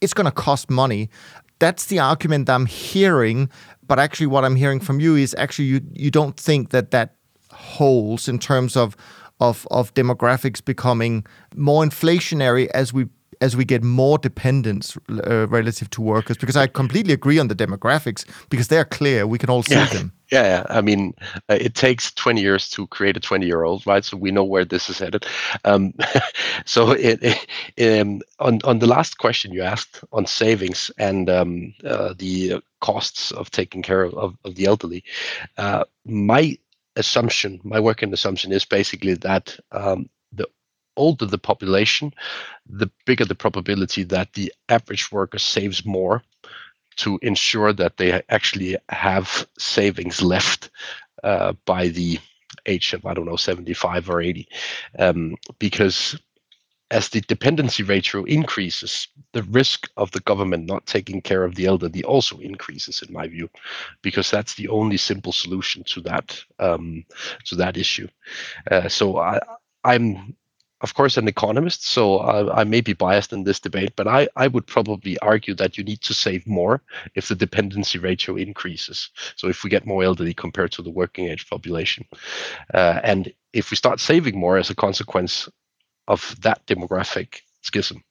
It's 0.00 0.14
going 0.14 0.26
to 0.26 0.32
cost 0.32 0.70
money. 0.70 1.08
That's 1.58 1.86
the 1.86 2.00
argument 2.00 2.50
I'm 2.50 2.66
hearing, 2.66 3.48
but 3.86 3.98
actually, 3.98 4.26
what 4.26 4.44
I'm 4.44 4.56
hearing 4.56 4.80
from 4.80 5.00
you 5.00 5.16
is 5.16 5.34
actually 5.38 5.66
you 5.66 5.80
you 5.92 6.10
don't 6.10 6.36
think 6.36 6.70
that 6.70 6.90
that 6.90 7.14
holds 7.52 8.28
in 8.28 8.38
terms 8.38 8.76
of 8.76 8.96
of 9.40 9.66
of 9.70 9.92
demographics 9.94 10.64
becoming 10.64 11.26
more 11.56 11.84
inflationary 11.84 12.68
as 12.74 12.92
we 12.92 13.06
as 13.42 13.56
we 13.56 13.64
get 13.64 13.82
more 13.82 14.18
dependence 14.18 14.96
uh, 15.10 15.46
relative 15.48 15.90
to 15.90 16.00
workers 16.00 16.36
because 16.36 16.56
i 16.56 16.66
completely 16.66 17.12
agree 17.12 17.38
on 17.38 17.48
the 17.48 17.54
demographics 17.54 18.24
because 18.48 18.68
they're 18.68 18.84
clear 18.98 19.26
we 19.26 19.38
can 19.38 19.50
all 19.50 19.62
see 19.62 19.74
yeah. 19.74 19.86
them 19.86 20.12
yeah, 20.32 20.64
I 20.70 20.80
mean, 20.80 21.12
uh, 21.50 21.58
it 21.60 21.74
takes 21.74 22.10
20 22.10 22.40
years 22.40 22.70
to 22.70 22.86
create 22.86 23.18
a 23.18 23.20
20 23.20 23.44
year 23.44 23.64
old, 23.64 23.86
right? 23.86 24.02
So 24.02 24.16
we 24.16 24.30
know 24.30 24.44
where 24.44 24.64
this 24.64 24.88
is 24.88 24.98
headed. 24.98 25.26
Um, 25.66 25.92
so 26.64 26.92
it, 26.92 27.18
it, 27.76 28.00
um, 28.00 28.22
on 28.38 28.60
on 28.64 28.78
the 28.78 28.86
last 28.86 29.18
question 29.18 29.52
you 29.52 29.62
asked 29.62 30.02
on 30.10 30.24
savings 30.24 30.90
and 30.96 31.28
um, 31.28 31.74
uh, 31.84 32.14
the 32.16 32.62
costs 32.80 33.30
of 33.32 33.50
taking 33.50 33.82
care 33.82 34.04
of, 34.04 34.34
of, 34.42 34.54
the 34.54 34.64
elderly, 34.64 35.04
uh, 35.58 35.84
my 36.06 36.56
assumption, 36.96 37.60
my 37.62 37.78
working 37.78 38.12
assumption 38.14 38.52
is 38.52 38.64
basically 38.64 39.14
that 39.14 39.58
um, 39.70 40.08
older 40.96 41.26
the 41.26 41.38
population, 41.38 42.12
the 42.66 42.90
bigger 43.06 43.24
the 43.24 43.34
probability 43.34 44.04
that 44.04 44.32
the 44.34 44.52
average 44.68 45.10
worker 45.12 45.38
saves 45.38 45.84
more 45.84 46.22
to 46.96 47.18
ensure 47.22 47.72
that 47.72 47.96
they 47.96 48.22
actually 48.28 48.76
have 48.88 49.46
savings 49.58 50.22
left 50.22 50.70
uh, 51.24 51.52
by 51.64 51.88
the 51.88 52.18
age 52.66 52.92
of 52.92 53.06
I 53.06 53.14
don't 53.14 53.26
know 53.26 53.36
75 53.36 54.10
or 54.10 54.20
80, 54.20 54.48
um, 54.98 55.36
because 55.58 56.18
as 56.90 57.08
the 57.08 57.22
dependency 57.22 57.82
ratio 57.82 58.22
increases, 58.24 59.08
the 59.32 59.42
risk 59.44 59.88
of 59.96 60.10
the 60.10 60.20
government 60.20 60.66
not 60.66 60.84
taking 60.84 61.22
care 61.22 61.42
of 61.42 61.54
the 61.54 61.64
elderly 61.64 62.04
also 62.04 62.38
increases, 62.38 63.00
in 63.00 63.12
my 63.12 63.26
view, 63.26 63.48
because 64.02 64.30
that's 64.30 64.54
the 64.54 64.68
only 64.68 64.98
simple 64.98 65.32
solution 65.32 65.82
to 65.84 66.02
that 66.02 66.38
um, 66.58 67.04
to 67.46 67.56
that 67.56 67.78
issue. 67.78 68.08
Uh, 68.70 68.88
so 68.88 69.18
I, 69.18 69.40
I'm 69.84 70.36
of 70.82 70.94
course, 70.94 71.16
an 71.16 71.28
economist, 71.28 71.86
so 71.86 72.18
I, 72.18 72.60
I, 72.60 72.64
may 72.64 72.80
be 72.80 72.92
biased 72.92 73.32
in 73.32 73.44
this 73.44 73.60
debate, 73.60 73.92
but 73.94 74.08
I, 74.08 74.28
I 74.34 74.48
would 74.48 74.66
probably 74.66 75.16
argue 75.18 75.54
that 75.54 75.78
you 75.78 75.84
need 75.84 76.00
to 76.02 76.12
save 76.12 76.46
more 76.46 76.82
if 77.14 77.28
the 77.28 77.36
dependency 77.36 77.98
ratio 77.98 78.36
increases. 78.36 79.08
So 79.36 79.48
if 79.48 79.62
we 79.62 79.70
get 79.70 79.86
more 79.86 80.02
elderly 80.02 80.34
compared 80.34 80.72
to 80.72 80.82
the 80.82 80.90
working 80.90 81.28
age 81.28 81.48
population, 81.48 82.04
uh, 82.74 83.00
and 83.04 83.32
if 83.52 83.70
we 83.70 83.76
start 83.76 84.00
saving 84.00 84.38
more 84.38 84.58
as 84.58 84.70
a 84.70 84.74
consequence 84.74 85.48
of 86.08 86.34
that 86.42 86.66
demographic 86.66 87.42
schism, 87.60 88.02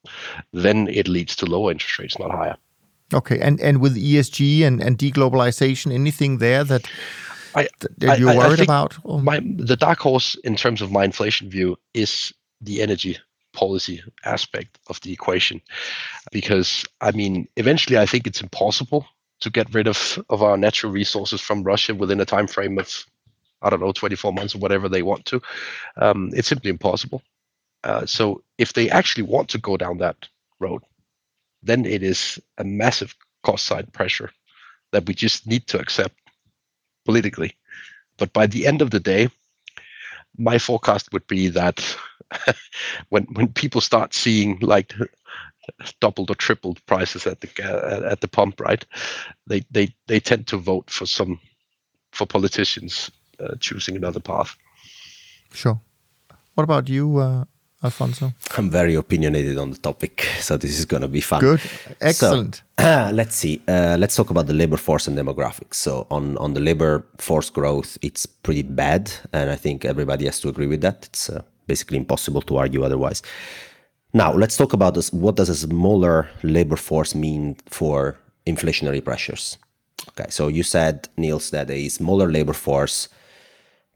then 0.54 0.88
it 0.88 1.10
leads 1.10 1.36
to 1.36 1.46
lower 1.46 1.72
interest 1.72 2.00
rates, 2.00 2.20
not 2.20 2.32
higher. 2.32 2.56
Okay, 3.14 3.42
and 3.42 3.60
and 3.60 3.82
with 3.82 3.98
ESG 3.98 4.62
and 4.64 4.82
and 4.82 4.98
deglobalization, 4.98 5.94
anything 5.94 6.38
there 6.38 6.64
that 6.64 6.89
I, 7.54 7.68
that 7.98 8.20
you're 8.20 8.36
worried 8.36 8.62
about? 8.62 8.98
My, 9.06 9.41
the 9.43 9.76
dark 9.76 10.00
horse 10.00 10.36
in 10.43 10.56
terms 10.56 10.82
of 10.82 10.91
my 10.91 11.04
inflation 11.04 11.50
view 11.50 11.78
is 11.93 12.34
the 12.62 12.82
energy 12.82 13.18
policy 13.53 14.01
aspect 14.24 14.80
of 14.88 14.99
the 15.01 15.12
equation. 15.12 15.62
Because 16.32 16.86
i 17.01 17.12
mean 17.12 17.47
eventually 17.57 17.97
i 17.97 18.05
think 18.05 18.28
it's 18.28 18.41
impossible 18.41 19.05
to 19.41 19.49
get 19.49 19.74
rid 19.74 19.88
of 19.88 20.24
of 20.30 20.41
our 20.43 20.57
natural 20.57 20.91
resources 20.91 21.41
from 21.41 21.64
russia 21.64 21.93
within 21.93 22.22
a 22.22 22.26
time 22.26 22.47
frame 22.47 22.78
of 22.80 23.05
i 23.62 23.70
don't 23.70 23.82
know 23.82 23.91
24 23.91 24.34
months 24.34 24.55
or 24.55 24.59
whatever 24.59 24.88
they 24.89 25.01
want 25.01 25.26
to. 25.26 25.41
Um, 25.97 26.30
it's 26.34 26.47
simply 26.47 26.70
impossible. 26.70 27.22
Uh, 27.84 28.05
so 28.05 28.43
if 28.57 28.74
they 28.74 28.89
actually 28.89 29.24
want 29.24 29.49
to 29.49 29.57
go 29.57 29.76
down 29.78 29.97
that 29.97 30.28
road 30.59 30.84
then 31.64 31.86
it 31.86 32.03
is 32.03 32.39
a 32.57 32.64
massive 32.64 33.16
cost 33.43 33.66
side 33.66 33.91
pressure 33.93 34.32
that 34.91 35.05
we 35.07 35.14
just 35.14 35.47
need 35.47 35.68
to 35.68 35.80
accept 35.80 36.16
politically. 37.05 37.55
But 38.18 38.34
by 38.34 38.47
the 38.47 38.68
end 38.68 38.82
of 38.82 38.91
the 38.91 38.99
day 38.99 39.30
my 40.38 40.57
forecast 40.57 41.12
would 41.12 41.28
be 41.28 41.49
that 41.49 41.97
when 43.10 43.24
when 43.34 43.48
people 43.48 43.82
start 43.82 44.14
seeing 44.14 44.58
like 44.62 44.94
doubled 46.00 46.30
or 46.30 46.36
tripled 46.36 46.86
prices 46.86 47.28
at 47.28 47.42
the 47.42 47.50
uh, 47.64 48.12
at 48.12 48.22
the 48.22 48.28
pump, 48.28 48.60
right? 48.60 48.86
They 49.48 49.64
they 49.72 49.94
they 50.08 50.20
tend 50.20 50.48
to 50.48 50.58
vote 50.58 50.90
for 50.90 51.06
some 51.06 51.40
for 52.12 52.26
politicians 52.26 53.12
uh, 53.40 53.56
choosing 53.60 53.96
another 53.96 54.20
path. 54.20 54.56
Sure. 55.54 55.80
What 56.56 56.64
about 56.64 56.90
you, 56.90 57.18
uh, 57.18 57.46
Alfonso? 57.84 58.34
I'm 58.58 58.70
very 58.70 58.96
opinionated 58.96 59.58
on 59.58 59.72
the 59.72 59.78
topic, 59.78 60.28
so 60.40 60.58
this 60.58 60.78
is 60.78 60.86
going 60.86 61.02
to 61.02 61.08
be 61.08 61.22
fun. 61.22 61.40
Good, 61.40 61.62
excellent. 62.02 62.56
So, 62.56 62.64
uh, 62.86 63.12
let's 63.14 63.36
see. 63.36 63.62
Uh, 63.68 63.98
let's 64.00 64.16
talk 64.16 64.30
about 64.30 64.48
the 64.48 64.54
labor 64.54 64.78
force 64.78 65.08
and 65.08 65.18
demographics. 65.18 65.76
So, 65.76 66.08
on 66.10 66.38
on 66.38 66.54
the 66.54 66.60
labor 66.60 67.06
force 67.18 67.50
growth, 67.50 67.98
it's 68.02 68.26
pretty 68.26 68.64
bad, 68.64 69.12
and 69.34 69.50
I 69.50 69.56
think 69.56 69.86
everybody 69.86 70.26
has 70.26 70.40
to 70.42 70.50
agree 70.50 70.68
with 70.68 70.82
that. 70.82 71.06
It's 71.06 71.30
uh, 71.30 71.42
basically 71.74 71.97
impossible 72.03 72.43
to 72.49 72.53
argue 72.63 72.82
otherwise. 72.84 73.19
Now, 74.13 74.30
let's 74.41 74.57
talk 74.61 74.74
about 74.74 74.93
this. 74.95 75.07
What 75.24 75.36
does 75.39 75.49
a 75.49 75.55
smaller 75.55 76.17
labor 76.43 76.80
force 76.89 77.15
mean 77.26 77.55
for 77.78 77.97
inflationary 78.45 79.03
pressures? 79.09 79.57
Okay, 80.09 80.30
so 80.30 80.43
you 80.57 80.63
said, 80.63 80.95
Niels, 81.17 81.51
that 81.51 81.69
a 81.69 81.89
smaller 81.89 82.28
labor 82.38 82.53
force 82.67 83.07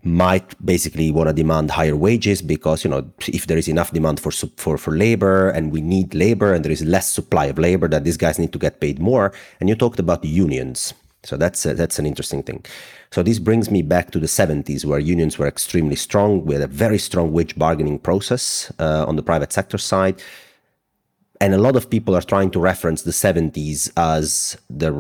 might 0.05 0.47
basically 0.63 1.09
want 1.11 1.28
to 1.28 1.34
demand 1.34 1.71
higher 1.71 1.95
wages 1.95 2.39
because 2.41 2.84
you 2.84 2.89
know 2.91 3.01
if 3.28 3.47
there 3.47 3.57
is 3.57 3.67
enough 3.67 3.91
demand 3.91 4.19
for 4.19 4.32
for 4.63 4.78
for 4.78 4.93
labor 4.95 5.49
and 5.49 5.71
we 5.71 5.82
need 5.82 6.13
labor 6.13 6.53
and 6.53 6.63
there 6.63 6.71
is 6.71 6.84
less 6.86 7.09
supply 7.09 7.45
of 7.45 7.57
labor 7.57 7.88
that 7.88 8.03
these 8.03 8.19
guys 8.23 8.38
need 8.38 8.53
to 8.53 8.59
get 8.59 8.80
paid 8.80 8.99
more 8.99 9.34
and 9.59 9.67
you 9.67 9.76
talked 9.76 9.99
about 9.99 10.23
unions 10.23 10.93
so 11.23 11.36
that's 11.38 11.65
a, 11.65 11.73
that's 11.73 11.97
an 11.97 12.05
interesting 12.05 12.43
thing 12.43 12.63
so 13.16 13.24
this 13.24 13.39
brings 13.39 13.72
me 13.72 13.82
back 13.82 14.11
to 14.11 14.20
the 14.20 14.28
70s 14.28 14.84
where 14.84 14.99
unions 14.99 15.38
were 15.38 15.47
extremely 15.47 15.95
strong 15.95 16.43
we 16.43 16.53
had 16.53 16.61
a 16.61 16.68
very 16.68 16.97
strong 16.97 17.32
wage 17.32 17.55
bargaining 17.55 17.97
process 17.97 18.74
uh, 18.78 19.05
on 19.07 19.16
the 19.16 19.24
private 19.24 19.53
sector 19.53 19.78
side. 19.78 20.22
And 21.39 21.53
a 21.53 21.57
lot 21.57 21.78
of 21.78 21.89
people 21.89 22.13
are 22.13 22.22
trying 22.22 22.51
to 22.51 22.59
reference 22.59 23.03
the 23.03 23.11
70s 23.11 23.89
as 23.95 24.57
the, 24.70 24.91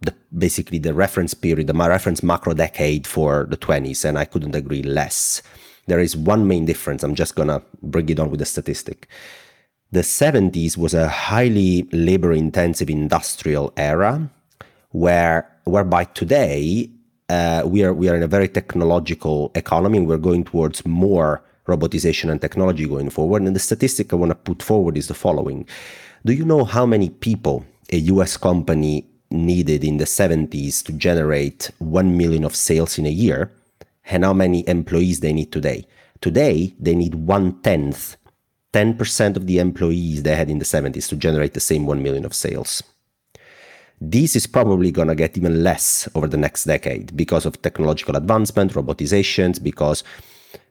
the, 0.00 0.12
basically 0.36 0.78
the 0.78 0.94
reference 0.94 1.32
period 1.32 1.68
the 1.68 1.74
reference 1.74 2.24
macro 2.24 2.54
decade 2.54 3.06
for 3.06 3.46
the 3.48 3.56
20s 3.56 4.04
and 4.04 4.18
i 4.18 4.24
couldn't 4.24 4.56
agree 4.56 4.82
less. 4.82 5.40
There 5.86 6.00
is 6.00 6.16
one 6.16 6.48
main 6.48 6.66
difference. 6.66 7.04
I'm 7.04 7.14
just 7.14 7.36
gonna 7.36 7.62
bring 7.84 8.08
it 8.08 8.18
on 8.18 8.32
with 8.32 8.42
a 8.42 8.46
statistic. 8.46 9.06
The 9.92 10.00
70s 10.00 10.76
was 10.76 10.92
a 10.92 11.06
highly 11.08 11.88
labor 11.92 12.32
intensive 12.32 12.90
industrial 12.90 13.72
era 13.76 14.28
where 14.90 15.48
whereby 15.62 16.02
today 16.02 16.90
Uh, 17.30 17.62
we 17.64 17.84
are 17.84 17.94
we 17.94 18.08
are 18.08 18.16
in 18.16 18.24
a 18.24 18.26
very 18.36 18.48
technological 18.48 19.52
economy 19.54 20.00
we're 20.00 20.18
going 20.18 20.42
towards 20.42 20.84
more 20.84 21.40
robotization 21.68 22.28
and 22.28 22.40
technology 22.40 22.88
going 22.88 23.08
forward. 23.08 23.42
And 23.42 23.54
the 23.54 23.60
statistic 23.60 24.12
I 24.12 24.16
want 24.16 24.30
to 24.30 24.34
put 24.34 24.64
forward 24.64 24.98
is 24.98 25.06
the 25.06 25.14
following 25.14 25.64
Do 26.24 26.32
you 26.32 26.44
know 26.44 26.64
how 26.64 26.84
many 26.86 27.08
people 27.08 27.64
a 27.92 27.98
US 28.14 28.36
company 28.36 29.06
needed 29.30 29.84
in 29.84 29.98
the 29.98 30.06
70s 30.06 30.82
to 30.86 30.92
generate 30.92 31.70
1 31.78 32.16
million 32.16 32.42
of 32.42 32.56
sales 32.56 32.98
in 32.98 33.06
a 33.06 33.16
year? 33.24 33.52
And 34.06 34.24
how 34.24 34.32
many 34.32 34.68
employees 34.68 35.20
they 35.20 35.32
need 35.32 35.52
today? 35.52 35.86
Today, 36.20 36.74
they 36.80 36.96
need 36.96 37.14
one 37.14 37.60
tenth, 37.62 38.16
10% 38.72 39.36
of 39.36 39.46
the 39.46 39.60
employees 39.60 40.24
they 40.24 40.34
had 40.34 40.50
in 40.50 40.58
the 40.58 40.64
70s 40.64 41.08
to 41.10 41.16
generate 41.16 41.54
the 41.54 41.60
same 41.60 41.86
1 41.86 42.02
million 42.02 42.24
of 42.24 42.34
sales. 42.34 42.82
This 44.00 44.34
is 44.34 44.46
probably 44.46 44.90
going 44.90 45.08
to 45.08 45.14
get 45.14 45.36
even 45.36 45.62
less 45.62 46.08
over 46.14 46.26
the 46.26 46.38
next 46.38 46.64
decade 46.64 47.14
because 47.16 47.44
of 47.44 47.60
technological 47.60 48.16
advancement, 48.16 48.72
robotizations, 48.72 49.62
because 49.62 50.02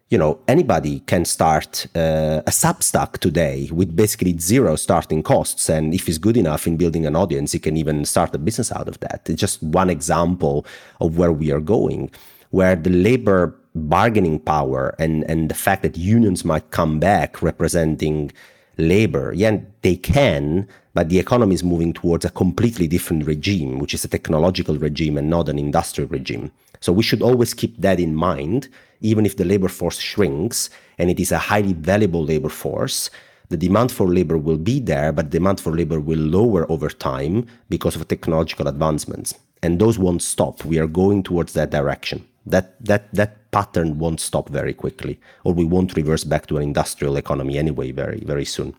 you 0.09 0.17
know 0.17 0.39
anybody 0.47 1.01
can 1.01 1.23
start 1.25 1.85
uh, 1.95 2.41
a 2.47 2.51
substack 2.51 3.19
today 3.19 3.69
with 3.71 3.95
basically 3.95 4.35
zero 4.39 4.75
starting 4.75 5.21
costs. 5.21 5.69
And 5.69 5.93
if 5.93 6.07
he's 6.07 6.17
good 6.17 6.37
enough 6.37 6.65
in 6.65 6.77
building 6.77 7.05
an 7.05 7.15
audience 7.15 7.51
he 7.51 7.59
can 7.59 7.77
even 7.77 8.03
start 8.05 8.33
a 8.33 8.39
business 8.39 8.71
out 8.71 8.87
of 8.87 8.99
that. 9.01 9.29
It's 9.29 9.39
just 9.39 9.61
one 9.61 9.91
example 9.91 10.65
of 10.99 11.17
where 11.17 11.31
we 11.31 11.51
are 11.51 11.61
going 11.61 12.11
where 12.51 12.75
the 12.75 12.89
labor 12.89 13.55
bargaining 13.75 14.39
power 14.39 14.95
and 14.99 15.23
and 15.29 15.49
the 15.49 15.55
fact 15.55 15.83
that 15.83 15.97
unions 15.97 16.43
might 16.43 16.71
come 16.71 16.99
back 16.99 17.41
representing 17.41 18.31
labor 18.79 19.33
yeah 19.35 19.57
they 19.81 19.95
can 19.95 20.67
but 20.93 21.09
the 21.09 21.19
economy 21.19 21.53
is 21.53 21.63
moving 21.63 21.93
towards 21.93 22.25
a 22.25 22.29
completely 22.29 22.87
different 22.87 23.25
regime 23.25 23.79
which 23.79 23.93
is 23.93 24.03
a 24.03 24.07
technological 24.07 24.77
regime 24.77 25.17
and 25.17 25.29
not 25.29 25.49
an 25.49 25.59
industrial 25.59 26.09
regime 26.09 26.51
so 26.79 26.93
we 26.93 27.03
should 27.03 27.21
always 27.21 27.53
keep 27.53 27.77
that 27.77 27.99
in 27.99 28.15
mind 28.15 28.69
even 29.01 29.25
if 29.25 29.37
the 29.37 29.45
labor 29.45 29.69
force 29.69 29.99
shrinks 29.99 30.69
and 30.97 31.09
it 31.09 31.19
is 31.19 31.31
a 31.31 31.37
highly 31.37 31.73
valuable 31.73 32.23
labor 32.23 32.49
force, 32.49 33.09
the 33.49 33.57
demand 33.57 33.91
for 33.91 34.07
labor 34.07 34.37
will 34.37 34.57
be 34.57 34.79
there, 34.79 35.11
but 35.11 35.29
demand 35.29 35.59
for 35.59 35.71
labor 35.75 35.99
will 35.99 36.19
lower 36.19 36.69
over 36.71 36.89
time 36.89 37.47
because 37.69 37.95
of 37.95 38.07
technological 38.07 38.67
advancements. 38.67 39.33
And 39.63 39.79
those 39.79 39.97
won't 39.97 40.21
stop. 40.21 40.63
We 40.63 40.77
are 40.79 40.87
going 40.87 41.23
towards 41.23 41.53
that 41.53 41.71
direction. 41.71 42.25
That 42.45 42.75
that 42.85 43.13
that 43.13 43.38
pattern 43.51 43.99
won't 43.99 44.19
stop 44.19 44.49
very 44.49 44.73
quickly, 44.73 45.19
or 45.43 45.53
we 45.53 45.65
won't 45.65 45.95
reverse 45.95 46.23
back 46.23 46.47
to 46.47 46.57
an 46.57 46.63
industrial 46.63 47.17
economy 47.17 47.57
anyway 47.57 47.91
very 47.91 48.21
very 48.25 48.45
soon. 48.45 48.75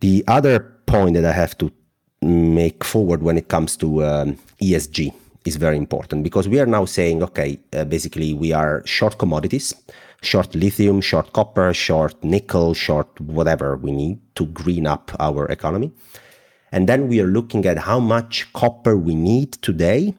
The 0.00 0.24
other 0.28 0.60
point 0.86 1.14
that 1.14 1.24
I 1.24 1.32
have 1.32 1.56
to 1.58 1.70
make 2.22 2.84
forward 2.84 3.22
when 3.22 3.36
it 3.36 3.48
comes 3.48 3.76
to 3.76 4.04
um, 4.04 4.38
ESG 4.60 5.14
is 5.44 5.56
very 5.56 5.76
important 5.76 6.24
because 6.24 6.48
we 6.48 6.58
are 6.58 6.66
now 6.66 6.84
saying, 6.84 7.22
okay, 7.22 7.58
uh, 7.72 7.84
basically 7.84 8.32
we 8.32 8.52
are 8.52 8.82
short 8.86 9.18
commodities, 9.18 9.74
short 10.22 10.54
lithium, 10.54 11.00
short 11.00 11.32
copper, 11.32 11.72
short 11.74 12.22
nickel, 12.24 12.74
short 12.74 13.20
whatever 13.20 13.76
we 13.76 13.92
need 13.92 14.18
to 14.36 14.46
green 14.46 14.86
up 14.86 15.10
our 15.20 15.46
economy. 15.46 15.92
And 16.72 16.88
then 16.88 17.08
we 17.08 17.20
are 17.20 17.26
looking 17.26 17.66
at 17.66 17.78
how 17.78 18.00
much 18.00 18.52
copper 18.52 18.96
we 18.96 19.14
need 19.14 19.52
today 19.62 20.14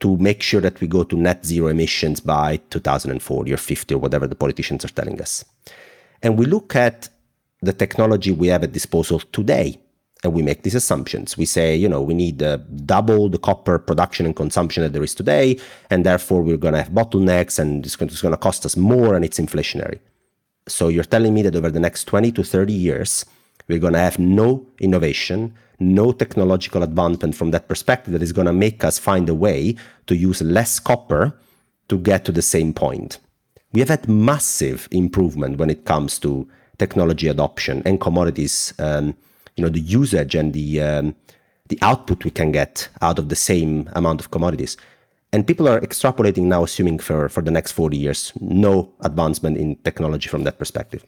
to 0.00 0.16
make 0.16 0.42
sure 0.42 0.60
that 0.60 0.80
we 0.80 0.86
go 0.86 1.04
to 1.04 1.16
net 1.16 1.44
zero 1.44 1.68
emissions 1.68 2.20
by 2.20 2.56
2040 2.70 3.52
or 3.52 3.56
50 3.56 3.94
or 3.94 3.98
whatever 3.98 4.26
the 4.26 4.34
politicians 4.34 4.84
are 4.84 4.88
telling 4.88 5.20
us. 5.20 5.44
And 6.22 6.38
we 6.38 6.46
look 6.46 6.74
at 6.74 7.08
the 7.62 7.72
technology 7.72 8.32
we 8.32 8.48
have 8.48 8.64
at 8.64 8.72
disposal 8.72 9.20
today 9.32 9.78
and 10.22 10.32
we 10.32 10.42
make 10.42 10.62
these 10.62 10.74
assumptions. 10.74 11.36
We 11.36 11.46
say, 11.46 11.74
you 11.74 11.88
know, 11.88 12.02
we 12.02 12.14
need 12.14 12.42
uh, 12.42 12.58
double 12.84 13.28
the 13.28 13.38
copper 13.38 13.78
production 13.78 14.26
and 14.26 14.36
consumption 14.36 14.82
that 14.82 14.92
there 14.92 15.02
is 15.02 15.14
today, 15.14 15.58
and 15.88 16.04
therefore 16.04 16.42
we're 16.42 16.58
going 16.58 16.74
to 16.74 16.82
have 16.82 16.92
bottlenecks, 16.92 17.58
and 17.58 17.86
it's 17.86 17.96
going, 17.96 18.10
to, 18.10 18.36
cost 18.36 18.66
us 18.66 18.76
more, 18.76 19.14
and 19.14 19.24
it's 19.24 19.38
inflationary. 19.38 19.98
So 20.68 20.88
you're 20.88 21.04
telling 21.04 21.32
me 21.32 21.42
that 21.42 21.56
over 21.56 21.70
the 21.70 21.80
next 21.80 22.04
20 22.04 22.32
to 22.32 22.44
30 22.44 22.72
years, 22.72 23.24
we're 23.68 23.78
going 23.78 23.92
to 23.92 23.98
have 23.98 24.18
no 24.18 24.66
innovation, 24.80 25.54
no 25.78 26.12
technological 26.12 26.82
advancement 26.82 27.34
from 27.34 27.50
that 27.52 27.68
perspective 27.68 28.12
that 28.12 28.22
is 28.22 28.32
going 28.32 28.46
to 28.46 28.52
make 28.52 28.84
us 28.84 28.98
find 28.98 29.28
a 29.28 29.34
way 29.34 29.76
to 30.06 30.16
use 30.16 30.42
less 30.42 30.78
copper 30.78 31.32
to 31.88 31.98
get 31.98 32.24
to 32.24 32.32
the 32.32 32.42
same 32.42 32.72
point. 32.72 33.18
We 33.72 33.80
have 33.80 33.88
had 33.88 34.08
massive 34.08 34.88
improvement 34.90 35.58
when 35.58 35.70
it 35.70 35.84
comes 35.84 36.18
to 36.20 36.48
technology 36.78 37.28
adoption 37.28 37.82
and 37.84 38.00
commodities. 38.00 38.74
Um, 38.78 39.16
you 39.56 39.66
know 39.66 39.70
the 39.70 39.80
usage 39.80 40.34
and 40.34 40.52
the 40.52 40.80
um, 40.80 41.14
the 41.68 41.78
output 41.82 42.24
we 42.24 42.30
can 42.30 42.50
get 42.50 42.88
out 43.02 43.18
of 43.18 43.28
the 43.28 43.36
same 43.36 43.88
amount 43.92 44.20
of 44.20 44.30
commodities. 44.30 44.76
And 45.32 45.46
people 45.46 45.68
are 45.68 45.80
extrapolating 45.80 46.44
now, 46.44 46.64
assuming 46.64 46.98
for, 46.98 47.28
for 47.28 47.42
the 47.42 47.52
next 47.52 47.72
40 47.72 47.96
years, 47.96 48.32
no 48.40 48.92
advancement 49.00 49.56
in 49.58 49.76
technology 49.76 50.28
from 50.28 50.42
that 50.44 50.58
perspective. 50.58 51.04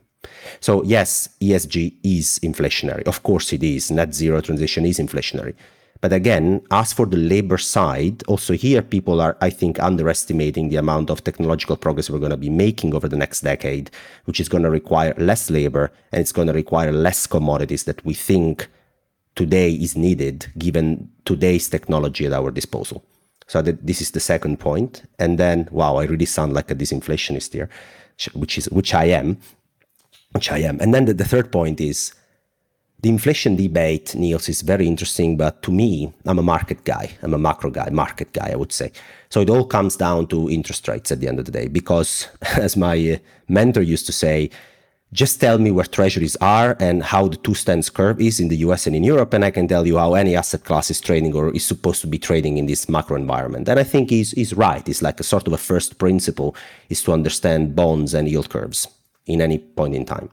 So, 0.60 0.84
yes, 0.84 1.28
ESG 1.40 1.96
is 2.04 2.38
inflationary. 2.42 3.02
Of 3.02 3.24
course, 3.24 3.52
it 3.52 3.64
is. 3.64 3.90
Net 3.90 4.14
zero 4.14 4.40
transition 4.40 4.86
is 4.86 4.98
inflationary. 4.98 5.54
But 6.00 6.12
again, 6.12 6.62
as 6.72 6.92
for 6.92 7.06
the 7.06 7.16
labor 7.16 7.58
side, 7.58 8.24
also 8.26 8.54
here 8.54 8.82
people 8.82 9.20
are, 9.20 9.36
I 9.40 9.50
think, 9.50 9.80
underestimating 9.80 10.68
the 10.68 10.76
amount 10.76 11.10
of 11.10 11.22
technological 11.22 11.76
progress 11.76 12.10
we're 12.10 12.18
going 12.18 12.30
to 12.30 12.36
be 12.36 12.50
making 12.50 12.92
over 12.92 13.08
the 13.08 13.16
next 13.16 13.42
decade, 13.42 13.90
which 14.24 14.40
is 14.40 14.48
going 14.48 14.64
to 14.64 14.70
require 14.70 15.14
less 15.16 15.48
labor 15.48 15.92
and 16.10 16.20
it's 16.20 16.32
going 16.32 16.48
to 16.48 16.52
require 16.52 16.90
less 16.90 17.28
commodities 17.28 17.84
that 17.84 18.04
we 18.04 18.14
think 18.14 18.68
today 19.36 19.70
is 19.70 19.96
needed 19.96 20.46
given 20.58 21.08
today's 21.24 21.68
technology 21.68 22.26
at 22.26 22.32
our 22.32 22.50
disposal. 22.50 23.04
So 23.52 23.60
that 23.60 23.86
this 23.86 24.00
is 24.00 24.12
the 24.12 24.20
second 24.32 24.60
point. 24.60 25.02
And 25.18 25.38
then, 25.38 25.68
wow, 25.70 25.96
I 25.96 26.04
really 26.04 26.24
sound 26.24 26.54
like 26.54 26.70
a 26.70 26.74
disinflationist 26.74 27.52
here, 27.52 27.68
which 28.32 28.56
is 28.56 28.64
which 28.70 28.94
I 28.94 29.04
am, 29.20 29.36
which 30.30 30.50
I 30.50 30.60
am. 30.60 30.80
And 30.80 30.94
then 30.94 31.04
the, 31.04 31.12
the 31.12 31.26
third 31.26 31.52
point 31.52 31.78
is 31.78 32.14
the 33.02 33.10
inflation 33.10 33.56
debate, 33.56 34.14
Niels, 34.14 34.48
is 34.48 34.62
very 34.62 34.86
interesting, 34.86 35.36
but 35.36 35.62
to 35.64 35.70
me, 35.70 36.14
I'm 36.24 36.38
a 36.38 36.42
market 36.42 36.84
guy. 36.84 37.10
I'm 37.20 37.34
a 37.34 37.38
macro 37.38 37.70
guy, 37.70 37.90
market 37.90 38.32
guy, 38.32 38.48
I 38.52 38.56
would 38.56 38.72
say. 38.72 38.90
So 39.28 39.42
it 39.42 39.50
all 39.50 39.66
comes 39.66 39.96
down 39.96 40.28
to 40.28 40.48
interest 40.48 40.88
rates 40.88 41.12
at 41.12 41.20
the 41.20 41.28
end 41.28 41.38
of 41.38 41.44
the 41.44 41.52
day, 41.52 41.68
because 41.68 42.28
as 42.56 42.74
my 42.74 42.96
uh, 42.96 43.18
mentor 43.48 43.82
used 43.82 44.06
to 44.06 44.12
say, 44.12 44.48
just 45.12 45.40
tell 45.40 45.58
me 45.58 45.70
where 45.70 45.84
treasuries 45.84 46.36
are 46.36 46.74
and 46.80 47.02
how 47.02 47.28
the 47.28 47.36
2s10s 47.36 47.92
curve 47.92 48.20
is 48.20 48.40
in 48.40 48.48
the 48.48 48.56
US 48.58 48.86
and 48.86 48.96
in 48.96 49.04
Europe, 49.04 49.34
and 49.34 49.44
I 49.44 49.50
can 49.50 49.68
tell 49.68 49.86
you 49.86 49.98
how 49.98 50.14
any 50.14 50.34
asset 50.34 50.64
class 50.64 50.90
is 50.90 51.00
trading 51.00 51.34
or 51.34 51.54
is 51.54 51.64
supposed 51.64 52.00
to 52.00 52.06
be 52.06 52.18
trading 52.18 52.56
in 52.56 52.66
this 52.66 52.88
macro 52.88 53.16
environment. 53.16 53.68
And 53.68 53.78
I 53.78 53.84
think 53.84 54.08
he's, 54.08 54.30
he's 54.32 54.54
right. 54.54 54.88
It's 54.88 55.02
like 55.02 55.20
a 55.20 55.24
sort 55.24 55.46
of 55.46 55.52
a 55.52 55.58
first 55.58 55.98
principle 55.98 56.56
is 56.88 57.02
to 57.02 57.12
understand 57.12 57.76
bonds 57.76 58.14
and 58.14 58.26
yield 58.26 58.48
curves 58.48 58.88
in 59.26 59.42
any 59.42 59.58
point 59.58 59.94
in 59.94 60.06
time. 60.06 60.30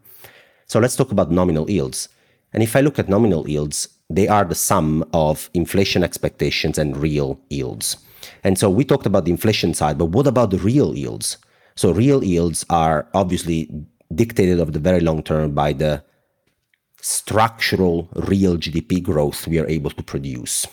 So 0.65 0.79
let's 0.79 0.95
talk 0.95 1.11
about 1.11 1.29
nominal 1.29 1.69
yields. 1.69 2.07
And 2.53 2.63
if 2.63 2.75
I 2.75 2.79
look 2.79 2.97
at 2.99 3.09
nominal 3.09 3.49
yields, 3.49 3.89
they 4.09 4.27
are 4.29 4.45
the 4.45 4.55
sum 4.55 5.03
of 5.13 5.49
inflation 5.53 6.03
expectations 6.03 6.77
and 6.77 6.95
real 6.95 7.39
yields. 7.49 7.97
And 8.43 8.57
so 8.57 8.69
we 8.69 8.85
talked 8.85 9.05
about 9.05 9.25
the 9.25 9.31
inflation 9.31 9.73
side, 9.73 9.97
but 9.97 10.05
what 10.05 10.25
about 10.25 10.51
the 10.51 10.57
real 10.57 10.95
yields? 10.95 11.37
So 11.75 11.91
real 11.91 12.23
yields 12.23 12.65
are 12.69 13.07
obviously 13.13 13.69
dictated 14.13 14.59
over 14.59 14.71
the 14.71 14.79
very 14.79 14.99
long 14.99 15.23
term 15.23 15.51
by 15.51 15.73
the 15.73 16.03
structural 17.01 18.09
real 18.13 18.57
GDP 18.57 19.01
growth 19.01 19.47
we 19.47 19.59
are 19.59 19.67
able 19.67 19.91
to 19.91 20.03
produce. 20.03 20.67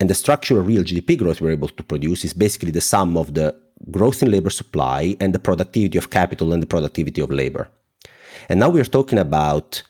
And 0.00 0.08
the 0.08 0.14
structural 0.14 0.62
real 0.62 0.84
GDP 0.84 1.18
growth 1.18 1.40
we're 1.40 1.50
able 1.50 1.68
to 1.68 1.82
produce 1.82 2.24
is 2.24 2.32
basically 2.32 2.70
the 2.70 2.80
sum 2.80 3.16
of 3.16 3.34
the 3.34 3.54
growth 3.90 4.22
in 4.22 4.30
labor 4.30 4.50
supply 4.50 5.16
and 5.20 5.34
the 5.34 5.38
productivity 5.38 5.98
of 5.98 6.10
capital 6.10 6.52
and 6.52 6.62
the 6.62 6.66
productivity 6.66 7.20
of 7.20 7.30
labor. 7.30 7.68
And 8.48 8.60
now 8.60 8.70
we're 8.70 8.84
talking 8.84 9.18
about 9.18 9.82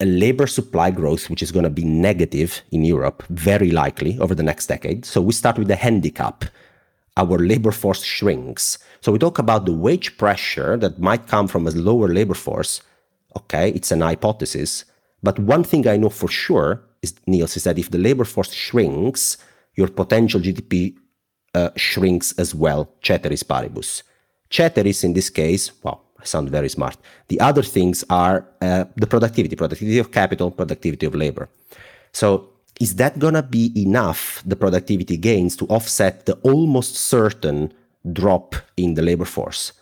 a 0.00 0.04
labor 0.04 0.48
supply 0.48 0.90
growth 0.90 1.30
which 1.30 1.42
is 1.42 1.52
going 1.52 1.62
to 1.62 1.70
be 1.70 1.84
negative 1.84 2.62
in 2.72 2.84
Europe, 2.84 3.22
very 3.30 3.70
likely 3.70 4.18
over 4.18 4.34
the 4.34 4.42
next 4.42 4.66
decade. 4.66 5.04
So 5.04 5.20
we 5.20 5.32
start 5.32 5.58
with 5.58 5.68
the 5.68 5.76
handicap. 5.76 6.44
Our 7.16 7.38
labor 7.38 7.72
force 7.72 8.02
shrinks. 8.02 8.78
So 9.00 9.12
we 9.12 9.18
talk 9.18 9.38
about 9.38 9.66
the 9.66 9.72
wage 9.72 10.16
pressure 10.16 10.76
that 10.78 10.98
might 10.98 11.26
come 11.26 11.46
from 11.46 11.66
a 11.66 11.70
lower 11.70 12.08
labor 12.08 12.34
force. 12.34 12.80
Okay, 13.36 13.70
it's 13.70 13.90
an 13.90 14.00
hypothesis. 14.00 14.84
But 15.22 15.38
one 15.38 15.64
thing 15.64 15.86
I 15.86 15.96
know 15.96 16.08
for 16.08 16.28
sure 16.28 16.82
is, 17.02 17.14
Niels, 17.26 17.56
is 17.56 17.64
that 17.64 17.78
if 17.78 17.90
the 17.90 17.98
labor 17.98 18.24
force 18.24 18.52
shrinks, 18.52 19.36
your 19.74 19.88
potential 19.88 20.40
GDP 20.40 20.94
uh, 21.54 21.70
shrinks 21.76 22.32
as 22.38 22.54
well, 22.54 22.90
ceteris 23.02 23.42
paribus. 23.42 24.02
Ceteris 24.50 25.04
in 25.04 25.12
this 25.12 25.30
case, 25.30 25.70
well, 25.82 26.02
I 26.18 26.24
sound 26.24 26.50
very 26.50 26.68
smart. 26.68 26.96
The 27.28 27.40
other 27.40 27.62
things 27.62 28.04
are 28.08 28.46
uh, 28.60 28.84
the 28.96 29.06
productivity, 29.06 29.56
productivity 29.56 29.98
of 29.98 30.12
capital, 30.12 30.50
productivity 30.50 31.06
of 31.06 31.14
labor. 31.14 31.48
So 32.12 32.51
is 32.82 32.96
that 32.96 33.20
going 33.20 33.34
to 33.34 33.44
be 33.44 33.72
enough, 33.80 34.42
the 34.44 34.56
productivity 34.56 35.16
gains, 35.16 35.54
to 35.54 35.66
offset 35.66 36.26
the 36.26 36.34
almost 36.42 36.96
certain 36.96 37.72
drop 38.12 38.56
in 38.76 38.94
the 38.94 39.02
labor 39.02 39.24
force? 39.24 39.72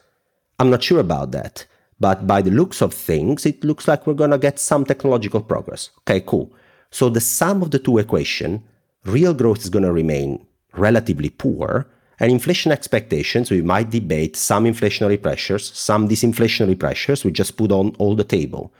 I'm 0.58 0.68
not 0.68 0.82
sure 0.82 1.00
about 1.00 1.30
that. 1.32 1.64
But 1.98 2.26
by 2.26 2.42
the 2.42 2.50
looks 2.50 2.82
of 2.82 2.92
things, 2.92 3.46
it 3.46 3.64
looks 3.64 3.88
like 3.88 4.06
we're 4.06 4.22
going 4.22 4.36
to 4.36 4.46
get 4.46 4.58
some 4.58 4.84
technological 4.84 5.40
progress. 5.40 5.88
Okay, 6.00 6.20
cool. 6.20 6.52
So 6.90 7.08
the 7.08 7.22
sum 7.22 7.62
of 7.62 7.70
the 7.70 7.78
two 7.78 7.96
equation, 7.96 8.62
real 9.06 9.32
growth 9.32 9.62
is 9.62 9.70
going 9.70 9.84
to 9.84 9.92
remain 9.92 10.46
relatively 10.74 11.30
poor, 11.30 11.86
and 12.18 12.30
inflation 12.30 12.70
expectations, 12.70 13.50
we 13.50 13.62
might 13.62 13.88
debate 13.88 14.36
some 14.36 14.64
inflationary 14.66 15.20
pressures, 15.22 15.72
some 15.74 16.06
disinflationary 16.06 16.78
pressures, 16.78 17.24
we 17.24 17.30
just 17.32 17.56
put 17.56 17.72
on 17.72 17.96
all 17.98 18.14
the 18.14 18.24
table. 18.24 18.74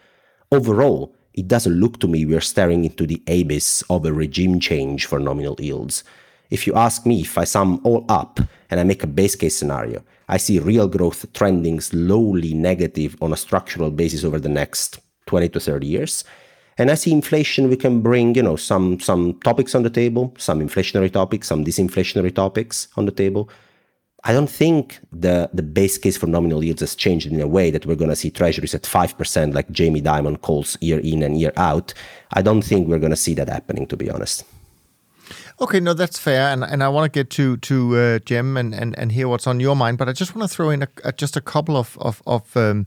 Overall, 0.53 1.15
it 1.41 1.49
doesn't 1.49 1.81
look 1.81 1.99
to 1.99 2.07
me 2.07 2.27
we're 2.27 2.43
staring 2.43 2.85
into 2.85 3.07
the 3.07 3.23
abyss 3.27 3.83
of 3.89 4.05
a 4.05 4.13
regime 4.13 4.61
change 4.61 5.07
for 5.07 5.19
nominal 5.19 5.57
yields. 5.59 6.05
If 6.51 6.67
you 6.67 6.75
ask 6.75 7.07
me 7.07 7.23
if 7.23 7.39
I 7.39 7.45
sum 7.45 7.81
all 7.83 8.05
up 8.11 8.41
and 8.69 8.79
I 8.79 8.85
make 8.85 9.03
a 9.03 9.07
base 9.07 9.37
case 9.37 9.57
scenario, 9.57 10.05
I 10.29 10.37
see 10.37 10.59
real 10.59 10.87
growth 10.87 11.33
trending 11.33 11.81
slowly 11.81 12.53
negative 12.53 13.17
on 13.23 13.33
a 13.33 13.39
structural 13.39 13.91
basis 13.91 14.23
over 14.23 14.39
the 14.39 14.51
next 14.51 15.01
20 15.27 15.49
to 15.49 15.61
30 15.61 15.87
years. 15.87 16.25
And 16.77 16.91
I 16.91 16.95
see 16.95 17.11
inflation, 17.11 17.71
we 17.71 17.77
can 17.77 18.03
bring, 18.03 18.35
you 18.35 18.43
know, 18.43 18.57
some 18.57 19.01
some 19.01 19.41
topics 19.41 19.75
on 19.75 19.83
the 19.83 19.91
table, 19.91 20.35
some 20.37 20.61
inflationary 20.61 21.11
topics, 21.11 21.49
some 21.49 21.65
disinflationary 21.65 22.35
topics 22.35 22.89
on 22.97 23.07
the 23.07 23.13
table. 23.13 23.49
I 24.25 24.33
don't 24.33 24.51
think 24.51 25.01
the, 25.13 25.49
the 25.55 25.63
base 25.63 25.97
case 25.97 26.17
for 26.17 26.27
nominal 26.27 26.63
yields 26.63 26.81
has 26.81 26.95
changed 26.95 27.27
in 27.27 27.41
a 27.41 27.49
way 27.49 27.71
that 27.71 27.87
we're 27.87 27.97
going 27.97 28.11
to 28.11 28.17
see 28.17 28.31
treasuries 28.31 28.75
at 28.75 28.83
5% 28.83 29.55
like 29.55 29.71
Jamie 29.71 30.03
Dimon 30.03 30.41
calls 30.43 30.77
year 30.81 31.01
in 31.01 31.23
and 31.23 31.41
year 31.41 31.53
out. 31.57 31.95
I 32.33 32.43
don't 32.43 32.63
think 32.63 32.89
we're 32.89 32.99
going 32.99 33.11
to 33.11 33.17
see 33.17 33.35
that 33.35 33.49
happening, 33.49 33.87
to 33.87 33.97
be 33.97 34.11
honest. 34.11 34.45
Okay, 35.61 35.81
no, 35.81 35.93
that's 35.93 36.19
fair, 36.19 36.49
and 36.49 36.65
and 36.65 36.83
I 36.83 36.89
want 36.89 37.13
to 37.13 37.19
get 37.19 37.29
to 37.31 37.59
to 37.59 37.97
uh, 37.97 38.19
Cem 38.27 38.57
and, 38.57 38.75
and 38.75 38.99
and 38.99 39.13
hear 39.13 39.29
what's 39.29 39.47
on 39.47 39.61
your 39.61 39.77
mind, 39.77 39.99
but 39.99 40.09
I 40.09 40.13
just 40.13 40.35
want 40.35 40.51
to 40.51 40.57
throw 40.57 40.71
in 40.71 40.83
a, 40.83 40.89
a, 41.05 41.13
just 41.13 41.37
a 41.37 41.43
couple 41.43 41.77
of 41.77 41.99
of, 41.99 42.23
of 42.27 42.57
um, 42.57 42.87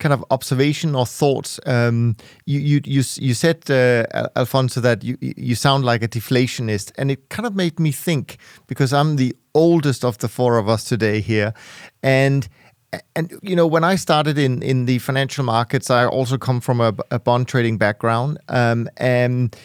kind 0.00 0.12
of 0.12 0.22
observation 0.30 0.94
or 0.94 1.06
thoughts. 1.06 1.58
Um, 1.64 2.16
you, 2.44 2.60
you 2.60 2.80
you 2.84 3.02
you 3.16 3.32
said 3.32 3.70
uh, 3.70 4.28
Alfonso 4.36 4.82
that 4.82 5.02
you 5.02 5.16
you 5.20 5.54
sound 5.54 5.86
like 5.86 6.02
a 6.02 6.08
deflationist, 6.08 6.92
and 6.98 7.10
it 7.10 7.30
kind 7.30 7.46
of 7.46 7.54
made 7.56 7.80
me 7.80 7.90
think 7.90 8.36
because 8.66 8.92
I'm 8.92 9.16
the 9.16 9.34
oldest 9.54 10.04
of 10.04 10.18
the 10.18 10.28
four 10.28 10.58
of 10.58 10.68
us 10.68 10.84
today 10.84 11.20
here, 11.20 11.54
and 12.02 12.48
and 13.14 13.32
you 13.42 13.54
know 13.54 13.66
when 13.66 13.84
I 13.84 13.96
started 13.96 14.38
in 14.38 14.62
in 14.62 14.86
the 14.86 14.98
financial 14.98 15.44
markets, 15.44 15.90
I 15.90 16.06
also 16.06 16.38
come 16.38 16.60
from 16.60 16.80
a, 16.80 16.94
a 17.10 17.18
bond 17.18 17.48
trading 17.48 17.78
background, 17.78 18.38
um, 18.48 18.88
and 18.96 19.56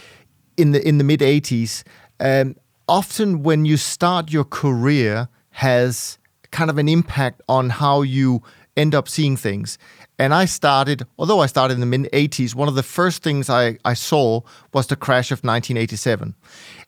in 0.58 0.72
the 0.72 0.88
in 0.88 0.98
the 0.98 1.04
mid 1.04 1.22
'80s, 1.22 1.84
um, 2.20 2.56
often 2.88 3.44
when 3.44 3.66
you 3.66 3.78
start 3.78 4.32
your 4.32 4.46
career 4.46 5.28
has 5.52 6.18
kind 6.52 6.70
of 6.70 6.78
an 6.78 6.88
impact 6.88 7.42
on 7.50 7.70
how 7.70 8.02
you 8.02 8.42
end 8.78 8.94
up 8.94 9.08
seeing 9.08 9.38
things. 9.38 9.78
And 10.18 10.34
I 10.34 10.46
started, 10.46 11.06
although 11.18 11.42
I 11.42 11.46
started 11.48 11.76
in 11.76 11.80
the 11.82 11.86
mid 11.86 12.10
80s, 12.12 12.56
one 12.56 12.68
of 12.68 12.76
the 12.76 12.84
first 12.84 13.24
things 13.24 13.50
I, 13.50 13.78
I 13.84 13.94
saw 13.94 14.42
was 14.74 14.88
the 14.88 14.96
crash 14.96 15.32
of 15.32 15.40
1987. 15.40 16.36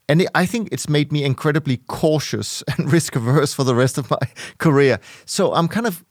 And 0.09 0.27
I 0.33 0.45
think 0.45 0.69
it's 0.71 0.87
made 0.87 1.11
me 1.11 1.23
incredibly 1.23 1.77
cautious 1.87 2.63
and 2.77 2.91
risk 2.91 3.15
averse 3.15 3.53
for 3.53 3.63
the 3.63 3.75
rest 3.75 3.97
of 3.97 4.09
my 4.09 4.19
career. 4.57 4.99
So 5.25 5.53
I'm 5.53 5.67
kind 5.67 5.87
of 5.87 6.05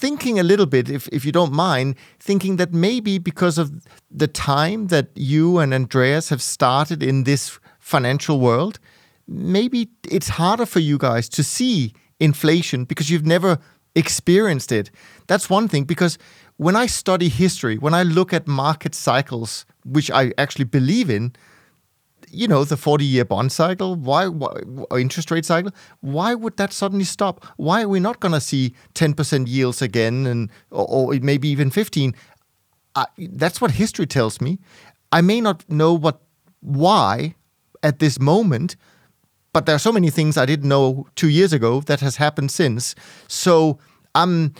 thinking 0.00 0.38
a 0.38 0.42
little 0.42 0.66
bit, 0.66 0.88
if, 0.88 1.08
if 1.08 1.24
you 1.24 1.32
don't 1.32 1.52
mind, 1.52 1.94
thinking 2.18 2.56
that 2.56 2.72
maybe 2.72 3.18
because 3.18 3.58
of 3.58 3.70
the 4.10 4.28
time 4.28 4.86
that 4.86 5.08
you 5.14 5.58
and 5.58 5.74
Andreas 5.74 6.30
have 6.30 6.40
started 6.40 7.02
in 7.02 7.24
this 7.24 7.58
financial 7.80 8.40
world, 8.40 8.78
maybe 9.28 9.90
it's 10.08 10.28
harder 10.28 10.64
for 10.64 10.80
you 10.80 10.96
guys 10.96 11.28
to 11.28 11.42
see 11.42 11.92
inflation 12.18 12.84
because 12.84 13.10
you've 13.10 13.26
never 13.26 13.58
experienced 13.94 14.72
it. 14.72 14.90
That's 15.26 15.50
one 15.50 15.68
thing 15.68 15.84
because 15.84 16.18
when 16.56 16.76
I 16.76 16.86
study 16.86 17.28
history, 17.28 17.78
when 17.78 17.94
I 17.94 18.02
look 18.02 18.32
at 18.32 18.46
market 18.46 18.94
cycles, 18.94 19.64
which 19.84 20.10
I 20.10 20.32
actually 20.36 20.66
believe 20.66 21.08
in, 21.08 21.32
you 22.30 22.46
know, 22.46 22.64
the 22.64 22.76
40 22.76 23.04
year 23.04 23.24
bond 23.24 23.50
cycle, 23.50 23.96
why, 23.96 24.28
why, 24.28 24.52
interest 24.98 25.30
rate 25.30 25.44
cycle, 25.44 25.72
why 26.00 26.34
would 26.34 26.56
that 26.58 26.72
suddenly 26.72 27.04
stop? 27.04 27.44
Why 27.56 27.82
are 27.82 27.88
we 27.88 27.98
not 27.98 28.20
going 28.20 28.32
to 28.32 28.40
see 28.40 28.74
10% 28.94 29.48
yields 29.48 29.82
again 29.82 30.26
and 30.26 30.50
or, 30.70 30.86
or 31.12 31.14
maybe 31.20 31.48
even 31.48 31.70
15? 31.70 32.14
I, 32.94 33.06
that's 33.16 33.60
what 33.60 33.72
history 33.72 34.06
tells 34.06 34.40
me. 34.40 34.58
I 35.12 35.22
may 35.22 35.40
not 35.40 35.68
know 35.68 35.94
what 35.94 36.20
why 36.60 37.34
at 37.82 37.98
this 37.98 38.20
moment, 38.20 38.76
but 39.52 39.66
there 39.66 39.74
are 39.74 39.80
so 39.80 39.92
many 39.92 40.10
things 40.10 40.36
I 40.36 40.46
didn't 40.46 40.68
know 40.68 41.06
2 41.16 41.28
years 41.28 41.52
ago 41.52 41.80
that 41.82 42.00
has 42.00 42.16
happened 42.16 42.50
since. 42.50 42.94
So 43.28 43.78
I'm 44.14 44.54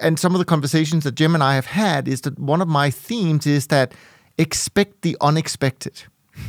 and 0.00 0.18
some 0.18 0.34
of 0.34 0.38
the 0.38 0.44
conversations 0.44 1.04
that 1.04 1.18
Cem 1.18 1.34
and 1.34 1.44
I 1.44 1.54
have 1.54 1.66
had 1.66 2.08
is 2.08 2.22
that 2.22 2.38
one 2.38 2.62
of 2.62 2.68
my 2.68 2.90
themes 2.90 3.46
is 3.46 3.66
that 3.66 3.92
expect 4.38 5.02
the 5.02 5.16
unexpected. 5.20 6.04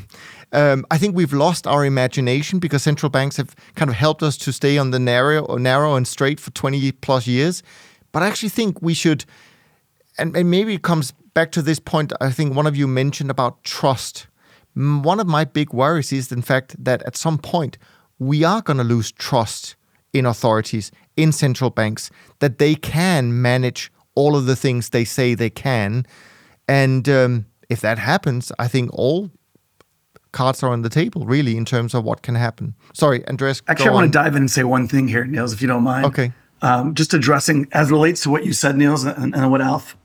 Um, 0.53 0.85
I 0.91 0.97
think 0.97 1.15
we've 1.15 1.31
lost 1.31 1.65
our 1.65 1.85
imagination 1.85 2.59
because 2.59 2.83
central 2.83 3.09
banks 3.09 3.37
have 3.37 3.55
kind 3.75 3.89
of 3.89 3.95
helped 3.95 4.21
us 4.21 4.35
to 4.39 4.51
stay 4.51 4.77
on 4.77 4.91
the 4.91 4.99
narrow 4.99 5.45
or 5.45 5.59
narrow 5.59 5.95
and 5.95 6.05
straight 6.05 6.41
for 6.41 6.51
20 6.51 6.91
plus 6.91 7.25
years. 7.25 7.63
But 8.11 8.23
I 8.23 8.27
actually 8.27 8.49
think 8.49 8.81
we 8.81 8.93
should, 8.93 9.23
and, 10.17 10.35
and 10.35 10.51
maybe 10.51 10.73
it 10.73 10.81
comes 10.81 11.13
back 11.33 11.53
to 11.53 11.61
this 11.61 11.79
point 11.79 12.11
I 12.19 12.31
think 12.31 12.53
one 12.53 12.67
of 12.67 12.75
you 12.75 12.85
mentioned 12.85 13.31
about 13.31 13.63
trust. 13.63 14.27
One 14.73 15.19
of 15.19 15.27
my 15.27 15.43
big 15.45 15.73
worries 15.73 16.11
is, 16.13 16.31
in 16.31 16.41
fact, 16.41 16.75
that 16.83 17.01
at 17.03 17.17
some 17.17 17.37
point 17.37 17.77
we 18.19 18.43
are 18.43 18.61
going 18.61 18.77
to 18.77 18.83
lose 18.83 19.11
trust 19.11 19.75
in 20.13 20.25
authorities, 20.25 20.91
in 21.15 21.31
central 21.31 21.69
banks, 21.69 22.09
that 22.39 22.57
they 22.57 22.75
can 22.75 23.41
manage 23.41 23.91
all 24.15 24.35
of 24.35 24.45
the 24.45 24.55
things 24.55 24.89
they 24.89 25.05
say 25.05 25.33
they 25.33 25.49
can. 25.49 26.05
And 26.67 27.07
um, 27.09 27.45
if 27.69 27.81
that 27.81 27.97
happens, 27.97 28.51
I 28.59 28.67
think 28.67 28.89
all 28.93 29.31
cards 30.31 30.63
are 30.63 30.71
on 30.71 30.81
the 30.81 30.89
table, 30.89 31.25
really, 31.25 31.57
in 31.57 31.65
terms 31.65 31.93
of 31.93 32.03
what 32.03 32.21
can 32.21 32.35
happen. 32.35 32.75
Sorry, 32.93 33.27
Andreas. 33.27 33.61
Actually, 33.67 33.89
I 33.89 33.93
want 33.93 34.13
to 34.13 34.17
dive 34.17 34.35
in 34.35 34.43
and 34.43 34.51
say 34.51 34.63
one 34.63 34.87
thing 34.87 35.07
here, 35.07 35.25
Niels, 35.25 35.53
if 35.53 35.61
you 35.61 35.67
don't 35.67 35.83
mind. 35.83 36.05
Okay. 36.05 36.31
Um, 36.61 36.93
just 36.93 37.13
addressing, 37.13 37.67
as 37.71 37.89
relates 37.89 38.21
to 38.23 38.29
what 38.29 38.45
you 38.45 38.53
said, 38.53 38.77
Niels, 38.77 39.03
and, 39.03 39.35
and 39.35 39.51
what 39.51 39.61
Alf, 39.61 39.97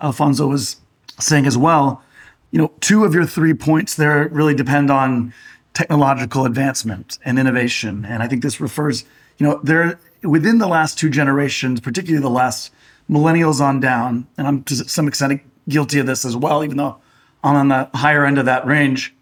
Alfonso 0.00 0.46
was 0.46 0.76
saying 1.20 1.46
as 1.46 1.58
well. 1.58 2.02
You 2.50 2.58
know, 2.58 2.72
two 2.80 3.04
of 3.04 3.14
your 3.14 3.26
three 3.26 3.54
points 3.54 3.94
there 3.94 4.28
really 4.28 4.54
depend 4.54 4.90
on 4.90 5.32
technological 5.74 6.44
advancement 6.44 7.18
and 7.24 7.38
innovation. 7.38 8.04
And 8.04 8.22
I 8.22 8.28
think 8.28 8.42
this 8.42 8.60
refers 8.60 9.04
you 9.38 9.46
know, 9.46 9.60
there 9.62 9.98
within 10.22 10.58
the 10.58 10.66
last 10.66 10.98
two 10.98 11.08
generations, 11.08 11.80
particularly 11.80 12.20
the 12.20 12.30
last 12.30 12.72
millennials 13.08 13.60
on 13.60 13.80
down, 13.80 14.26
and 14.36 14.46
I'm 14.46 14.62
to 14.64 14.76
some 14.88 15.08
extent 15.08 15.40
guilty 15.68 15.98
of 15.98 16.06
this 16.06 16.24
as 16.24 16.36
well, 16.36 16.64
even 16.64 16.76
though 16.76 16.98
I'm 17.42 17.56
on 17.56 17.68
the 17.68 17.88
higher 17.96 18.26
end 18.26 18.38
of 18.38 18.46
that 18.46 18.66
range. 18.66 19.14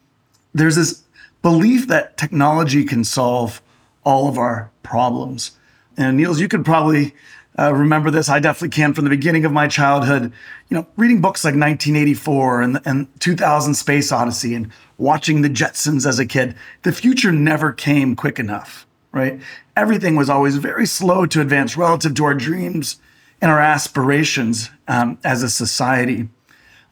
There's 0.54 0.76
this 0.76 1.04
belief 1.42 1.86
that 1.88 2.16
technology 2.16 2.84
can 2.84 3.04
solve 3.04 3.60
all 4.04 4.28
of 4.28 4.38
our 4.38 4.70
problems. 4.82 5.52
And 5.96 6.16
Niels, 6.16 6.40
you 6.40 6.48
could 6.48 6.64
probably 6.64 7.14
uh, 7.58 7.72
remember 7.72 8.10
this. 8.10 8.28
I 8.28 8.38
definitely 8.38 8.74
can 8.76 8.92
from 8.92 9.04
the 9.04 9.10
beginning 9.10 9.44
of 9.44 9.52
my 9.52 9.66
childhood. 9.66 10.32
You 10.68 10.76
know, 10.76 10.86
reading 10.96 11.20
books 11.20 11.44
like 11.44 11.52
1984 11.52 12.62
and, 12.62 12.80
and 12.84 13.20
2000 13.20 13.74
Space 13.74 14.12
Odyssey 14.12 14.54
and 14.54 14.70
watching 14.98 15.42
the 15.42 15.48
Jetsons 15.48 16.06
as 16.06 16.18
a 16.18 16.26
kid. 16.26 16.54
The 16.82 16.92
future 16.92 17.32
never 17.32 17.72
came 17.72 18.14
quick 18.14 18.38
enough, 18.38 18.86
right? 19.12 19.40
Everything 19.74 20.16
was 20.16 20.28
always 20.28 20.56
very 20.56 20.86
slow 20.86 21.24
to 21.26 21.40
advance 21.40 21.76
relative 21.76 22.14
to 22.14 22.24
our 22.24 22.34
dreams 22.34 23.00
and 23.40 23.50
our 23.50 23.60
aspirations 23.60 24.70
um, 24.88 25.18
as 25.24 25.42
a 25.42 25.48
society. 25.48 26.28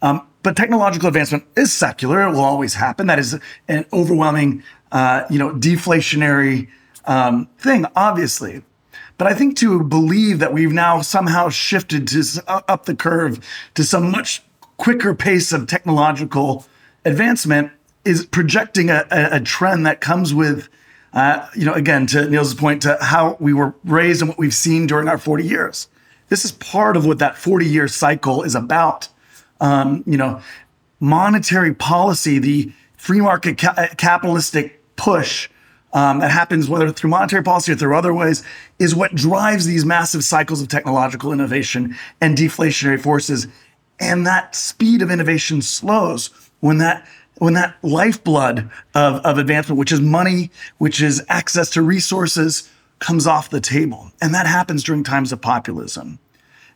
Um, 0.01 0.27
but 0.43 0.57
technological 0.57 1.09
advancement 1.09 1.45
is 1.57 1.73
secular; 1.73 2.23
it 2.23 2.31
will 2.33 2.41
always 2.41 2.75
happen. 2.75 3.07
That 3.07 3.19
is 3.19 3.39
an 3.69 3.87
overwhelming, 3.93 4.63
uh, 4.93 5.25
you 5.31 5.39
know, 5.39 5.55
deflationary 5.55 6.69
um, 7.07 7.49
thing, 7.59 7.87
obviously. 7.97 8.63
But 9.17 9.29
I 9.29 9.35
think 9.35 9.57
to 9.59 9.83
believe 9.83 10.39
that 10.41 10.53
we've 10.53 10.73
now 10.73 11.01
somehow 11.01 11.49
shifted 11.49 12.09
to 12.09 12.43
up 12.47 12.87
the 12.87 12.95
curve 12.95 13.45
to 13.75 13.85
some 13.85 14.11
much 14.11 14.43
quicker 14.77 15.15
pace 15.15 15.53
of 15.53 15.67
technological 15.67 16.67
advancement 17.05 17.71
is 18.05 18.27
projecting 18.27 18.91
a, 18.91 19.07
a, 19.11 19.37
a 19.37 19.41
trend 19.41 19.87
that 19.87 20.01
comes 20.01 20.35
with, 20.35 20.69
uh, 21.13 21.49
you 21.55 21.65
know, 21.65 21.73
again, 21.73 22.07
to 22.09 22.29
Niels' 22.29 22.55
point, 22.55 22.83
to 22.83 22.99
how 23.01 23.37
we 23.41 23.53
were 23.53 23.75
raised 23.85 24.21
and 24.21 24.29
what 24.29 24.39
we've 24.39 24.55
seen 24.55 24.87
during 24.87 25.09
our 25.09 25.19
40 25.19 25.45
years. 25.45 25.89
This 26.29 26.45
is 26.45 26.53
part 26.53 26.97
of 26.97 27.07
what 27.07 27.19
that 27.21 27.37
40 27.37 27.67
year 27.67 27.89
cycle 27.89 28.43
is 28.43 28.55
about. 28.55 29.09
Um, 29.61 30.03
you 30.07 30.17
know, 30.17 30.41
monetary 30.99 31.73
policy, 31.75 32.39
the 32.39 32.73
free 32.97 33.21
market 33.21 33.59
ca- 33.59 33.89
capitalistic 33.97 34.83
push 34.97 35.49
um, 35.95 36.19
that 36.19 36.31
happens 36.31 36.69
whether 36.69 36.91
through 36.91 37.11
monetary 37.11 37.43
policy 37.43 37.73
or 37.73 37.77
through 37.77 37.97
other 37.97 38.13
ways 38.13 38.43
is 38.79 38.95
what 38.95 39.15
drives 39.15 39.65
these 39.65 39.85
massive 39.85 40.25
cycles 40.25 40.61
of 40.61 40.69
technological 40.69 41.33
innovation 41.33 41.97
and 42.21 42.37
deflationary 42.37 43.01
forces. 43.01 43.47
And 44.01 44.27
that 44.27 44.57
speed 44.57 45.01
of 45.03 45.11
innovation 45.11 45.63
slows 45.63 46.31
when 46.61 46.79
that 46.79 47.07
when 47.39 47.55
that 47.55 47.77
lifeblood 47.83 48.71
of, 48.95 49.15
of 49.25 49.39
advancement, 49.39 49.77
which 49.77 49.91
is 49.91 50.01
money, 50.01 50.53
which 50.79 51.03
is 51.03 51.25
access 51.29 51.69
to 51.71 51.83
resources, 51.83 52.71
comes 53.01 53.27
off 53.27 53.51
the 53.51 53.61
table. 53.61 54.13
And 54.23 54.33
that 54.35 54.47
happens 54.47 54.85
during 54.85 55.03
times 55.03 55.33
of 55.33 55.41
populism. 55.41 56.21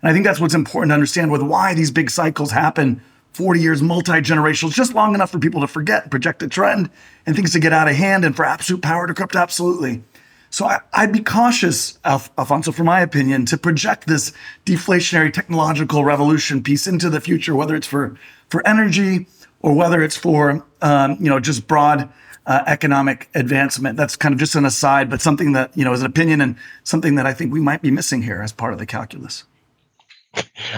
And 0.02 0.10
I 0.10 0.12
think 0.12 0.24
that's 0.24 0.40
what's 0.40 0.54
important 0.54 0.90
to 0.90 0.94
understand 0.94 1.30
with 1.30 1.42
why 1.42 1.74
these 1.74 1.92
big 1.92 2.10
cycles 2.10 2.50
happen 2.50 3.00
40 3.32 3.60
years, 3.60 3.82
multi 3.82 4.12
generational, 4.12 4.72
just 4.72 4.94
long 4.94 5.14
enough 5.14 5.30
for 5.30 5.38
people 5.38 5.60
to 5.60 5.66
forget, 5.66 6.10
project 6.10 6.42
a 6.42 6.48
trend, 6.48 6.90
and 7.26 7.36
things 7.36 7.52
to 7.52 7.60
get 7.60 7.72
out 7.72 7.88
of 7.88 7.94
hand, 7.94 8.24
and 8.24 8.34
for 8.34 8.44
absolute 8.44 8.82
power 8.82 9.06
to 9.06 9.14
corrupt 9.14 9.36
absolutely. 9.36 10.02
So 10.50 10.66
I, 10.66 11.04
would 11.04 11.12
be 11.12 11.20
cautious, 11.20 11.98
Alf- 12.04 12.30
Alfonso, 12.38 12.72
for 12.72 12.84
my 12.84 13.00
opinion, 13.00 13.44
to 13.46 13.58
project 13.58 14.06
this 14.06 14.32
deflationary 14.64 15.32
technological 15.32 16.04
revolution 16.04 16.62
piece 16.62 16.86
into 16.86 17.10
the 17.10 17.20
future, 17.20 17.54
whether 17.54 17.76
it's 17.76 17.86
for, 17.86 18.16
for 18.48 18.66
energy 18.66 19.26
or 19.60 19.74
whether 19.74 20.02
it's 20.02 20.16
for 20.16 20.64
um, 20.80 21.16
you 21.20 21.28
know 21.28 21.40
just 21.40 21.66
broad 21.66 22.08
uh, 22.46 22.62
economic 22.66 23.28
advancement. 23.34 23.96
That's 23.96 24.16
kind 24.16 24.32
of 24.32 24.38
just 24.38 24.54
an 24.54 24.64
aside, 24.64 25.10
but 25.10 25.20
something 25.20 25.52
that 25.52 25.76
you 25.76 25.84
know 25.84 25.92
is 25.92 26.00
an 26.00 26.06
opinion 26.06 26.40
and 26.40 26.56
something 26.84 27.16
that 27.16 27.26
I 27.26 27.34
think 27.34 27.52
we 27.52 27.60
might 27.60 27.82
be 27.82 27.90
missing 27.90 28.22
here 28.22 28.40
as 28.40 28.52
part 28.52 28.72
of 28.72 28.78
the 28.78 28.86
calculus. 28.86 29.44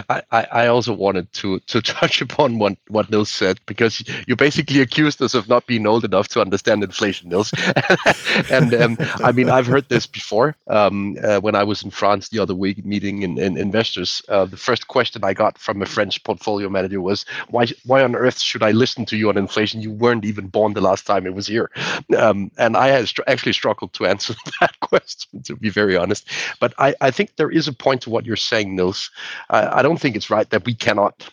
I, 0.08 0.22
I 0.30 0.66
also 0.66 0.92
wanted 0.92 1.32
to 1.34 1.58
to 1.60 1.82
touch 2.00 2.20
upon 2.20 2.58
what, 2.58 2.76
what 2.88 3.10
Niels 3.10 3.30
said 3.30 3.60
because 3.66 4.02
you 4.26 4.36
basically 4.36 4.80
accused 4.80 5.20
us 5.22 5.34
of 5.34 5.48
not 5.48 5.66
being 5.66 5.86
old 5.86 6.04
enough 6.04 6.28
to 6.28 6.40
understand 6.40 6.82
inflation, 6.82 7.28
Niels. 7.28 7.52
and 8.50 8.72
um, 8.74 8.96
I 9.24 9.32
mean, 9.32 9.48
I've 9.50 9.66
heard 9.66 9.88
this 9.88 10.06
before. 10.06 10.56
Um, 10.68 11.16
uh, 11.22 11.40
when 11.40 11.54
I 11.54 11.64
was 11.64 11.82
in 11.82 11.90
France 11.90 12.28
the 12.28 12.38
other 12.38 12.54
week 12.54 12.84
meeting 12.84 13.22
in, 13.22 13.38
in 13.38 13.56
investors, 13.56 14.22
uh, 14.28 14.44
the 14.44 14.56
first 14.56 14.88
question 14.88 15.24
I 15.24 15.34
got 15.34 15.58
from 15.58 15.82
a 15.82 15.86
French 15.86 16.22
portfolio 16.24 16.68
manager 16.68 17.00
was, 17.00 17.24
"Why 17.48 17.66
why 17.84 18.02
on 18.02 18.14
earth 18.14 18.40
should 18.40 18.62
I 18.62 18.70
listen 18.70 19.04
to 19.06 19.16
you 19.16 19.28
on 19.28 19.38
inflation? 19.38 19.80
You 19.80 19.90
weren't 19.90 20.24
even 20.24 20.48
born 20.48 20.74
the 20.74 20.80
last 20.80 21.06
time 21.06 21.26
it 21.26 21.34
was 21.34 21.46
here." 21.46 21.70
Um, 22.16 22.50
and 22.58 22.76
I 22.76 22.88
had 22.88 23.08
str- 23.08 23.22
actually 23.26 23.52
struggled 23.52 23.92
to 23.94 24.06
answer 24.06 24.34
that 24.60 24.78
question, 24.80 25.42
to 25.44 25.56
be 25.56 25.70
very 25.70 25.96
honest. 25.96 26.28
But 26.60 26.74
I, 26.78 26.94
I 27.00 27.10
think 27.10 27.36
there 27.36 27.50
is 27.50 27.68
a 27.68 27.72
point 27.72 28.02
to 28.02 28.10
what 28.10 28.26
you're 28.26 28.36
saying, 28.36 28.76
Niels. 28.76 29.10
I, 29.50 29.78
I 29.78 29.82
don't 29.82 30.00
think 30.00 30.16
it's 30.16 30.30
right 30.30 30.48
that 30.50 30.64
we 30.64 30.74
cannot 30.74 31.28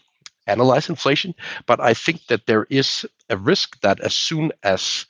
analyze 0.47 0.89
inflation, 0.89 1.36
but 1.65 1.80
I 1.80 1.93
think 1.93 2.26
that 2.28 2.45
there 2.45 2.65
is 2.70 3.05
a 3.30 3.38
risk 3.38 3.80
that 3.82 3.99
as 3.99 4.13
soon 4.13 4.51
as 4.63 5.05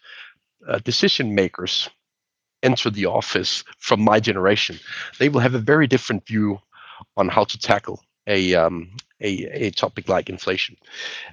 uh, 0.68 0.80
decision 0.80 1.34
makers 1.36 1.89
enter 2.64 2.89
the 2.89 3.05
office 3.05 3.64
from 3.80 4.01
my 4.01 4.20
generation, 4.20 4.80
they 5.20 5.30
will 5.30 5.39
have 5.39 5.55
a 5.55 5.60
very 5.60 5.88
different 5.88 6.26
view 6.28 6.60
on 7.16 7.30
how 7.30 7.43
to 7.43 7.58
tackle 7.58 8.01
a 8.26 8.55
um, 8.55 8.91
a, 9.22 9.68
a 9.68 9.72
topic 9.72 10.10
like 10.10 10.30
inflation. 10.30 10.76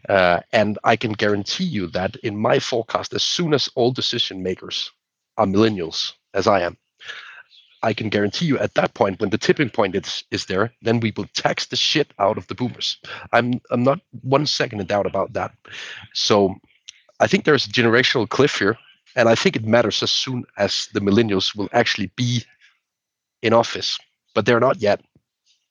Uh, 0.08 0.40
and 0.52 0.78
I 0.84 0.96
can 0.96 1.12
guarantee 1.12 1.64
you 1.64 1.88
that 1.88 2.16
in 2.16 2.36
my 2.36 2.58
forecast, 2.58 3.12
as 3.14 3.22
soon 3.22 3.52
as 3.52 3.68
all 3.74 3.90
decision 3.90 4.42
makers 4.42 4.90
are 5.36 5.46
millennials, 5.46 6.12
as 6.32 6.46
I 6.46 6.60
am, 6.60 6.76
I 7.84 7.92
can 7.92 8.08
guarantee 8.08 8.46
you 8.46 8.58
at 8.58 8.74
that 8.74 8.94
point, 8.94 9.20
when 9.20 9.28
the 9.28 9.36
tipping 9.36 9.68
point 9.68 9.94
is, 9.94 10.24
is 10.30 10.46
there, 10.46 10.72
then 10.80 11.00
we 11.00 11.12
will 11.14 11.26
tax 11.34 11.66
the 11.66 11.76
shit 11.76 12.14
out 12.18 12.38
of 12.38 12.46
the 12.46 12.54
boomers. 12.54 12.98
I'm 13.32 13.60
I'm 13.70 13.84
not 13.84 14.00
one 14.22 14.46
second 14.46 14.80
in 14.80 14.86
doubt 14.86 15.06
about 15.06 15.34
that. 15.34 15.52
So 16.14 16.54
I 17.20 17.26
think 17.26 17.44
there's 17.44 17.66
a 17.66 17.72
generational 17.80 18.26
cliff 18.26 18.58
here, 18.58 18.78
and 19.16 19.28
I 19.28 19.34
think 19.34 19.54
it 19.54 19.66
matters 19.66 20.02
as 20.02 20.10
soon 20.10 20.44
as 20.56 20.88
the 20.94 21.00
millennials 21.00 21.54
will 21.54 21.68
actually 21.72 22.10
be 22.16 22.44
in 23.42 23.52
office, 23.52 23.98
but 24.34 24.46
they're 24.46 24.66
not 24.68 24.80
yet 24.80 25.02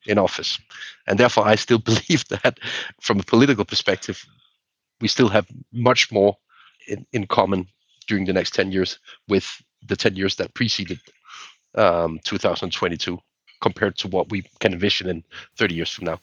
in 0.05 0.19
office, 0.19 0.59
and 1.07 1.17
therefore 1.17 1.47
I 1.47 1.55
still 1.55 1.79
believe 1.91 2.27
that 2.29 2.59
from 3.01 3.19
a 3.19 3.23
political 3.23 3.65
perspective, 3.65 4.23
we 5.01 5.07
still 5.07 5.29
have 5.29 5.47
much 5.71 6.11
more 6.11 6.37
in, 6.87 7.07
in 7.11 7.25
common 7.25 7.67
during 8.07 8.25
the 8.25 8.33
next 8.33 8.53
10 8.53 8.71
years 8.71 8.99
with 9.27 9.47
the 9.87 9.95
10 9.95 10.15
years 10.15 10.35
that 10.35 10.53
preceded 10.53 10.99
um, 11.75 12.19
2022 12.23 13.19
compared 13.61 13.97
to 13.97 14.07
what 14.07 14.29
we 14.29 14.43
can 14.59 14.73
envision 14.73 15.09
in 15.09 15.23
30 15.57 15.75
years 15.75 15.89
from 15.89 16.05
now. 16.05 16.19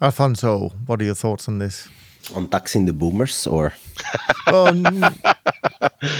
Alfonso, 0.00 0.70
what 0.86 1.00
are 1.00 1.04
your 1.04 1.14
thoughts 1.14 1.48
on 1.48 1.58
this? 1.58 1.88
On 2.34 2.48
taxing 2.48 2.86
the 2.86 2.92
boomers 2.92 3.46
or? 3.46 3.72
on, 4.46 5.04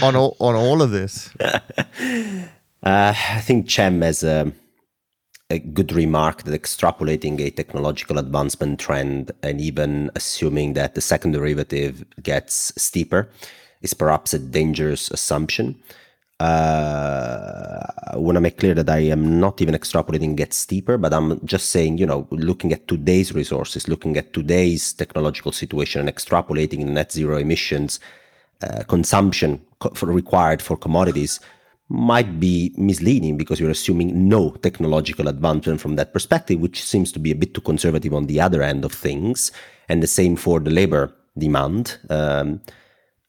on, 0.02 0.16
all, 0.16 0.36
on 0.38 0.54
all 0.54 0.80
of 0.80 0.90
this? 0.90 1.30
uh, 1.40 2.46
I 2.82 3.40
think 3.42 3.68
Cem 3.68 4.02
has 4.02 4.22
a, 4.22 4.52
a 5.50 5.58
good 5.58 5.92
remark 5.92 6.44
that 6.44 6.62
extrapolating 6.62 7.40
a 7.40 7.50
technological 7.50 8.18
advancement 8.18 8.78
trend 8.78 9.32
and 9.42 9.60
even 9.60 10.10
assuming 10.14 10.74
that 10.74 10.94
the 10.94 11.00
second 11.00 11.32
derivative 11.32 12.04
gets 12.22 12.72
steeper 12.80 13.28
is 13.82 13.92
perhaps 13.92 14.32
a 14.32 14.38
dangerous 14.38 15.10
assumption 15.10 15.74
uh, 16.44 17.86
I 18.12 18.16
want 18.16 18.36
to 18.36 18.40
make 18.40 18.58
clear 18.58 18.74
that 18.74 18.90
I 18.90 19.00
am 19.16 19.40
not 19.40 19.62
even 19.62 19.74
extrapolating 19.74 20.36
get 20.36 20.52
steeper, 20.52 20.98
but 20.98 21.12
I'm 21.14 21.44
just 21.46 21.70
saying, 21.70 21.98
you 21.98 22.06
know, 22.06 22.26
looking 22.30 22.72
at 22.72 22.86
today's 22.86 23.34
resources, 23.34 23.88
looking 23.88 24.16
at 24.16 24.32
today's 24.32 24.92
technological 24.92 25.52
situation, 25.52 26.00
and 26.00 26.08
extrapolating 26.14 26.84
net 26.86 27.12
zero 27.12 27.38
emissions 27.38 27.98
uh, 28.62 28.82
consumption 28.84 29.60
co- 29.78 29.94
for 29.94 30.06
required 30.06 30.60
for 30.62 30.76
commodities 30.76 31.40
might 31.88 32.40
be 32.40 32.72
misleading 32.76 33.36
because 33.36 33.60
you're 33.60 33.70
assuming 33.70 34.28
no 34.28 34.50
technological 34.66 35.28
advancement 35.28 35.80
from 35.80 35.96
that 35.96 36.12
perspective, 36.12 36.60
which 36.60 36.82
seems 36.82 37.12
to 37.12 37.18
be 37.18 37.30
a 37.30 37.34
bit 37.34 37.54
too 37.54 37.60
conservative 37.60 38.14
on 38.14 38.26
the 38.26 38.40
other 38.40 38.62
end 38.62 38.84
of 38.84 38.92
things. 38.92 39.50
And 39.88 40.02
the 40.02 40.06
same 40.06 40.36
for 40.36 40.60
the 40.60 40.70
labor 40.70 41.12
demand. 41.36 41.98
Um, 42.10 42.60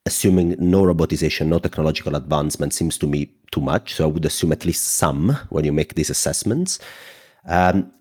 assuming 0.06 0.56
no 0.60 0.84
robotization, 0.84 1.48
no 1.48 1.60
technological 1.60 2.16
advancement 2.16 2.74
seems 2.74 2.98
to 3.00 3.08
me 3.08 3.32
too 3.52 3.62
much. 3.62 3.96
So 3.96 4.04
I 4.04 4.08
would 4.08 4.26
assume 4.26 4.52
at 4.52 4.66
least 4.66 4.84
some 4.98 5.38
when 5.50 5.66
you 5.66 5.74
make 5.74 5.96
these 5.96 6.10
assessments. 6.10 6.80
Um, 7.48 7.92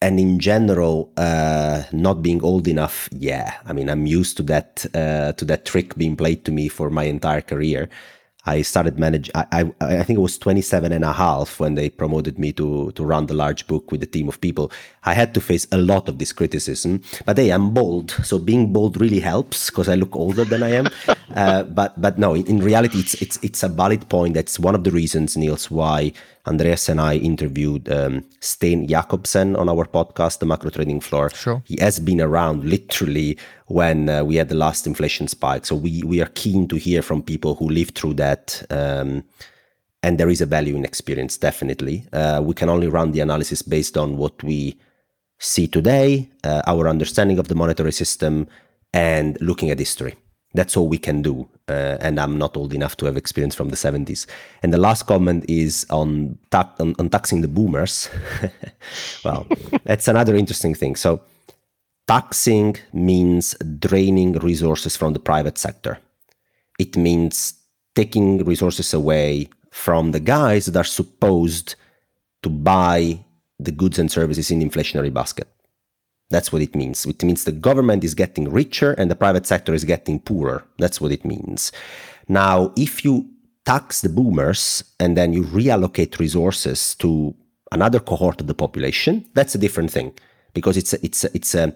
and 0.00 0.18
in 0.18 0.40
general, 0.40 1.12
uh, 1.16 1.84
not 1.92 2.22
being 2.22 2.42
old 2.42 2.66
enough, 2.66 3.08
yeah. 3.12 3.54
I 3.64 3.72
mean, 3.72 3.88
I'm 3.88 4.04
used 4.04 4.36
to 4.38 4.42
that 4.44 4.84
uh, 4.94 5.32
to 5.32 5.44
that 5.44 5.64
trick 5.64 5.96
being 5.96 6.16
played 6.16 6.44
to 6.44 6.52
me 6.52 6.68
for 6.68 6.90
my 6.90 7.04
entire 7.04 7.40
career. 7.40 7.88
I 8.44 8.62
started 8.62 8.98
manage. 8.98 9.30
I, 9.34 9.46
I, 9.52 10.00
I 10.00 10.02
think 10.02 10.18
it 10.18 10.22
was 10.22 10.36
27 10.36 10.90
and 10.90 11.04
a 11.04 11.12
half 11.12 11.60
when 11.60 11.76
they 11.76 11.90
promoted 11.90 12.38
me 12.38 12.52
to 12.54 12.90
to 12.92 13.04
run 13.04 13.26
the 13.26 13.34
large 13.34 13.66
book 13.68 13.92
with 13.92 14.02
a 14.02 14.06
team 14.06 14.28
of 14.28 14.40
people. 14.40 14.72
I 15.04 15.14
had 15.14 15.32
to 15.34 15.40
face 15.40 15.66
a 15.70 15.78
lot 15.78 16.08
of 16.08 16.18
this 16.18 16.32
criticism, 16.32 17.02
but 17.24 17.38
hey, 17.38 17.50
I'm 17.50 17.70
bold, 17.70 18.10
so 18.24 18.38
being 18.38 18.72
bold 18.72 19.00
really 19.00 19.20
helps 19.20 19.70
because 19.70 19.88
I 19.88 19.94
look 19.94 20.16
older 20.16 20.44
than 20.44 20.62
I 20.62 20.70
am. 20.70 20.88
uh, 21.36 21.62
but 21.64 22.00
but 22.00 22.18
no, 22.18 22.34
in, 22.34 22.46
in, 22.46 22.58
reality, 22.58 22.98
it's 22.98 23.14
it's 23.14 23.38
it's 23.42 23.62
a 23.62 23.68
valid 23.68 24.08
point. 24.08 24.34
That's 24.34 24.58
one 24.58 24.74
of 24.74 24.82
the 24.82 24.90
reasons, 24.90 25.36
Niels, 25.36 25.70
why 25.70 26.12
Andreas 26.46 26.88
and 26.88 27.00
I 27.00 27.16
interviewed 27.16 27.90
um, 27.90 28.24
Steen 28.40 28.88
Jakobsen 28.88 29.54
on 29.56 29.68
our 29.68 29.84
podcast, 29.84 30.40
The 30.40 30.46
Macro 30.46 30.70
Trading 30.70 31.00
Floor. 31.00 31.30
Sure. 31.30 31.62
He 31.64 31.78
has 31.80 32.00
been 32.00 32.20
around 32.20 32.64
literally 32.64 33.38
when 33.66 34.08
uh, 34.08 34.24
we 34.24 34.36
had 34.36 34.48
the 34.48 34.56
last 34.56 34.86
inflation 34.86 35.28
spike. 35.28 35.64
So 35.66 35.76
we, 35.76 36.02
we 36.02 36.20
are 36.20 36.30
keen 36.34 36.66
to 36.68 36.76
hear 36.76 37.00
from 37.02 37.22
people 37.22 37.54
who 37.54 37.68
lived 37.68 37.96
through 37.96 38.14
that 38.14 38.64
um, 38.70 39.24
and 40.02 40.18
there 40.18 40.28
is 40.28 40.40
a 40.40 40.46
value 40.46 40.76
in 40.76 40.84
experience, 40.84 41.36
definitely. 41.36 42.04
Uh, 42.12 42.40
we 42.42 42.54
can 42.54 42.68
only 42.68 42.88
run 42.88 43.12
the 43.12 43.20
analysis 43.20 43.62
based 43.62 43.96
on 43.96 44.16
what 44.16 44.42
we 44.42 44.76
see 45.38 45.66
today, 45.66 46.28
uh, 46.44 46.62
our 46.66 46.88
understanding 46.88 47.38
of 47.38 47.48
the 47.48 47.54
monetary 47.54 47.92
system, 47.92 48.48
and 48.92 49.40
looking 49.40 49.70
at 49.70 49.78
history. 49.78 50.16
That's 50.54 50.76
all 50.76 50.88
we 50.88 50.98
can 50.98 51.22
do. 51.22 51.48
Uh, 51.68 51.96
and 52.00 52.20
I'm 52.20 52.36
not 52.36 52.56
old 52.56 52.74
enough 52.74 52.96
to 52.98 53.06
have 53.06 53.16
experience 53.16 53.54
from 53.54 53.70
the 53.70 53.76
70s. 53.76 54.26
And 54.62 54.72
the 54.72 54.78
last 54.78 55.06
comment 55.06 55.44
is 55.48 55.86
on, 55.90 56.38
ta- 56.50 56.74
on, 56.78 56.94
on 56.98 57.08
taxing 57.08 57.40
the 57.40 57.48
boomers. 57.48 58.10
well, 59.24 59.46
that's 59.84 60.08
another 60.08 60.34
interesting 60.34 60.74
thing. 60.74 60.96
So, 60.96 61.22
taxing 62.06 62.76
means 62.92 63.54
draining 63.78 64.32
resources 64.34 64.96
from 64.96 65.12
the 65.12 65.20
private 65.20 65.56
sector. 65.56 65.98
It 66.78 66.96
means 66.96 67.54
taking 67.94 68.44
resources 68.44 68.92
away 68.92 69.48
from 69.70 70.12
the 70.12 70.20
guys 70.20 70.66
that 70.66 70.76
are 70.76 70.84
supposed 70.84 71.76
to 72.42 72.50
buy 72.50 73.24
the 73.58 73.72
goods 73.72 73.98
and 73.98 74.10
services 74.10 74.50
in 74.50 74.58
the 74.58 74.68
inflationary 74.68 75.12
basket. 75.12 75.48
That's 76.32 76.50
what 76.52 76.62
it 76.62 76.74
means. 76.74 77.04
It 77.04 77.22
means 77.22 77.44
the 77.44 77.52
government 77.52 78.02
is 78.02 78.14
getting 78.14 78.50
richer 78.50 78.92
and 78.94 79.10
the 79.10 79.14
private 79.14 79.46
sector 79.46 79.74
is 79.74 79.84
getting 79.84 80.18
poorer. 80.18 80.64
That's 80.78 81.00
what 81.00 81.12
it 81.12 81.24
means. 81.24 81.72
Now, 82.26 82.72
if 82.74 83.04
you 83.04 83.28
tax 83.66 84.00
the 84.00 84.08
boomers 84.08 84.82
and 84.98 85.16
then 85.16 85.32
you 85.32 85.42
reallocate 85.44 86.18
resources 86.18 86.94
to 86.96 87.34
another 87.70 88.00
cohort 88.00 88.40
of 88.40 88.46
the 88.46 88.54
population, 88.54 89.26
that's 89.34 89.54
a 89.54 89.58
different 89.58 89.90
thing 89.90 90.14
because 90.54 90.76
it's 90.76 90.94
a, 90.94 91.04
it's 91.04 91.24
a, 91.24 91.36
it's 91.36 91.54
a 91.54 91.74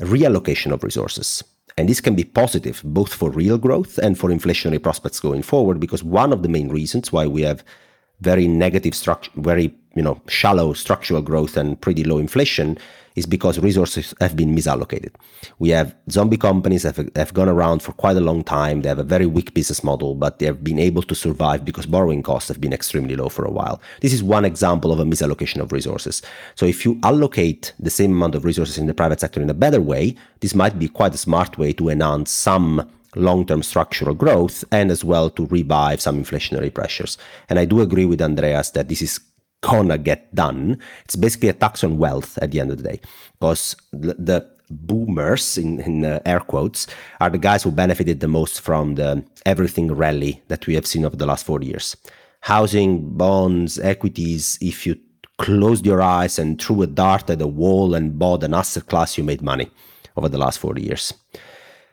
reallocation 0.00 0.72
of 0.72 0.82
resources. 0.82 1.44
And 1.76 1.88
this 1.88 2.00
can 2.00 2.14
be 2.14 2.24
positive 2.24 2.80
both 2.84 3.12
for 3.12 3.30
real 3.30 3.58
growth 3.58 3.98
and 3.98 4.18
for 4.18 4.30
inflationary 4.30 4.82
prospects 4.82 5.20
going 5.20 5.42
forward 5.42 5.78
because 5.78 6.02
one 6.02 6.32
of 6.32 6.42
the 6.42 6.48
main 6.48 6.68
reasons 6.68 7.12
why 7.12 7.26
we 7.26 7.42
have 7.42 7.62
very 8.20 8.48
negative 8.48 8.94
structure, 8.94 9.30
very 9.36 9.74
you 9.94 10.02
know 10.02 10.20
shallow 10.28 10.72
structural 10.72 11.22
growth 11.22 11.56
and 11.56 11.80
pretty 11.80 12.04
low 12.04 12.18
inflation 12.18 12.78
is 13.16 13.26
because 13.26 13.58
resources 13.58 14.14
have 14.20 14.36
been 14.36 14.54
misallocated. 14.54 15.10
We 15.58 15.70
have 15.70 15.94
zombie 16.10 16.36
companies 16.36 16.84
have, 16.84 17.08
have 17.16 17.34
gone 17.34 17.48
around 17.48 17.82
for 17.82 17.92
quite 17.92 18.16
a 18.16 18.20
long 18.20 18.44
time. 18.44 18.82
They 18.82 18.88
have 18.88 18.98
a 18.98 19.04
very 19.04 19.26
weak 19.26 19.52
business 19.52 19.82
model, 19.82 20.14
but 20.14 20.38
they 20.38 20.46
have 20.46 20.62
been 20.62 20.78
able 20.78 21.02
to 21.02 21.14
survive 21.14 21.64
because 21.64 21.86
borrowing 21.86 22.22
costs 22.22 22.48
have 22.48 22.60
been 22.60 22.72
extremely 22.72 23.16
low 23.16 23.28
for 23.28 23.44
a 23.44 23.50
while. 23.50 23.80
This 24.00 24.12
is 24.12 24.22
one 24.22 24.44
example 24.44 24.92
of 24.92 25.00
a 25.00 25.04
misallocation 25.04 25.60
of 25.60 25.72
resources. 25.72 26.22
So 26.54 26.66
if 26.66 26.84
you 26.84 27.00
allocate 27.02 27.72
the 27.78 27.90
same 27.90 28.12
amount 28.12 28.34
of 28.34 28.44
resources 28.44 28.78
in 28.78 28.86
the 28.86 28.94
private 28.94 29.20
sector 29.20 29.42
in 29.42 29.50
a 29.50 29.54
better 29.54 29.80
way, 29.80 30.14
this 30.40 30.54
might 30.54 30.78
be 30.78 30.88
quite 30.88 31.14
a 31.14 31.18
smart 31.18 31.58
way 31.58 31.72
to 31.74 31.88
enhance 31.88 32.30
some 32.30 32.88
long-term 33.16 33.62
structural 33.62 34.14
growth 34.14 34.64
and 34.70 34.90
as 34.90 35.04
well 35.04 35.30
to 35.30 35.46
revive 35.46 36.00
some 36.00 36.22
inflationary 36.22 36.72
pressures. 36.72 37.18
And 37.48 37.58
I 37.58 37.64
do 37.64 37.80
agree 37.80 38.04
with 38.04 38.22
Andreas 38.22 38.70
that 38.70 38.88
this 38.88 39.02
is 39.02 39.18
gonna 39.60 39.98
get 39.98 40.34
done. 40.34 40.78
It's 41.04 41.16
basically 41.16 41.48
a 41.48 41.52
tax 41.52 41.84
on 41.84 41.98
wealth 41.98 42.38
at 42.42 42.50
the 42.50 42.60
end 42.60 42.70
of 42.70 42.78
the 42.78 42.84
day, 42.84 43.00
because 43.38 43.76
the, 43.92 44.14
the 44.14 44.50
boomers 44.70 45.58
in, 45.58 45.80
in 45.80 46.04
uh, 46.04 46.20
air 46.24 46.40
quotes 46.40 46.86
are 47.20 47.30
the 47.30 47.38
guys 47.38 47.62
who 47.62 47.70
benefited 47.70 48.20
the 48.20 48.28
most 48.28 48.60
from 48.60 48.94
the 48.94 49.24
everything 49.44 49.92
rally 49.92 50.42
that 50.48 50.66
we 50.66 50.74
have 50.74 50.86
seen 50.86 51.04
over 51.04 51.16
the 51.16 51.26
last 51.26 51.44
40 51.44 51.66
years. 51.66 51.96
Housing, 52.42 53.16
bonds, 53.16 53.78
equities, 53.78 54.56
if 54.60 54.86
you 54.86 54.96
closed 55.38 55.86
your 55.86 56.02
eyes 56.02 56.38
and 56.38 56.60
threw 56.60 56.82
a 56.82 56.86
dart 56.86 57.28
at 57.30 57.42
a 57.42 57.46
wall 57.46 57.94
and 57.94 58.18
bought 58.18 58.44
an 58.44 58.54
asset 58.54 58.86
class, 58.86 59.18
you 59.18 59.24
made 59.24 59.42
money 59.42 59.70
over 60.16 60.28
the 60.28 60.38
last 60.38 60.58
40 60.58 60.82
years. 60.82 61.12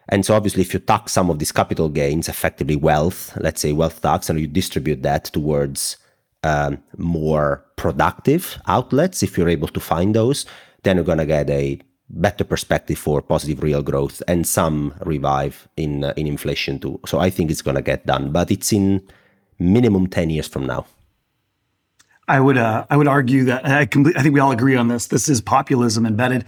And 0.09 0.25
so 0.25 0.35
obviously, 0.35 0.61
if 0.61 0.73
you 0.73 0.79
tax 0.79 1.11
some 1.11 1.29
of 1.29 1.39
these 1.39 1.51
capital 1.51 1.89
gains, 1.89 2.29
effectively 2.29 2.77
wealth, 2.77 3.37
let's 3.41 3.59
say 3.59 3.73
wealth 3.73 4.01
tax, 4.01 4.29
and 4.29 4.39
you 4.39 4.47
distribute 4.47 5.03
that 5.03 5.25
towards 5.25 5.97
um, 6.43 6.77
more 6.97 7.65
productive 7.75 8.59
outlets, 8.67 9.23
if 9.23 9.37
you're 9.37 9.49
able 9.49 9.67
to 9.69 9.79
find 9.79 10.15
those, 10.15 10.45
then 10.83 10.97
you're 10.97 11.05
going 11.05 11.17
to 11.17 11.25
get 11.25 11.49
a 11.49 11.79
better 12.09 12.43
perspective 12.43 12.97
for 12.97 13.21
positive 13.21 13.61
real 13.61 13.83
growth 13.83 14.23
and 14.27 14.47
some 14.47 14.93
revive 15.05 15.67
in 15.75 16.03
uh, 16.03 16.13
in 16.15 16.27
inflation 16.27 16.79
too. 16.79 16.99
So 17.05 17.19
I 17.19 17.29
think 17.29 17.51
it's 17.51 17.61
going 17.61 17.75
to 17.75 17.81
get 17.81 18.05
done, 18.05 18.31
but 18.31 18.49
it's 18.51 18.71
in 18.71 19.01
minimum 19.59 20.07
10 20.07 20.29
years 20.29 20.47
from 20.47 20.65
now. 20.65 20.85
I 22.29 22.39
would 22.39 22.57
uh, 22.57 22.85
I 22.89 22.97
would 22.97 23.07
argue 23.07 23.45
that 23.45 23.65
I 23.65 23.85
complete, 23.85 24.17
I 24.17 24.21
think 24.21 24.33
we 24.33 24.39
all 24.39 24.51
agree 24.51 24.75
on 24.75 24.87
this. 24.87 25.07
This 25.07 25.27
is 25.27 25.41
populism 25.41 26.05
embedded 26.05 26.45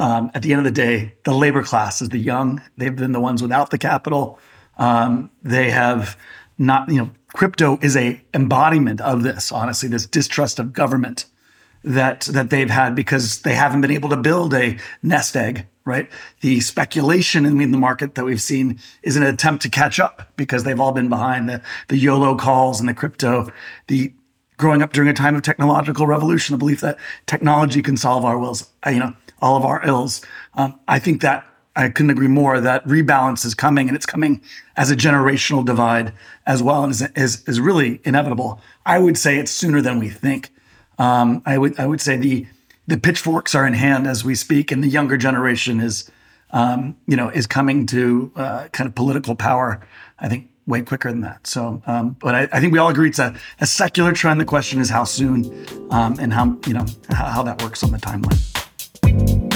um, 0.00 0.30
at 0.34 0.42
the 0.42 0.52
end 0.52 0.60
of 0.60 0.64
the 0.64 0.70
day, 0.70 1.14
the 1.24 1.32
labor 1.32 1.62
class 1.62 2.00
is 2.00 2.10
the 2.10 2.18
young. 2.18 2.62
They've 2.76 2.94
been 2.94 3.12
the 3.12 3.20
ones 3.20 3.42
without 3.42 3.70
the 3.70 3.78
capital. 3.78 4.38
Um, 4.78 5.30
they 5.42 5.70
have 5.70 6.16
not, 6.56 6.88
you 6.88 6.98
know, 6.98 7.10
crypto 7.32 7.78
is 7.82 7.96
a 7.96 8.20
embodiment 8.34 9.00
of 9.00 9.22
this. 9.22 9.52
Honestly, 9.52 9.88
this 9.88 10.06
distrust 10.06 10.58
of 10.58 10.72
government 10.72 11.26
that 11.84 12.22
that 12.22 12.50
they've 12.50 12.70
had 12.70 12.94
because 12.94 13.42
they 13.42 13.54
haven't 13.54 13.80
been 13.80 13.90
able 13.90 14.08
to 14.08 14.16
build 14.16 14.54
a 14.54 14.78
nest 15.02 15.36
egg. 15.36 15.66
Right, 15.84 16.10
the 16.42 16.60
speculation 16.60 17.46
in 17.46 17.70
the 17.70 17.78
market 17.78 18.14
that 18.16 18.24
we've 18.26 18.42
seen 18.42 18.78
is 19.02 19.16
an 19.16 19.22
attempt 19.22 19.62
to 19.62 19.70
catch 19.70 19.98
up 19.98 20.30
because 20.36 20.64
they've 20.64 20.78
all 20.78 20.92
been 20.92 21.08
behind 21.08 21.48
the 21.48 21.62
the 21.88 21.96
YOLO 21.96 22.36
calls 22.36 22.78
and 22.78 22.86
the 22.86 22.94
crypto, 22.94 23.50
the 23.86 24.12
growing 24.58 24.82
up 24.82 24.92
during 24.92 25.08
a 25.08 25.14
time 25.14 25.34
of 25.34 25.40
technological 25.40 26.06
revolution, 26.06 26.54
a 26.54 26.58
belief 26.58 26.82
that 26.82 26.98
technology 27.24 27.80
can 27.80 27.96
solve 27.96 28.24
our 28.24 28.38
wills, 28.38 28.68
you 28.86 28.98
know, 28.98 29.14
all 29.40 29.56
of 29.56 29.64
our 29.64 29.86
ills. 29.86 30.20
Um, 30.54 30.78
I 30.88 30.98
think 30.98 31.22
that 31.22 31.46
I 31.78 31.88
couldn't 31.88 32.10
agree 32.10 32.26
more 32.26 32.60
that 32.60 32.84
rebalance 32.84 33.46
is 33.46 33.54
coming 33.54 33.86
and 33.88 33.96
it's 33.96 34.04
coming 34.04 34.42
as 34.76 34.90
a 34.90 34.96
generational 34.96 35.64
divide 35.64 36.12
as 36.44 36.60
well 36.60 36.82
and 36.82 36.90
is, 36.90 37.02
is, 37.14 37.48
is 37.48 37.60
really 37.60 38.00
inevitable. 38.04 38.60
I 38.84 38.98
would 38.98 39.16
say 39.16 39.38
it's 39.38 39.52
sooner 39.52 39.80
than 39.80 40.00
we 40.00 40.10
think. 40.10 40.50
Um, 40.98 41.40
I 41.46 41.56
would 41.56 41.78
I 41.78 41.86
would 41.86 42.00
say 42.00 42.16
the 42.16 42.46
the 42.88 42.98
pitchforks 42.98 43.54
are 43.54 43.66
in 43.66 43.74
hand 43.74 44.08
as 44.08 44.24
we 44.24 44.34
speak, 44.34 44.72
and 44.72 44.82
the 44.82 44.88
younger 44.88 45.16
generation 45.16 45.78
is 45.78 46.10
um, 46.50 46.96
you 47.06 47.16
know 47.16 47.28
is 47.28 47.46
coming 47.46 47.86
to 47.86 48.32
uh, 48.34 48.68
kind 48.72 48.88
of 48.88 48.96
political 48.96 49.36
power. 49.36 49.80
I 50.18 50.28
think 50.28 50.50
way 50.66 50.82
quicker 50.82 51.10
than 51.10 51.20
that. 51.20 51.46
So, 51.46 51.80
um, 51.86 52.16
but 52.20 52.34
I, 52.34 52.48
I, 52.52 52.60
think 52.60 52.72
we 52.74 52.78
all 52.78 52.90
agree 52.90 53.08
it's 53.08 53.18
a, 53.18 53.34
a, 53.60 53.66
secular 53.66 54.12
trend. 54.12 54.38
The 54.38 54.44
question 54.44 54.80
is 54.80 54.90
how 54.90 55.04
soon 55.04 55.66
um, 55.90 56.16
and 56.18 56.32
how 56.32 56.58
you 56.66 56.74
know 56.74 56.86
how, 57.10 57.26
how 57.26 57.42
that 57.44 57.62
works 57.62 57.84
on 57.84 57.92
the 57.92 57.98
timeline. 57.98 59.47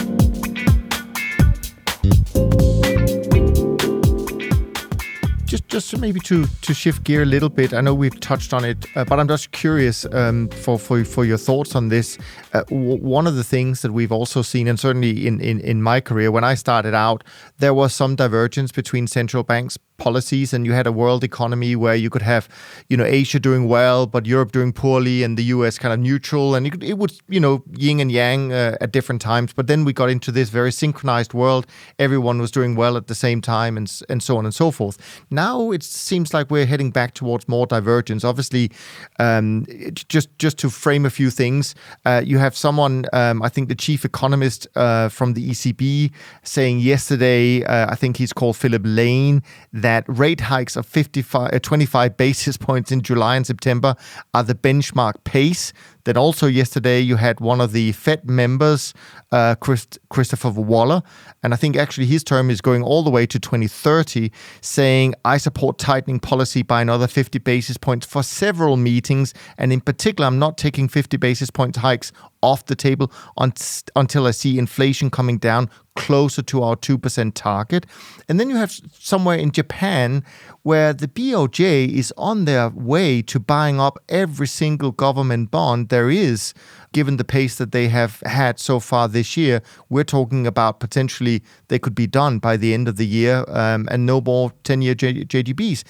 Just, 5.73 5.99
maybe 5.99 6.21
to 6.21 6.45
to 6.61 6.75
shift 6.75 7.03
gear 7.03 7.23
a 7.23 7.25
little 7.25 7.49
bit. 7.49 7.73
I 7.73 7.81
know 7.81 7.95
we've 7.95 8.21
touched 8.21 8.53
on 8.53 8.63
it, 8.63 8.85
uh, 8.95 9.07
but 9.07 9.19
I'm 9.19 9.27
just 9.27 9.53
curious 9.53 10.05
um, 10.13 10.49
for 10.49 10.79
for 10.79 11.03
for 11.03 11.25
your 11.25 11.39
thoughts 11.39 11.75
on 11.75 11.89
this. 11.89 12.19
Uh, 12.53 12.63
w- 12.65 12.99
one 12.99 13.27
of 13.27 13.37
the 13.37 13.43
things 13.45 13.81
that 13.81 13.91
we've 13.91 14.13
also 14.13 14.43
seen, 14.43 14.69
and 14.69 14.79
certainly 14.79 15.27
in, 15.27 15.41
in 15.41 15.61
in 15.61 15.83
my 15.83 15.99
career 16.03 16.31
when 16.31 16.45
I 16.45 16.57
started 16.57 16.93
out, 16.93 17.25
there 17.57 17.73
was 17.73 17.95
some 17.95 18.17
divergence 18.17 18.71
between 18.71 19.07
central 19.07 19.45
banks 19.45 19.79
policies 20.05 20.53
and 20.53 20.67
you 20.67 20.73
had 20.73 20.87
a 20.87 20.93
world 21.03 21.23
economy 21.25 21.73
where 21.77 21.95
you 21.95 22.11
could 22.11 22.23
have 22.23 22.49
you 22.89 22.97
know 22.97 23.05
asia 23.21 23.39
doing 23.49 23.69
well 23.77 24.07
but 24.07 24.27
europe 24.27 24.53
doing 24.53 24.73
poorly 24.73 25.23
and 25.25 25.39
the 25.39 25.45
us 25.45 25.79
kind 25.79 25.93
of 25.95 26.01
neutral 26.01 26.55
and 26.55 26.67
it, 26.67 26.83
it 26.83 26.97
would 26.99 27.13
you 27.29 27.41
know 27.41 27.63
yin 27.77 28.01
and 28.01 28.13
yang 28.13 28.53
uh, 28.53 28.77
at 28.81 28.93
different 28.93 29.21
times. 29.23 29.53
But 29.53 29.67
then 29.67 29.85
we 29.85 29.93
got 29.93 30.11
into 30.11 30.31
this 30.33 30.49
very 30.51 30.73
synchronized 30.73 31.33
world. 31.35 31.67
Everyone 31.99 32.39
was 32.41 32.51
doing 32.51 32.75
well 32.77 32.97
at 32.97 33.07
the 33.07 33.15
same 33.15 33.41
time 33.41 33.77
and 33.77 33.91
and 34.09 34.23
so 34.23 34.37
on 34.39 34.45
and 34.45 34.55
so 34.55 34.71
forth. 34.71 34.97
Now 35.31 35.73
it 35.73 35.83
seems 35.83 36.35
like 36.35 36.51
we're 36.51 36.67
heading 36.67 36.91
back 36.91 37.15
towards 37.15 37.49
more 37.49 37.67
divergence. 37.67 38.25
Obviously 38.25 38.71
um, 39.19 39.67
just 40.09 40.29
just 40.39 40.59
to 40.59 40.71
frame 40.71 41.05
a 41.07 41.11
few 41.11 41.31
things 41.31 41.75
uh, 42.09 42.23
you 42.25 42.39
have 42.39 42.55
someone 42.57 42.97
um, 43.13 43.43
i 43.43 43.49
think 43.49 43.69
the 43.69 43.75
chief 43.87 44.05
economist 44.05 44.61
uh, 44.77 45.09
from 45.09 45.35
the 45.35 45.43
ecb 45.51 46.11
saying 46.43 46.77
yesterday 46.81 47.63
uh, 47.65 47.87
i 47.95 47.95
think 47.95 48.17
he's 48.17 48.33
called 48.33 48.57
philip 48.57 48.83
lane 48.85 49.43
that 49.73 49.92
that 49.93 50.05
rate 50.09 50.41
hikes 50.41 50.75
of 50.75 50.87
55, 50.87 51.53
uh, 51.53 51.59
25 51.59 52.17
basis 52.17 52.57
points 52.57 52.91
in 52.91 53.03
July 53.03 53.37
and 53.37 53.47
September 53.47 53.95
are 54.33 54.43
the 54.43 54.55
benchmark 54.55 55.23
pace. 55.25 55.75
Then 56.05 56.17
also 56.17 56.47
yesterday 56.47 57.01
you 57.01 57.17
had 57.17 57.41
one 57.41 57.61
of 57.61 57.73
the 57.73 57.93
Fed 57.93 58.29
members, 58.29 58.95
uh, 59.31 59.55
Christ- 59.57 59.99
Christopher 60.09 60.51
Waller, 60.51 61.03
and 61.43 61.53
I 61.53 61.57
think 61.57 61.77
actually 61.77 62.07
his 62.07 62.25
term 62.25 62.51
is 62.51 62.61
going 62.61 62.83
all 62.83 63.03
the 63.03 63.11
way 63.11 63.27
to 63.27 63.39
2030, 63.39 64.31
saying 64.61 65.15
I 65.25 65.39
support 65.39 65.79
tightening 65.79 66.21
policy 66.21 66.63
by 66.63 66.83
another 66.83 67.07
50 67.07 67.39
basis 67.39 67.77
points 67.77 68.07
for 68.07 68.23
several 68.23 68.77
meetings, 68.77 69.35
and 69.59 69.73
in 69.73 69.81
particular 69.81 70.27
I'm 70.27 70.39
not 70.39 70.59
taking 70.59 70.89
50 70.89 71.17
basis 71.17 71.51
points 71.51 71.79
hikes 71.79 72.13
off 72.43 72.67
the 72.67 72.75
table 72.75 73.11
until 73.37 74.27
I 74.27 74.33
see 74.33 74.59
inflation 74.59 75.11
coming 75.11 75.39
down 75.39 75.71
closer 75.95 76.43
to 76.43 76.63
our 76.63 76.77
2% 76.77 77.35
target. 77.35 77.87
And 78.29 78.41
then 78.41 78.51
you 78.51 78.57
have 78.57 78.73
somewhere 78.99 79.37
in 79.37 79.53
Japan 79.53 80.25
where 80.63 80.93
the 80.93 81.09
BOJ 81.09 81.89
is 81.89 82.13
on 82.17 82.45
their 82.45 82.71
way 82.71 83.23
to 83.23 83.39
buying 83.39 83.81
up 83.81 83.99
every 84.09 84.47
single 84.47 84.91
government 84.91 85.51
bond 85.51 85.89
there 85.93 86.11
is, 86.11 86.55
given 86.93 87.19
the 87.19 87.25
pace 87.25 87.57
that 87.59 87.71
they 87.71 87.87
have 87.89 88.21
had 88.25 88.59
so 88.59 88.81
far 88.81 89.07
this 89.09 89.37
year. 89.37 89.63
We're 89.91 90.11
talking 90.19 90.47
about 90.47 90.81
potentially 90.81 91.43
they 91.69 91.79
could 91.79 91.95
be 91.95 92.07
done 92.07 92.39
by 92.39 92.57
the 92.57 92.73
end 92.73 92.89
of 92.89 92.97
the 92.97 93.07
year 93.07 93.45
um, 93.49 93.87
and 93.91 94.07
no 94.07 94.21
more 94.21 94.53
10 94.65 94.81
year 94.81 94.95
J- 94.95 95.25
JGBs. 95.25 95.85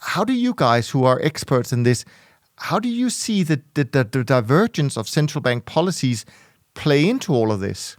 How 0.00 0.24
do 0.24 0.32
you 0.32 0.52
guys, 0.54 0.90
who 0.90 1.04
are 1.04 1.20
experts 1.22 1.72
in 1.72 1.84
this, 1.84 2.04
how 2.56 2.80
do 2.80 2.88
you 2.88 3.08
see 3.08 3.44
the, 3.44 3.62
the, 3.74 3.84
the, 3.84 4.04
the 4.04 4.24
divergence 4.24 4.96
of 4.96 5.08
central 5.08 5.40
bank 5.40 5.64
policies 5.64 6.26
play 6.74 7.08
into 7.08 7.32
all 7.32 7.52
of 7.52 7.60
this? 7.60 7.96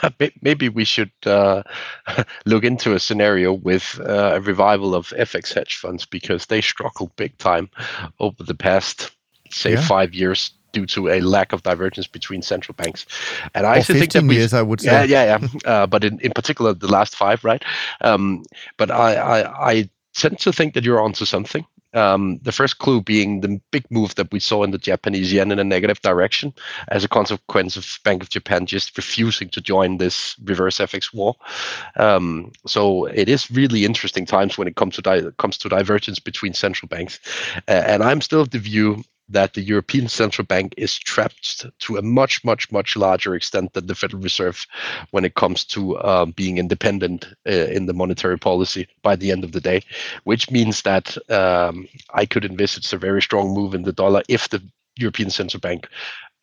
maybe 0.42 0.68
we 0.68 0.84
should 0.84 1.12
uh, 1.26 1.62
look 2.46 2.64
into 2.64 2.94
a 2.94 3.00
scenario 3.00 3.52
with 3.52 4.00
uh, 4.00 4.32
a 4.34 4.40
revival 4.40 4.94
of 4.94 5.08
FX 5.10 5.52
hedge 5.52 5.76
funds 5.76 6.06
because 6.06 6.46
they 6.46 6.60
struggled 6.60 7.14
big 7.16 7.36
time 7.38 7.70
over 8.18 8.42
the 8.42 8.54
past, 8.54 9.12
say, 9.52 9.72
yeah. 9.72 9.80
five 9.80 10.14
years 10.14 10.52
due 10.72 10.86
to 10.86 11.08
a 11.08 11.20
lack 11.20 11.52
of 11.52 11.62
divergence 11.62 12.06
between 12.06 12.42
central 12.42 12.74
banks. 12.74 13.06
And 13.54 13.66
I 13.66 13.78
actually 13.78 14.00
think 14.00 14.12
that 14.12 14.24
we, 14.24 14.36
years, 14.36 14.54
I 14.54 14.62
would 14.62 14.80
say. 14.80 14.90
Yeah, 14.90 15.04
yeah, 15.04 15.38
yeah. 15.38 15.48
uh, 15.70 15.86
but 15.86 16.04
in, 16.04 16.18
in 16.20 16.32
particular, 16.32 16.72
the 16.72 16.88
last 16.88 17.14
five, 17.14 17.44
right? 17.44 17.62
Um, 18.00 18.44
but 18.78 18.90
I, 18.90 19.14
I, 19.14 19.70
I 19.70 19.90
tend 20.14 20.38
to 20.40 20.52
think 20.52 20.74
that 20.74 20.84
you're 20.84 21.02
onto 21.02 21.24
something. 21.24 21.66
Um, 21.94 22.38
the 22.42 22.52
first 22.52 22.78
clue 22.78 23.02
being 23.02 23.40
the 23.40 23.60
big 23.70 23.84
move 23.90 24.14
that 24.14 24.32
we 24.32 24.40
saw 24.40 24.62
in 24.62 24.70
the 24.70 24.78
Japanese 24.78 25.30
yen 25.30 25.52
in 25.52 25.58
a 25.58 25.64
negative 25.64 26.00
direction 26.00 26.54
as 26.88 27.04
a 27.04 27.08
consequence 27.08 27.76
of 27.76 27.98
Bank 28.02 28.22
of 28.22 28.30
Japan 28.30 28.64
just 28.64 28.96
refusing 28.96 29.50
to 29.50 29.60
join 29.60 29.98
this 29.98 30.34
reverse 30.42 30.78
FX 30.78 31.12
war. 31.12 31.36
Um, 31.96 32.52
so 32.66 33.04
it 33.06 33.28
is 33.28 33.50
really 33.50 33.84
interesting 33.84 34.24
times 34.24 34.56
when 34.56 34.68
it 34.68 34.76
comes 34.76 34.94
to 34.96 35.02
di- 35.02 35.30
comes 35.36 35.58
to 35.58 35.68
divergence 35.68 36.18
between 36.18 36.54
central 36.54 36.88
banks, 36.88 37.20
uh, 37.68 37.82
and 37.86 38.02
I'm 38.02 38.22
still 38.22 38.40
of 38.40 38.50
the 38.50 38.58
view 38.58 39.04
that 39.32 39.54
the 39.54 39.62
European 39.62 40.08
Central 40.08 40.44
Bank 40.46 40.74
is 40.76 40.98
trapped 40.98 41.66
to 41.80 41.96
a 41.96 42.02
much, 42.02 42.44
much, 42.44 42.70
much 42.70 42.96
larger 42.96 43.34
extent 43.34 43.72
than 43.72 43.86
the 43.86 43.94
Federal 43.94 44.22
Reserve 44.22 44.66
when 45.10 45.24
it 45.24 45.34
comes 45.34 45.64
to 45.66 46.00
um, 46.02 46.30
being 46.32 46.58
independent 46.58 47.26
uh, 47.46 47.52
in 47.52 47.86
the 47.86 47.94
monetary 47.94 48.38
policy 48.38 48.86
by 49.02 49.16
the 49.16 49.30
end 49.30 49.44
of 49.44 49.52
the 49.52 49.60
day, 49.60 49.82
which 50.24 50.50
means 50.50 50.82
that 50.82 51.16
um, 51.30 51.88
I 52.14 52.26
could 52.26 52.44
envisage 52.44 52.92
a 52.92 52.98
very 52.98 53.22
strong 53.22 53.54
move 53.54 53.74
in 53.74 53.82
the 53.82 53.92
dollar 53.92 54.22
if 54.28 54.48
the 54.48 54.62
European 54.96 55.30
Central 55.30 55.60
Bank 55.60 55.88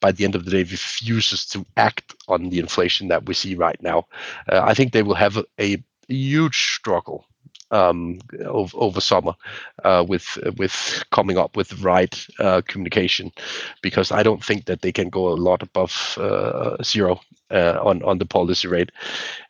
by 0.02 0.12
the 0.12 0.24
end 0.24 0.36
of 0.36 0.46
the 0.46 0.52
day 0.52 0.60
refuses 0.60 1.46
to 1.48 1.66
act 1.78 2.16
on 2.28 2.50
the 2.50 2.60
inflation 2.60 3.10
that 3.10 3.26
we 3.26 3.34
see 3.34 3.56
right 3.56 3.82
now. 3.82 4.08
Uh, 4.52 4.62
I 4.64 4.74
think 4.74 4.94
they 4.94 5.04
will 5.04 5.16
have 5.16 5.38
a, 5.38 5.46
a 5.60 5.84
huge 6.08 6.74
struggle 6.76 7.26
um, 7.72 8.20
over, 8.46 8.78
over 8.78 9.02
summer 9.02 9.34
uh, 9.84 10.04
with 10.08 10.38
with 10.58 11.04
coming 11.12 11.38
up 11.38 11.56
with 11.56 11.70
the 11.70 11.76
right 11.78 12.28
uh, 12.40 12.62
communication, 12.68 13.32
because 13.82 14.12
I 14.12 14.24
don't 14.24 14.44
think 14.44 14.66
that 14.66 14.82
they 14.82 14.92
can 14.92 15.10
go 15.10 15.30
a 15.30 15.36
lot 15.36 15.62
above 15.62 16.18
uh, 16.20 16.78
zero 16.84 17.20
uh, 17.52 17.80
on 17.84 18.04
on 18.04 18.18
the 18.18 18.26
policy 18.26 18.68
rate 18.68 18.92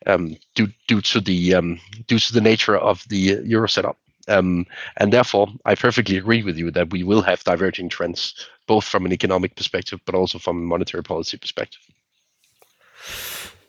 um, 0.06 0.36
due 0.56 0.70
due 0.88 1.02
to 1.02 1.22
the 1.22 1.56
um, 1.56 1.80
due 2.08 2.20
to 2.20 2.34
the 2.34 2.42
nature 2.42 2.78
of 2.78 3.04
the 3.10 3.40
euro 3.44 3.68
setup. 3.68 3.98
Um, 4.28 4.68
and 4.98 5.12
therefore, 5.12 5.48
I 5.66 5.74
perfectly 5.74 6.18
agree 6.18 6.44
with 6.44 6.56
you 6.56 6.70
that 6.72 6.92
we 6.92 7.04
will 7.04 7.24
have 7.24 7.44
diverging 7.44 7.90
trends, 7.90 8.48
both 8.68 8.86
from 8.86 9.06
an 9.06 9.12
economic 9.12 9.56
perspective, 9.56 10.00
but 10.06 10.14
also 10.14 10.38
from 10.38 10.58
a 10.58 10.68
monetary 10.68 11.02
policy 11.02 11.38
perspective. 11.38 11.82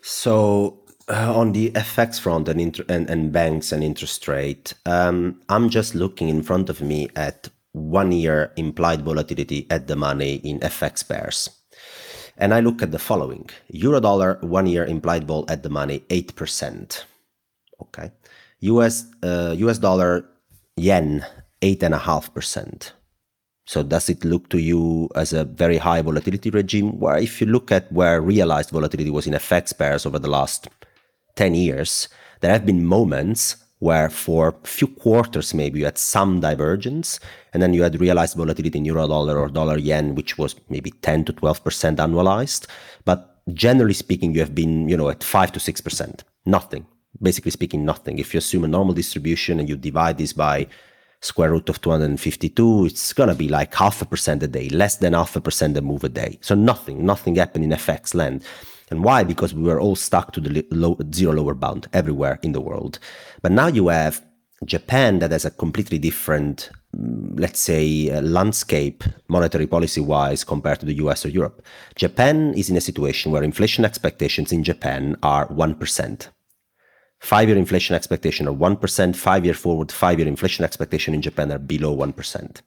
So, 0.03 0.81
uh, 1.09 1.35
on 1.35 1.53
the 1.53 1.71
FX 1.73 2.21
front 2.21 2.49
and, 2.49 2.61
inter- 2.61 2.85
and, 2.89 3.09
and 3.11 3.33
banks 3.33 3.73
and 3.73 3.83
interest 3.83 4.27
rate, 4.29 4.75
um, 4.87 5.41
I'm 5.49 5.69
just 5.69 5.95
looking 5.95 6.29
in 6.29 6.43
front 6.43 6.69
of 6.69 6.81
me 6.81 7.09
at 7.17 7.49
one 7.73 8.13
year 8.13 8.53
implied 8.57 9.03
volatility 9.03 9.67
at 9.71 9.87
the 9.87 9.97
money 9.97 10.37
in 10.37 10.61
FX 10.61 11.07
pairs. 11.09 11.49
And 12.37 12.55
I 12.55 12.61
look 12.61 12.83
at 12.83 12.91
the 12.91 12.99
following 12.99 13.51
Euro 13.69 14.01
dollar, 14.01 14.39
one 14.41 14.67
year 14.67 14.85
implied 14.85 15.25
vol 15.25 15.45
at 15.49 15.63
the 15.63 15.69
money, 15.69 16.01
8%. 16.09 17.05
Okay. 17.83 18.11
US, 18.61 19.05
uh, 19.23 19.55
US 19.59 19.79
dollar, 19.79 20.25
yen, 20.77 21.25
8.5%. 21.63 22.93
So 23.67 23.83
does 23.83 24.09
it 24.09 24.25
look 24.25 24.49
to 24.49 24.59
you 24.59 25.09
as 25.15 25.33
a 25.33 25.45
very 25.45 25.77
high 25.77 26.03
volatility 26.03 26.51
regime? 26.51 26.99
Where 26.99 27.19
if 27.19 27.41
you 27.41 27.47
look 27.47 27.71
at 27.71 27.93
where 27.93 28.21
realized 28.21 28.71
volatility 28.71 29.11
was 29.11 29.27
in 29.27 29.35
FX 29.35 29.77
pairs 29.77 30.07
over 30.07 30.19
the 30.19 30.31
last 30.31 30.69
10 31.41 31.55
years, 31.55 32.07
there 32.41 32.53
have 32.53 32.66
been 32.66 32.84
moments 32.84 33.57
where 33.78 34.11
for 34.11 34.49
a 34.49 34.66
few 34.66 34.86
quarters 34.86 35.55
maybe 35.55 35.78
you 35.78 35.86
had 35.86 35.97
some 35.97 36.38
divergence 36.38 37.18
and 37.55 37.62
then 37.62 37.72
you 37.72 37.82
had 37.82 37.99
realized 37.99 38.36
volatility 38.36 38.76
in 38.78 38.84
euro 38.84 39.09
dollar 39.09 39.38
or 39.38 39.49
dollar 39.49 39.78
yen 39.78 40.14
which 40.14 40.36
was 40.36 40.55
maybe 40.68 40.91
10 40.91 41.24
to 41.24 41.32
12% 41.32 41.97
annualized. 41.97 42.66
But 43.07 43.41
generally 43.55 43.95
speaking 43.95 44.34
you 44.34 44.41
have 44.41 44.55
been 44.55 44.86
you 44.86 44.99
know 44.99 45.09
at 45.09 45.24
5 45.24 45.53
to 45.53 45.61
6% 45.61 46.20
nothing. 46.45 46.86
Basically 47.22 47.51
speaking 47.51 47.86
nothing. 47.86 48.18
If 48.18 48.34
you 48.34 48.38
assume 48.38 48.64
a 48.64 48.68
normal 48.68 48.93
distribution 48.93 49.59
and 49.59 49.66
you 49.66 49.76
divide 49.76 50.18
this 50.18 50.34
by 50.34 50.66
square 51.22 51.53
root 51.53 51.70
of 51.70 51.80
252 51.80 52.84
it's 52.84 53.14
going 53.14 53.30
to 53.30 53.34
be 53.34 53.49
like 53.49 53.74
half 53.74 54.03
a 54.03 54.05
percent 54.05 54.43
a 54.43 54.49
day 54.49 54.68
less 54.68 54.97
than 54.97 55.14
half 55.14 55.36
a 55.36 55.41
percent 55.41 55.78
a 55.78 55.80
move 55.80 56.05
a 56.05 56.11
day. 56.11 56.38
So 56.43 56.55
nothing 56.55 57.07
nothing 57.07 57.36
happened 57.36 57.64
in 57.64 57.70
fx 57.70 58.14
land 58.14 58.45
and 58.91 59.05
why? 59.05 59.22
Because 59.24 59.55
we 59.55 59.62
were 59.62 59.80
all 59.80 59.97
stuck 59.97 60.32
to 60.32 60.41
the 60.41 60.66
low, 60.70 60.99
zero 61.12 61.32
lower 61.32 61.55
bound 61.55 61.88
everywhere 61.93 62.38
in 62.43 62.53
the 62.53 62.61
world. 62.61 62.99
But 63.41 63.53
now 63.53 63.68
you 63.68 63.88
have 63.88 64.24
Japan 64.64 65.20
that 65.20 65.30
has 65.30 65.45
a 65.45 65.51
completely 65.51 65.99
different, 65.99 66.70
mm, 66.95 67.38
let's 67.38 67.61
say, 67.61 68.11
uh, 68.11 68.20
landscape 68.20 69.05
monetary 69.28 69.66
policy 69.66 70.01
wise 70.01 70.45
compared 70.45 70.80
to 70.80 70.86
the 70.86 70.95
US 70.95 71.24
or 71.24 71.28
Europe. 71.28 71.64
Japan 71.95 72.53
is 72.55 72.68
in 72.68 72.76
a 72.76 72.80
situation 72.80 73.32
where 73.32 73.43
inflation 73.43 73.84
expectations 73.84 74.53
in 74.53 74.64
Japan 74.64 75.16
are 75.22 75.47
1%. 75.49 76.28
Five 77.20 77.49
year 77.49 77.59
inflation 77.59 77.95
expectation 77.95 78.49
are 78.49 78.55
1%, 78.55 79.14
five 79.14 79.45
year 79.45 79.55
forward, 79.55 79.93
five 79.93 80.18
year 80.18 80.28
inflation 80.28 80.64
expectation 80.64 81.14
in 81.14 81.22
Japan 81.22 81.53
are 81.53 81.59
below 81.59 81.95
1%. 81.97 82.61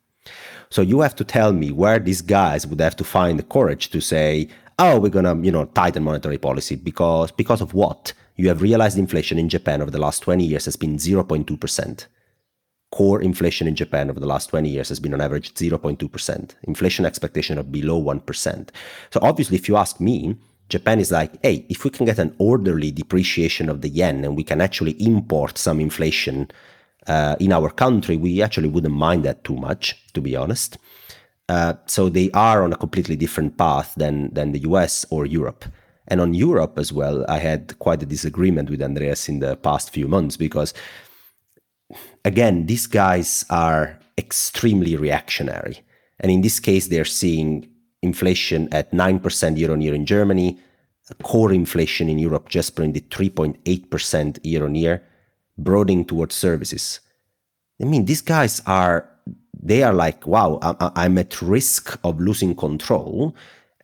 So 0.69 0.81
you 0.81 1.01
have 1.01 1.15
to 1.17 1.23
tell 1.23 1.53
me 1.53 1.71
where 1.71 1.99
these 1.99 2.21
guys 2.21 2.65
would 2.65 2.79
have 2.79 2.95
to 2.95 3.03
find 3.03 3.37
the 3.37 3.43
courage 3.43 3.89
to 3.89 4.01
say, 4.01 4.47
oh, 4.79 4.99
we're 4.99 5.09
gonna 5.09 5.39
you 5.41 5.51
know 5.51 5.65
tighten 5.65 6.03
monetary 6.03 6.37
policy 6.37 6.75
because 6.75 7.31
because 7.31 7.61
of 7.61 7.73
what? 7.73 8.13
You 8.35 8.47
have 8.47 8.61
realized 8.61 8.97
inflation 8.97 9.37
in 9.37 9.49
Japan 9.49 9.81
over 9.81 9.91
the 9.91 9.99
last 9.99 10.21
20 10.21 10.43
years 10.43 10.65
has 10.65 10.75
been 10.75 10.97
0.2 10.97 11.59
percent. 11.59 12.07
Core 12.91 13.21
inflation 13.21 13.67
in 13.67 13.75
Japan 13.75 14.11
over 14.11 14.19
the 14.19 14.27
last 14.27 14.49
20 14.49 14.69
years 14.69 14.89
has 14.89 14.99
been 14.99 15.15
on 15.15 15.21
average 15.21 15.55
0.2%. 15.55 16.51
Inflation 16.63 17.05
expectation 17.07 17.57
of 17.57 17.71
below 17.71 17.99
1%. 17.99 18.69
So 19.09 19.19
obviously, 19.23 19.57
if 19.57 19.67
you 19.67 19.77
ask 19.77 19.99
me, 19.99 20.35
Japan 20.69 20.99
is 20.99 21.11
like, 21.11 21.31
hey, 21.41 21.65
if 21.69 21.83
we 21.83 21.89
can 21.89 22.05
get 22.05 22.19
an 22.19 22.35
orderly 22.37 22.91
depreciation 22.91 23.67
of 23.67 23.81
the 23.81 23.89
yen 23.89 24.23
and 24.23 24.35
we 24.35 24.43
can 24.43 24.61
actually 24.61 24.91
import 25.03 25.57
some 25.57 25.79
inflation 25.79 26.51
uh, 27.07 27.35
in 27.39 27.51
our 27.51 27.71
country, 27.71 28.15
we 28.15 28.43
actually 28.43 28.69
wouldn't 28.69 28.93
mind 28.93 29.25
that 29.25 29.43
too 29.43 29.55
much, 29.55 29.95
to 30.13 30.21
be 30.21 30.35
honest. 30.35 30.77
Uh, 31.49 31.73
so 31.85 32.09
they 32.09 32.31
are 32.31 32.63
on 32.63 32.73
a 32.73 32.77
completely 32.77 33.15
different 33.15 33.57
path 33.57 33.93
than 33.97 34.33
than 34.33 34.51
the 34.51 34.59
US 34.59 35.05
or 35.09 35.25
Europe. 35.25 35.65
And 36.07 36.19
on 36.19 36.33
Europe 36.33 36.77
as 36.77 36.91
well, 36.91 37.25
I 37.29 37.37
had 37.37 37.77
quite 37.79 38.03
a 38.03 38.05
disagreement 38.05 38.69
with 38.69 38.81
Andreas 38.81 39.29
in 39.29 39.39
the 39.39 39.55
past 39.55 39.89
few 39.89 40.07
months 40.07 40.35
because, 40.35 40.73
again, 42.25 42.65
these 42.65 42.87
guys 42.87 43.45
are 43.49 43.97
extremely 44.17 44.97
reactionary. 44.97 45.79
And 46.19 46.31
in 46.31 46.41
this 46.41 46.59
case, 46.59 46.87
they're 46.87 47.05
seeing 47.05 47.69
inflation 48.01 48.67
at 48.73 48.91
9% 48.91 49.57
year 49.57 49.71
on 49.71 49.81
year 49.81 49.93
in 49.93 50.05
Germany, 50.05 50.59
core 51.21 51.53
inflation 51.53 52.09
in 52.09 52.17
Europe 52.17 52.49
just 52.49 52.75
printed 52.75 53.09
3.8% 53.09 54.39
year 54.43 54.65
on 54.65 54.75
year, 54.75 55.03
broadening 55.57 56.05
towards 56.05 56.35
services. 56.35 56.99
I 57.81 57.85
mean, 57.85 58.05
these 58.05 58.21
guys 58.21 58.61
are 58.65 59.09
they 59.63 59.81
are 59.81 59.93
like, 59.93 60.27
wow, 60.27 60.59
I'm 60.61 61.17
at 61.17 61.41
risk 61.41 61.97
of 62.03 62.19
losing 62.19 62.53
control 62.53 63.33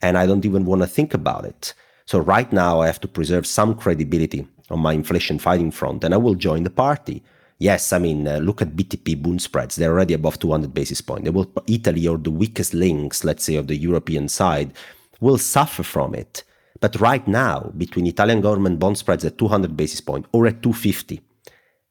and 0.01 0.17
I 0.17 0.25
don't 0.25 0.45
even 0.45 0.65
want 0.65 0.81
to 0.81 0.87
think 0.87 1.13
about 1.13 1.45
it. 1.45 1.73
So 2.05 2.19
right 2.19 2.51
now 2.51 2.81
I 2.81 2.87
have 2.87 2.99
to 3.01 3.07
preserve 3.07 3.47
some 3.47 3.75
credibility 3.75 4.45
on 4.69 4.81
my 4.81 4.93
inflation 4.93 5.39
fighting 5.39 5.71
front 5.71 6.03
and 6.03 6.13
I 6.13 6.17
will 6.17 6.35
join 6.35 6.63
the 6.63 6.69
party. 6.69 7.23
Yes, 7.59 7.93
I 7.93 7.99
mean, 7.99 8.27
uh, 8.27 8.37
look 8.37 8.61
at 8.61 8.75
BTP 8.75 9.21
Bund 9.21 9.41
spreads. 9.41 9.75
They're 9.75 9.91
already 9.91 10.13
above 10.13 10.39
200 10.39 10.73
basis 10.73 11.01
points. 11.01 11.23
They 11.23 11.29
will, 11.29 11.51
Italy 11.67 12.07
or 12.07 12.17
the 12.17 12.31
weakest 12.31 12.73
links, 12.73 13.23
let's 13.23 13.43
say, 13.43 13.55
of 13.55 13.67
the 13.67 13.75
European 13.75 14.27
side, 14.27 14.73
will 15.21 15.37
suffer 15.37 15.83
from 15.83 16.13
it. 16.13 16.43
But 16.81 16.99
right 16.99 17.27
now, 17.27 17.71
between 17.77 18.07
Italian 18.07 18.41
government 18.41 18.79
bond 18.79 18.97
spreads 18.97 19.25
at 19.25 19.37
200 19.37 19.75
basis 19.75 20.01
points 20.01 20.29
or 20.31 20.47
at 20.47 20.61
250, 20.61 21.21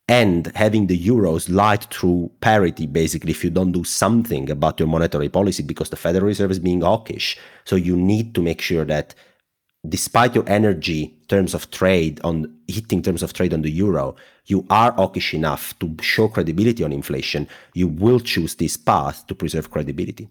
and 0.09 0.51
having 0.55 0.87
the 0.87 0.99
euros 0.99 1.43
slide 1.43 1.85
through 1.91 2.31
parity 2.41 2.87
basically 2.87 3.31
if 3.31 3.45
you 3.45 3.51
don't 3.51 3.73
do 3.73 3.85
something 3.85 4.51
about 4.51 4.81
your 4.81 4.89
monetary 4.89 5.29
policy 5.29 5.63
because 5.63 5.91
the 5.91 5.97
federal 5.97 6.25
reserve 6.25 6.51
is 6.51 6.59
being 6.59 6.81
hawkish. 6.81 7.39
So 7.65 7.77
you 7.77 7.97
need 7.97 8.35
to 8.35 8.43
make 8.43 8.61
sure 8.61 8.87
that 8.87 9.15
despite 9.89 10.35
your 10.35 10.49
energy 10.49 11.15
terms 11.29 11.55
of 11.55 11.71
trade 11.71 12.21
on 12.25 12.53
hitting 12.67 13.03
terms 13.03 13.23
of 13.23 13.33
trade 13.33 13.53
on 13.53 13.63
the 13.63 13.71
euro 13.71 14.17
you 14.49 14.67
are 14.71 14.93
hawkish 14.93 15.35
enough 15.35 15.79
to 15.79 15.95
show 16.01 16.27
credibility 16.27 16.83
on 16.83 16.93
inflation. 16.93 17.47
You 17.75 17.87
will 17.87 18.19
choose 18.19 18.55
this 18.55 18.79
path 18.79 19.27
to 19.27 19.35
preserve 19.35 19.71
credibility. 19.71 20.29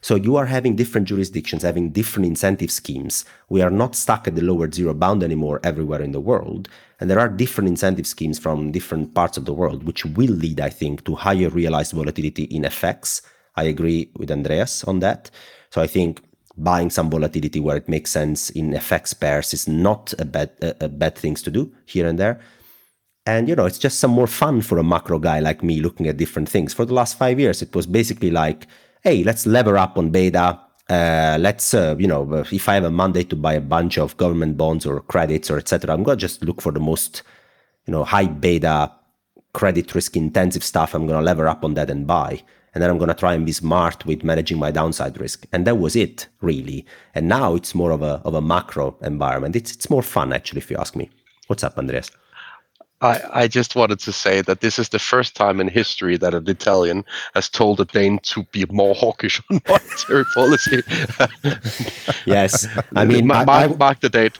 So 0.00 0.16
you 0.16 0.34
are 0.34 0.46
having 0.46 0.74
different 0.74 1.06
jurisdictions 1.06 1.62
having 1.62 1.90
different 1.90 2.26
incentive 2.26 2.72
schemes. 2.72 3.24
We 3.48 3.62
are 3.62 3.70
not 3.70 3.94
stuck 3.94 4.26
at 4.26 4.34
the 4.34 4.42
lower 4.42 4.70
zero 4.70 4.92
bound 4.92 5.22
anymore 5.22 5.60
everywhere 5.62 6.02
in 6.02 6.10
the 6.10 6.20
world 6.20 6.68
and 7.00 7.10
there 7.10 7.18
are 7.18 7.28
different 7.28 7.68
incentive 7.68 8.06
schemes 8.06 8.38
from 8.38 8.72
different 8.72 9.14
parts 9.14 9.38
of 9.38 9.46
the 9.46 9.54
world, 9.54 9.84
which 9.84 10.04
will 10.04 10.34
lead, 10.34 10.60
I 10.60 10.68
think, 10.68 11.04
to 11.06 11.14
higher 11.14 11.48
realized 11.48 11.92
volatility 11.92 12.44
in 12.44 12.62
FX, 12.62 13.22
I 13.56 13.64
agree 13.64 14.10
with 14.16 14.30
Andreas 14.30 14.84
on 14.84 15.00
that. 15.00 15.30
So 15.70 15.80
I 15.80 15.86
think 15.86 16.22
buying 16.56 16.90
some 16.90 17.10
volatility 17.10 17.58
where 17.58 17.76
it 17.76 17.88
makes 17.88 18.10
sense 18.10 18.50
in 18.50 18.72
FX 18.72 19.18
pairs 19.18 19.54
is 19.54 19.66
not 19.66 20.12
a 20.18 20.24
bad 20.24 20.50
a, 20.60 20.84
a 20.84 20.88
bad 20.88 21.16
things 21.16 21.42
to 21.42 21.50
do 21.50 21.72
here 21.86 22.06
and 22.06 22.18
there. 22.18 22.40
And 23.26 23.48
you 23.48 23.54
know, 23.54 23.66
it's 23.66 23.78
just 23.78 24.00
some 24.00 24.10
more 24.10 24.26
fun 24.26 24.60
for 24.60 24.78
a 24.78 24.84
macro 24.84 25.18
guy 25.18 25.40
like 25.40 25.62
me 25.62 25.80
looking 25.80 26.06
at 26.06 26.16
different 26.16 26.48
things. 26.48 26.74
For 26.74 26.84
the 26.84 26.94
last 26.94 27.16
five 27.16 27.38
years, 27.38 27.62
it 27.62 27.74
was 27.74 27.86
basically 27.86 28.30
like, 28.30 28.66
hey, 29.02 29.24
let's 29.24 29.46
lever 29.46 29.78
up 29.78 29.96
on 29.96 30.10
beta. 30.10 30.60
Uh, 30.90 31.38
let's, 31.40 31.72
uh, 31.72 31.94
you 31.98 32.06
know, 32.08 32.44
if 32.50 32.68
I 32.68 32.74
have 32.74 32.84
a 32.84 32.90
mandate 32.90 33.30
to 33.30 33.36
buy 33.36 33.54
a 33.54 33.60
bunch 33.60 33.96
of 33.96 34.16
government 34.16 34.56
bonds 34.56 34.84
or 34.84 35.00
credits 35.00 35.50
or 35.50 35.56
etc., 35.58 35.94
I'm 35.94 36.02
gonna 36.02 36.16
just 36.16 36.42
look 36.44 36.60
for 36.60 36.72
the 36.72 36.80
most, 36.80 37.22
you 37.86 37.92
know, 37.92 38.04
high 38.04 38.26
beta 38.26 38.92
credit 39.52 39.94
risk 39.94 40.16
intensive 40.16 40.64
stuff. 40.64 40.94
I'm 40.94 41.06
gonna 41.06 41.22
lever 41.22 41.48
up 41.48 41.64
on 41.64 41.74
that 41.74 41.90
and 41.90 42.06
buy 42.06 42.42
and 42.74 42.82
then 42.82 42.90
I'm 42.90 42.98
going 42.98 43.08
to 43.08 43.14
try 43.14 43.34
and 43.34 43.44
be 43.44 43.52
smart 43.52 44.06
with 44.06 44.22
managing 44.22 44.58
my 44.58 44.70
downside 44.70 45.20
risk. 45.20 45.46
And 45.52 45.66
that 45.66 45.78
was 45.78 45.96
it, 45.96 46.28
really. 46.40 46.86
And 47.14 47.28
now 47.28 47.54
it's 47.54 47.74
more 47.74 47.90
of 47.90 48.02
a 48.02 48.20
of 48.24 48.34
a 48.34 48.40
macro 48.40 48.96
environment. 49.02 49.56
It's 49.56 49.72
it's 49.72 49.90
more 49.90 50.02
fun 50.02 50.32
actually, 50.32 50.58
if 50.58 50.70
you 50.70 50.76
ask 50.76 50.94
me. 50.94 51.10
What's 51.48 51.64
up, 51.64 51.78
Andreas? 51.78 52.10
I, 53.02 53.20
I 53.32 53.48
just 53.48 53.76
wanted 53.76 53.98
to 54.00 54.12
say 54.12 54.42
that 54.42 54.60
this 54.60 54.78
is 54.78 54.90
the 54.90 54.98
first 54.98 55.34
time 55.34 55.60
in 55.60 55.68
history 55.68 56.18
that 56.18 56.34
an 56.34 56.48
Italian 56.48 57.04
has 57.34 57.48
told 57.48 57.80
a 57.80 57.86
Dane 57.86 58.18
to 58.24 58.42
be 58.52 58.66
more 58.70 58.94
hawkish 58.94 59.40
on 59.50 59.60
monetary 59.68 60.24
policy. 60.34 60.82
yes, 62.26 62.66
I 62.94 63.04
mean, 63.04 63.26
mark, 63.26 63.48
I, 63.48 63.64
I, 63.64 63.66
mark 63.68 64.00
the 64.00 64.10
date. 64.10 64.38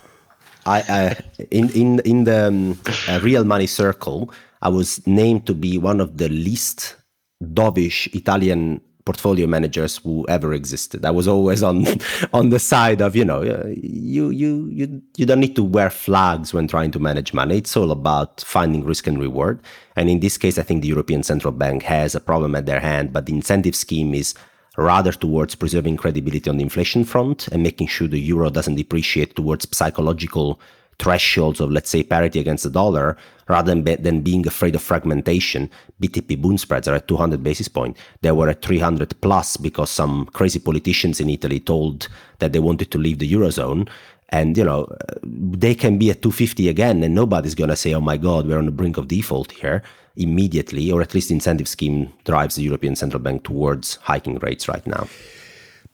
I, 0.67 0.81
uh, 0.83 1.15
in 1.51 1.71
in 1.71 2.01
in 2.01 2.25
the 2.25 2.49
um, 2.49 2.79
uh, 3.09 3.21
real 3.23 3.45
money 3.45 3.67
circle, 3.67 4.33
I 4.61 4.69
was 4.69 5.07
named 5.07 5.47
to 5.47 5.55
be 5.55 5.79
one 5.79 6.01
of 6.01 6.19
the 6.19 6.29
least 6.29 6.97
dovish 7.43 8.15
Italian 8.15 8.83
portfolio 9.05 9.47
managers 9.47 9.99
who 9.99 10.27
ever 10.29 10.53
existed. 10.53 11.05
I 11.05 11.11
was 11.11 11.27
always 11.27 11.63
on 11.63 11.87
on 12.33 12.51
the 12.51 12.59
side 12.59 13.01
of 13.01 13.17
you 13.17 13.25
know 13.25 13.43
uh, 13.43 13.67
you 13.69 14.31
you 14.31 14.69
you 14.71 15.03
you 15.17 15.27
don't 15.27 15.41
need 15.41 15.57
to 15.57 15.65
wear 15.65 15.91
flags 15.91 16.53
when 16.53 16.69
trying 16.69 16.91
to 16.93 16.99
manage 16.99 17.33
money. 17.33 17.59
It's 17.59 17.77
all 17.77 17.91
about 17.91 18.41
finding 18.41 18.85
risk 18.85 19.07
and 19.07 19.19
reward. 19.19 19.61
And 19.97 20.09
in 20.09 20.21
this 20.21 20.39
case, 20.39 20.59
I 20.59 20.63
think 20.63 20.83
the 20.83 20.89
European 20.89 21.23
Central 21.23 21.53
Bank 21.53 21.83
has 21.83 22.15
a 22.15 22.21
problem 22.21 22.55
at 22.55 22.67
their 22.67 22.81
hand, 22.81 23.13
but 23.13 23.27
the 23.27 23.35
incentive 23.35 23.75
scheme 23.75 24.15
is 24.15 24.35
rather 24.77 25.13
towards 25.13 25.55
preserving 25.55 25.97
credibility 25.97 26.49
on 26.49 26.57
the 26.57 26.63
inflation 26.63 27.05
front 27.05 27.49
and 27.49 27.63
making 27.63 27.87
sure 27.89 28.09
the 28.09 28.21
euro 28.21 28.51
doesn't 28.51 28.77
depreciate 28.77 29.35
towards 29.37 29.67
psychological 29.77 30.61
thresholds 30.99 31.61
of, 31.61 31.71
let's 31.71 31.91
say, 31.91 32.03
parity 32.03 32.39
against 32.39 32.65
the 32.65 32.71
dollar, 32.71 33.17
rather 33.51 33.75
than, 33.75 34.03
than 34.03 34.21
being 34.21 34.47
afraid 34.47 34.75
of 34.75 34.83
fragmentation. 34.83 35.69
BTP 36.01 36.41
Bund 36.41 36.61
spreads 36.61 36.89
are 36.89 36.95
at 36.95 37.09
200 37.09 37.43
basis 37.43 37.69
point. 37.69 37.97
They 38.23 38.31
were 38.31 38.49
at 38.49 38.63
300 38.63 39.21
plus 39.21 39.57
because 39.57 39.91
some 39.91 40.27
crazy 40.27 40.61
politicians 40.61 41.21
in 41.21 41.29
Italy 41.29 41.61
told 41.61 42.09
that 42.39 42.53
they 42.53 42.61
wanted 42.61 42.91
to 42.93 42.99
leave 42.99 43.19
the 43.19 43.31
eurozone. 43.31 43.89
And 44.33 44.57
you 44.57 44.63
know 44.63 44.87
they 45.25 45.75
can 45.75 45.99
be 45.99 46.11
at 46.11 46.23
250 46.23 46.69
again, 46.69 47.03
and 47.03 47.17
nobody's 47.17 47.57
gonna 47.57 47.75
say, 47.75 47.93
"Oh 47.95 48.01
my 48.01 48.17
God, 48.17 48.47
we're 48.47 48.59
on 48.59 48.67
the 48.67 48.71
brink 48.71 48.97
of 48.97 49.09
default 49.09 49.51
here." 49.51 49.83
Immediately, 50.15 50.93
or 50.93 51.03
at 51.03 51.15
least 51.15 51.31
the 51.31 51.35
incentive 51.35 51.67
scheme 51.67 52.13
drives 52.25 52.55
the 52.55 52.63
European 52.63 52.95
Central 52.95 53.21
Bank 53.21 53.43
towards 53.43 53.97
hiking 53.97 54.39
rates 54.39 54.69
right 54.69 54.87
now. 54.87 55.09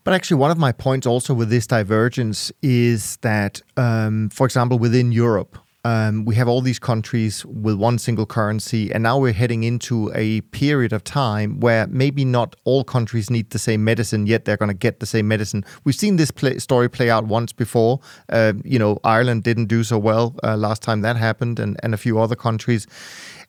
But 0.05 0.13
actually, 0.13 0.37
one 0.37 0.51
of 0.51 0.59
my 0.59 0.71
points 0.71 1.07
also 1.07 1.33
with 1.33 1.49
this 1.49 1.67
divergence 1.67 2.53
is 2.63 3.17
that, 3.23 3.63
um, 3.79 4.29
for 4.29 4.45
example, 4.45 4.79
within 4.79 5.13
Europe, 5.13 5.59
um, 5.87 6.24
we 6.24 6.34
have 6.34 6.49
all 6.49 6.62
these 6.62 6.80
countries 6.80 7.47
with 7.47 7.76
one 7.76 7.99
single 7.99 8.26
currency, 8.26 8.91
and 8.93 9.05
now 9.05 9.18
we're 9.18 9.32
heading 9.32 9.62
into 9.62 10.11
a 10.16 10.41
period 10.51 10.93
of 10.93 11.05
time 11.05 11.61
where 11.61 11.87
maybe 11.87 12.24
not 12.24 12.57
all 12.64 12.82
countries 12.82 13.30
need 13.30 13.51
the 13.51 13.59
same 13.61 13.84
medicine, 13.84 14.26
yet 14.26 14.45
they're 14.45 14.57
going 14.57 14.68
to 14.68 14.74
get 14.87 14.99
the 14.99 15.07
same 15.07 15.28
medicine. 15.28 15.64
We've 15.84 15.95
seen 15.95 16.16
this 16.16 16.32
play, 16.32 16.59
story 16.59 16.89
play 16.89 17.09
out 17.09 17.26
once 17.26 17.53
before. 17.53 18.01
Uh, 18.28 18.55
you 18.64 18.80
know, 18.80 18.99
Ireland 19.05 19.45
didn't 19.45 19.66
do 19.66 19.84
so 19.84 19.97
well 19.97 20.34
uh, 20.43 20.57
last 20.57 20.82
time 20.82 21.03
that 21.03 21.16
happened, 21.16 21.61
and, 21.61 21.76
and 21.84 21.95
a 21.95 21.99
few 21.99 22.18
other 22.18 22.34
countries 22.34 22.89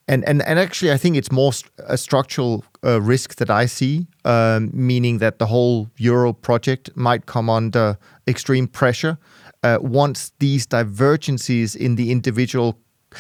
and 0.08 0.24
and 0.24 0.42
and 0.44 0.58
actually, 0.58 0.94
I 0.94 0.98
think 0.98 1.18
it's 1.18 1.32
more 1.32 1.52
a 1.80 1.98
structural 1.98 2.64
uh, 2.84 3.02
risk 3.02 3.36
that 3.36 3.50
I 3.50 3.66
see, 3.66 4.08
um, 4.24 4.70
meaning 4.74 5.18
that 5.18 5.38
the 5.38 5.48
whole 5.48 5.90
euro 5.98 6.32
project 6.34 6.90
might 6.96 7.26
come 7.26 7.50
under 7.50 7.98
extreme 8.26 8.68
pressure 8.68 9.18
uh, 9.64 9.80
once 9.82 10.32
these 10.40 10.66
divergences 10.66 11.76
in 11.76 11.96
the 11.96 12.12
individual. 12.12 12.78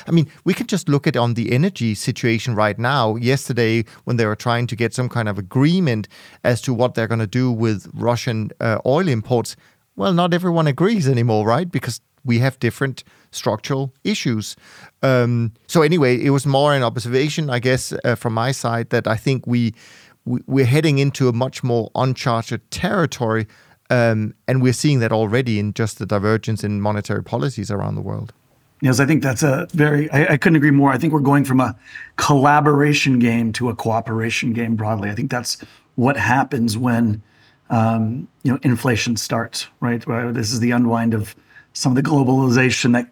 I 0.08 0.12
mean, 0.12 0.28
we 0.44 0.54
can 0.54 0.68
just 0.68 0.90
look 0.90 1.08
at 1.08 1.16
on 1.16 1.34
the 1.34 1.52
energy 1.52 1.96
situation 1.96 2.56
right 2.56 2.78
now. 2.78 3.16
Yesterday, 3.16 3.86
when 4.04 4.18
they 4.18 4.26
were 4.26 4.36
trying 4.36 4.68
to 4.68 4.76
get 4.76 4.94
some 4.94 5.10
kind 5.10 5.30
of 5.30 5.38
agreement 5.38 6.08
as 6.44 6.62
to 6.62 6.74
what 6.74 6.94
they're 6.94 7.08
going 7.08 7.20
to 7.20 7.28
do 7.28 7.52
with 7.52 7.90
Russian 7.94 8.52
uh, 8.60 8.80
oil 8.86 9.08
imports, 9.08 9.56
well, 9.96 10.14
not 10.14 10.34
everyone 10.34 10.68
agrees 10.68 11.08
anymore, 11.08 11.48
right? 11.48 11.72
Because 11.72 12.02
we 12.28 12.40
have 12.40 12.60
different 12.60 13.04
structural 13.32 13.94
issues. 14.04 14.56
Um, 15.02 15.54
so 15.68 15.82
anyway, 15.82 16.22
it 16.22 16.30
was 16.32 16.46
more 16.46 16.76
an 16.76 16.84
observation, 16.84 17.50
I 17.50 17.60
guess, 17.60 17.94
uh, 18.04 18.16
from 18.16 18.34
my 18.34 18.52
side 18.52 18.90
that 18.90 19.08
I 19.08 19.16
think 19.16 19.48
we, 19.48 19.74
we 20.26 20.62
are 20.64 20.66
heading 20.66 21.00
into 21.00 21.30
a 21.30 21.34
much 21.34 21.64
more 21.64 21.90
uncharted 21.96 22.70
territory, 22.70 23.48
um, 23.90 24.34
and 24.48 24.62
we're 24.62 24.74
seeing 24.74 25.00
that 25.00 25.12
already 25.12 25.60
in 25.60 25.74
just 25.74 26.00
the 26.00 26.06
divergence 26.06 26.64
in 26.64 26.82
monetary 26.82 27.24
policies 27.24 27.72
around 27.72 27.96
the 27.96 28.02
world. 28.02 28.34
Yes, 28.82 29.00
I 29.00 29.06
think 29.06 29.24
that's 29.24 29.44
a 29.44 29.68
very. 29.72 30.10
I, 30.12 30.34
I, 30.34 30.38
couldn't 30.38 30.58
agree 30.58 30.72
more. 30.72 30.92
I 30.92 31.00
think 31.00 31.12
we're 31.12 31.20
going 31.20 31.46
from 31.46 31.60
a 31.60 31.76
collaboration 32.18 33.18
game 33.18 33.52
to 33.54 33.70
a 33.70 33.76
cooperation 33.76 34.54
game 34.54 34.76
broadly. 34.76 35.10
I 35.10 35.16
think 35.16 35.32
that's 35.32 35.58
what 35.96 36.16
happens 36.16 36.78
when 36.78 37.24
um, 37.72 38.28
you 38.44 38.52
know 38.52 38.60
inflation 38.62 39.18
starts. 39.18 39.68
Right, 39.80 40.04
this 40.32 40.52
is 40.52 40.60
the 40.60 40.72
unwind 40.72 41.16
of 41.16 41.36
some 41.74 41.96
of 41.96 41.96
the 41.96 42.08
globalization 42.08 42.94
that 42.94 43.10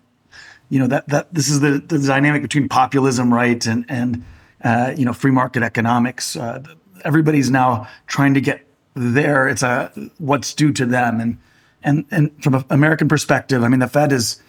you 0.69 0.80
know 0.80 0.88
that 0.88 1.07
that 1.07 1.34
this 1.34 1.49
is 1.49 1.61
the, 1.61 1.80
the 1.80 1.99
dynamic 1.99 2.41
between 2.41 2.69
populism 2.69 3.34
right 3.34 3.65
and 3.65 3.86
and 3.89 4.23
uh, 4.63 4.93
you 4.95 5.05
know 5.05 5.13
free 5.13 5.32
market 5.32 5.63
economics 5.63 6.36
uh, 6.36 6.61
everybody's 7.03 7.51
now 7.51 7.88
trying 8.07 8.34
to 8.34 8.41
get 8.41 8.64
there 8.95 9.47
it's 9.47 9.63
a 9.63 9.91
what's 10.17 10.53
due 10.53 10.71
to 10.71 10.85
them 10.85 11.19
and 11.19 11.37
and 11.83 12.05
and 12.11 12.43
from 12.43 12.55
an 12.55 12.65
american 12.69 13.07
perspective 13.07 13.63
i 13.63 13.67
mean 13.67 13.79
the 13.79 13.87
fed 13.87 14.11
is 14.11 14.41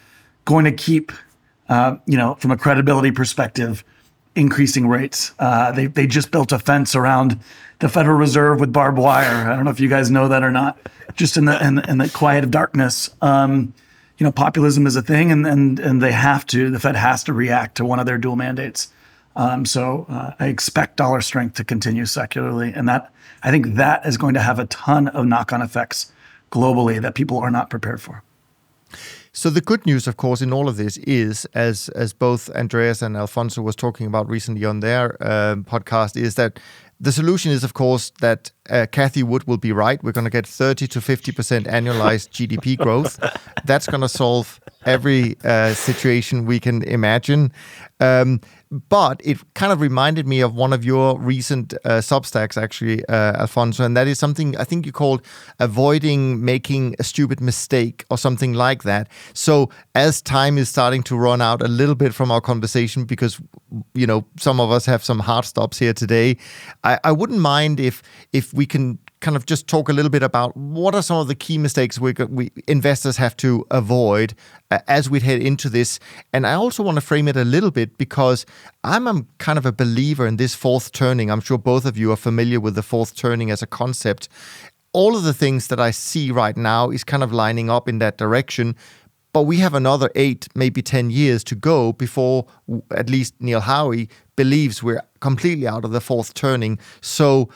going 0.45 0.65
to 0.65 0.71
keep 0.71 1.11
uh, 1.69 1.97
you 2.05 2.17
know 2.17 2.35
from 2.35 2.51
a 2.51 2.57
credibility 2.57 3.11
perspective 3.11 3.83
increasing 4.35 4.87
rates 4.87 5.33
uh, 5.39 5.71
they, 5.71 5.87
they 5.87 6.07
just 6.07 6.31
built 6.31 6.51
a 6.51 6.59
fence 6.59 6.95
around 6.95 7.39
the 7.79 7.89
federal 7.89 8.17
reserve 8.17 8.59
with 8.59 8.71
barbed 8.71 8.97
wire 8.97 9.51
i 9.51 9.55
don't 9.55 9.65
know 9.65 9.71
if 9.71 9.79
you 9.79 9.89
guys 9.89 10.09
know 10.09 10.27
that 10.27 10.43
or 10.43 10.51
not 10.51 10.79
just 11.15 11.35
in 11.35 11.45
the 11.45 11.65
in, 11.65 11.79
in 11.89 11.97
the 11.97 12.09
quiet 12.09 12.43
of 12.43 12.51
darkness 12.51 13.09
um, 13.21 13.73
you 14.17 14.23
know, 14.23 14.31
populism 14.31 14.87
is 14.87 14.95
a 14.95 15.01
thing, 15.01 15.31
and 15.31 15.45
and 15.45 15.79
and 15.79 16.01
they 16.01 16.11
have 16.11 16.45
to. 16.47 16.71
The 16.71 16.79
Fed 16.79 16.95
has 16.95 17.23
to 17.25 17.33
react 17.33 17.77
to 17.77 17.85
one 17.85 17.99
of 17.99 18.05
their 18.05 18.17
dual 18.17 18.35
mandates. 18.35 18.91
Um, 19.37 19.65
so 19.65 20.07
uh, 20.09 20.31
I 20.39 20.47
expect 20.47 20.97
dollar 20.97 21.21
strength 21.21 21.55
to 21.55 21.63
continue 21.63 22.05
secularly, 22.05 22.73
and 22.73 22.89
that 22.89 23.13
I 23.43 23.51
think 23.51 23.75
that 23.75 24.05
is 24.05 24.17
going 24.17 24.33
to 24.33 24.41
have 24.41 24.57
a 24.57 24.65
ton 24.65 25.07
of 25.09 25.27
knock-on 25.27 25.61
effects 25.61 26.11
globally 26.51 26.99
that 27.01 27.13
people 27.13 27.37
are 27.37 27.51
not 27.51 27.69
prepared 27.69 28.01
for. 28.01 28.23
So 29.33 29.51
the 29.51 29.61
good 29.61 29.85
news, 29.85 30.07
of 30.07 30.17
course, 30.17 30.41
in 30.41 30.51
all 30.51 30.67
of 30.67 30.77
this 30.77 30.97
is, 30.97 31.45
as 31.53 31.89
as 31.89 32.11
both 32.13 32.49
Andreas 32.55 33.03
and 33.03 33.15
Alfonso 33.15 33.61
was 33.61 33.75
talking 33.75 34.07
about 34.07 34.27
recently 34.27 34.65
on 34.65 34.79
their 34.79 35.15
uh, 35.21 35.57
podcast, 35.57 36.17
is 36.17 36.33
that 36.33 36.59
the 36.99 37.11
solution 37.11 37.51
is, 37.51 37.63
of 37.63 37.75
course, 37.75 38.11
that 38.21 38.51
uh, 38.71 38.87
Cathie 38.91 39.21
Wood 39.21 39.43
will 39.43 39.57
be 39.57 39.71
right. 39.71 40.03
We're 40.03 40.13
going 40.13 40.25
to 40.25 40.31
get 40.31 40.47
30 40.47 40.87
to 40.87 40.99
50% 40.99 41.67
annualized 41.67 42.31
GDP 42.31 42.75
growth. 42.83 43.19
That's 43.65 43.85
going 43.85 44.01
to 44.01 44.09
solve 44.09 44.59
every 44.83 45.37
uh, 45.43 45.75
situation 45.75 46.47
we 46.47 46.59
can 46.59 46.81
imagine. 46.81 47.51
But 48.69 49.21
it 49.23 49.37
kind 49.53 49.71
of 49.71 49.79
reminded 49.79 50.27
me 50.27 50.41
of 50.41 50.53
one 50.53 50.73
of 50.73 50.83
your 50.83 51.17
recent 51.17 51.73
uh, 51.85 52.01
Substacks, 52.01 52.61
actually, 52.61 53.05
uh, 53.05 53.41
Alfonso, 53.41 53.85
and 53.85 53.95
that 53.95 54.07
is 54.07 54.19
something 54.19 54.57
I 54.57 54.65
think 54.65 54.85
you 54.85 54.91
called 54.91 55.21
avoiding 55.59 56.43
making 56.43 56.95
a 56.99 57.03
stupid 57.03 57.39
mistake 57.39 58.03
or 58.09 58.17
something 58.17 58.53
like 58.53 58.83
that. 58.83 59.07
So 59.33 59.69
as 59.95 60.21
time 60.21 60.57
is 60.57 60.67
starting 60.67 61.01
to 61.03 61.15
run 61.15 61.41
out 61.41 61.61
a 61.61 61.67
little 61.69 61.95
bit 61.95 62.13
from 62.13 62.29
our 62.29 62.41
conversation, 62.41 63.05
because 63.05 63.39
you 63.93 64.05
know 64.05 64.25
some 64.37 64.59
of 64.59 64.69
us 64.69 64.85
have 64.85 65.01
some 65.01 65.19
hard 65.19 65.45
stops 65.45 65.79
here 65.79 65.93
today, 65.93 66.35
I, 66.83 66.99
I 67.05 67.13
wouldn't 67.13 67.39
mind 67.39 67.79
if 67.79 68.03
if 68.33 68.53
we 68.53 68.65
can 68.65 68.99
kind 69.19 69.35
of 69.35 69.45
just 69.45 69.67
talk 69.67 69.89
a 69.89 69.93
little 69.93 70.11
bit 70.11 70.23
about 70.23 70.55
what 70.55 70.93
are 70.93 71.01
some 71.01 71.17
of 71.17 71.27
the 71.27 71.35
key 71.35 71.57
mistakes 71.57 71.99
we, 71.99 72.13
we 72.29 72.51
investors 72.67 73.17
have 73.17 73.35
to 73.37 73.65
avoid 73.71 74.33
uh, 74.69 74.79
as 74.87 75.09
we 75.09 75.19
head 75.19 75.41
into 75.41 75.69
this. 75.69 75.99
And 76.33 76.45
I 76.45 76.53
also 76.53 76.83
want 76.83 76.95
to 76.95 77.01
frame 77.01 77.27
it 77.27 77.35
a 77.35 77.45
little 77.45 77.71
bit 77.71 77.97
because 77.97 78.45
I'm 78.83 79.07
a, 79.07 79.23
kind 79.39 79.57
of 79.57 79.65
a 79.65 79.71
believer 79.71 80.27
in 80.27 80.37
this 80.37 80.53
fourth 80.53 80.91
turning. 80.91 81.31
I'm 81.31 81.41
sure 81.41 81.57
both 81.57 81.85
of 81.85 81.97
you 81.97 82.11
are 82.11 82.17
familiar 82.17 82.59
with 82.59 82.75
the 82.75 82.83
fourth 82.83 83.15
turning 83.15 83.49
as 83.49 83.61
a 83.61 83.67
concept. 83.67 84.29
All 84.93 85.15
of 85.15 85.23
the 85.23 85.33
things 85.33 85.67
that 85.67 85.79
I 85.79 85.91
see 85.91 86.31
right 86.31 86.55
now 86.55 86.89
is 86.89 87.03
kind 87.03 87.23
of 87.23 87.33
lining 87.33 87.69
up 87.69 87.89
in 87.89 87.99
that 87.99 88.17
direction. 88.17 88.75
But 89.33 89.43
we 89.43 89.57
have 89.57 89.73
another 89.73 90.09
eight, 90.15 90.47
maybe 90.55 90.81
10 90.81 91.09
years 91.09 91.43
to 91.45 91.55
go 91.55 91.93
before 91.93 92.47
at 92.91 93.09
least 93.09 93.35
Neil 93.39 93.59
Howe 93.59 93.93
believes 94.35 94.81
we're 94.81 95.01
completely 95.19 95.67
out 95.67 95.85
of 95.85 95.91
the 95.91 96.01
fourth 96.01 96.33
turning. 96.33 96.79
So 97.01 97.49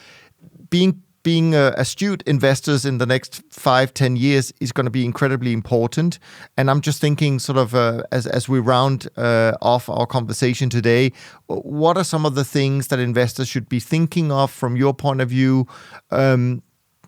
being 0.69 1.01
being 1.23 1.55
uh, 1.55 1.73
astute 1.77 2.23
investors 2.23 2.85
in 2.85 2.97
the 2.97 3.05
next 3.05 3.41
five, 3.49 3.93
ten 3.93 4.15
years 4.15 4.53
is 4.59 4.71
going 4.71 4.85
to 4.85 4.91
be 4.91 5.05
incredibly 5.05 5.53
important. 5.53 6.19
And 6.57 6.69
I'm 6.69 6.81
just 6.81 7.01
thinking, 7.01 7.39
sort 7.39 7.57
of, 7.57 7.75
uh, 7.75 8.03
as 8.11 8.27
as 8.27 8.49
we 8.49 8.59
round 8.59 9.07
uh, 9.17 9.53
off 9.61 9.89
our 9.89 10.05
conversation 10.05 10.69
today, 10.69 11.11
what 11.47 11.97
are 11.97 12.03
some 12.03 12.25
of 12.25 12.35
the 12.35 12.45
things 12.45 12.87
that 12.87 12.99
investors 12.99 13.47
should 13.47 13.69
be 13.69 13.79
thinking 13.79 14.31
of 14.31 14.51
from 14.51 14.75
your 14.75 14.93
point 14.93 15.21
of 15.21 15.29
view? 15.29 15.67
Um, 16.09 16.63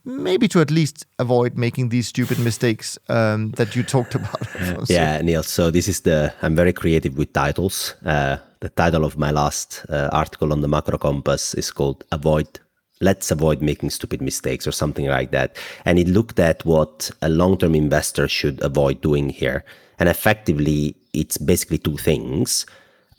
maybe 0.05 0.47
to 0.49 0.59
at 0.59 0.69
least 0.69 1.05
avoid 1.19 1.57
making 1.57 1.89
these 1.89 2.07
stupid 2.07 2.39
mistakes 2.39 2.99
um, 3.09 3.51
that 3.51 3.75
you 3.75 3.83
talked 3.83 4.15
about. 4.19 4.89
yeah, 4.89 5.21
Niels. 5.21 5.47
So 5.47 5.71
this 5.71 5.87
is 5.87 6.01
the 6.01 6.33
I'm 6.41 6.55
very 6.55 6.73
creative 6.73 7.17
with 7.17 7.33
titles. 7.33 7.95
Uh, 8.05 8.37
the 8.59 8.69
title 8.69 9.05
of 9.05 9.17
my 9.17 9.31
last 9.31 9.85
uh, 9.89 10.09
article 10.11 10.51
on 10.51 10.61
the 10.61 10.67
Macro 10.67 10.97
Compass 10.97 11.53
is 11.53 11.71
called 11.71 12.03
"Avoid." 12.11 12.59
Let's 13.01 13.31
avoid 13.31 13.61
making 13.61 13.89
stupid 13.89 14.21
mistakes 14.21 14.65
or 14.67 14.71
something 14.71 15.07
like 15.07 15.31
that. 15.31 15.57
And 15.85 15.99
it 15.99 16.07
looked 16.07 16.39
at 16.39 16.65
what 16.65 17.11
a 17.21 17.29
long 17.29 17.57
term 17.57 17.75
investor 17.75 18.27
should 18.27 18.61
avoid 18.61 19.01
doing 19.01 19.29
here. 19.29 19.65
And 19.99 20.09
effectively, 20.09 20.95
it's 21.13 21.37
basically 21.37 21.77
two 21.77 21.97
things. 21.97 22.65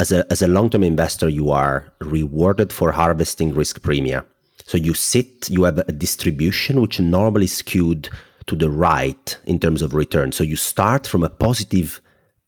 As 0.01 0.11
a, 0.11 0.31
as 0.31 0.43
a 0.43 0.49
long 0.49 0.71
term 0.71 0.83
investor, 0.83 1.29
you 1.29 1.51
are 1.51 1.93
rewarded 2.01 2.73
for 2.73 2.93
harvesting 2.93 3.55
risk 3.55 3.81
premia. 3.81 4.25
So 4.65 4.79
you 4.79 4.95
sit, 4.95 5.51
you 5.51 5.65
have 5.65 5.79
a 5.79 5.93
distribution 5.93 6.81
which 6.81 6.99
normally 6.99 7.47
skewed 7.47 8.09
to 8.47 8.57
the 8.57 8.71
right 8.71 9.39
in 9.45 9.59
terms 9.59 9.83
of 9.83 9.95
return. 9.95 10.33
So 10.33 10.43
you 10.45 10.57
start 10.57 11.07
from 11.07 11.23
a 11.23 11.31
positive 11.31 12.01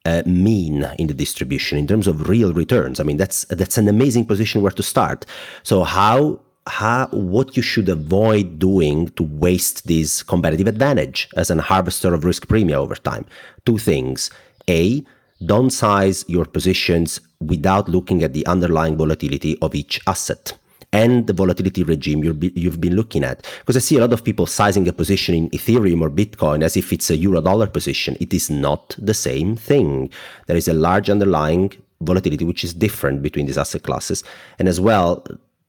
uh, 0.04 0.22
mean 0.24 0.84
in 0.98 1.08
the 1.08 1.14
distribution 1.14 1.76
in 1.78 1.86
terms 1.86 2.06
of 2.06 2.28
real 2.28 2.52
returns. 2.52 3.00
I 3.00 3.02
mean, 3.04 3.16
that's 3.16 3.44
that's 3.46 3.76
an 3.76 3.88
amazing 3.88 4.26
position 4.26 4.62
where 4.62 4.72
to 4.72 4.82
start. 4.82 5.26
So 5.62 5.84
how 5.84 6.40
how 6.66 7.06
what 7.08 7.56
you 7.56 7.62
should 7.62 7.88
avoid 7.88 8.58
doing 8.58 9.08
to 9.10 9.22
waste 9.22 9.86
this 9.86 10.22
competitive 10.22 10.66
advantage 10.66 11.28
as 11.36 11.50
an 11.50 11.58
harvester 11.58 12.12
of 12.12 12.24
risk 12.24 12.48
premium 12.48 12.80
over 12.80 12.94
time. 12.96 13.24
Two 13.64 13.78
things. 13.78 14.30
A, 14.68 15.04
don't 15.44 15.70
size 15.70 16.24
your 16.28 16.44
positions 16.44 17.20
without 17.40 17.88
looking 17.88 18.22
at 18.22 18.32
the 18.32 18.46
underlying 18.46 18.96
volatility 18.96 19.58
of 19.60 19.74
each 19.74 20.00
asset 20.06 20.56
and 20.92 21.26
the 21.26 21.32
volatility 21.32 21.82
regime 21.82 22.22
you've 22.24 22.80
been 22.80 22.96
looking 22.96 23.22
at. 23.22 23.44
Because 23.60 23.76
I 23.76 23.80
see 23.80 23.96
a 23.96 24.00
lot 24.00 24.12
of 24.12 24.24
people 24.24 24.46
sizing 24.46 24.88
a 24.88 24.92
position 24.92 25.34
in 25.34 25.50
Ethereum 25.50 26.00
or 26.00 26.10
Bitcoin 26.10 26.62
as 26.62 26.76
if 26.76 26.92
it's 26.92 27.10
a 27.10 27.16
euro 27.16 27.40
dollar 27.40 27.66
position. 27.66 28.16
It 28.18 28.32
is 28.32 28.48
not 28.48 28.94
the 28.98 29.14
same 29.14 29.56
thing. 29.56 30.10
There 30.46 30.56
is 30.56 30.68
a 30.68 30.72
large 30.72 31.10
underlying 31.10 31.72
volatility 32.00 32.44
which 32.44 32.64
is 32.64 32.72
different 32.72 33.22
between 33.22 33.46
these 33.46 33.58
asset 33.58 33.82
classes. 33.82 34.22
And 34.58 34.68
as 34.68 34.80
well, 34.80 35.24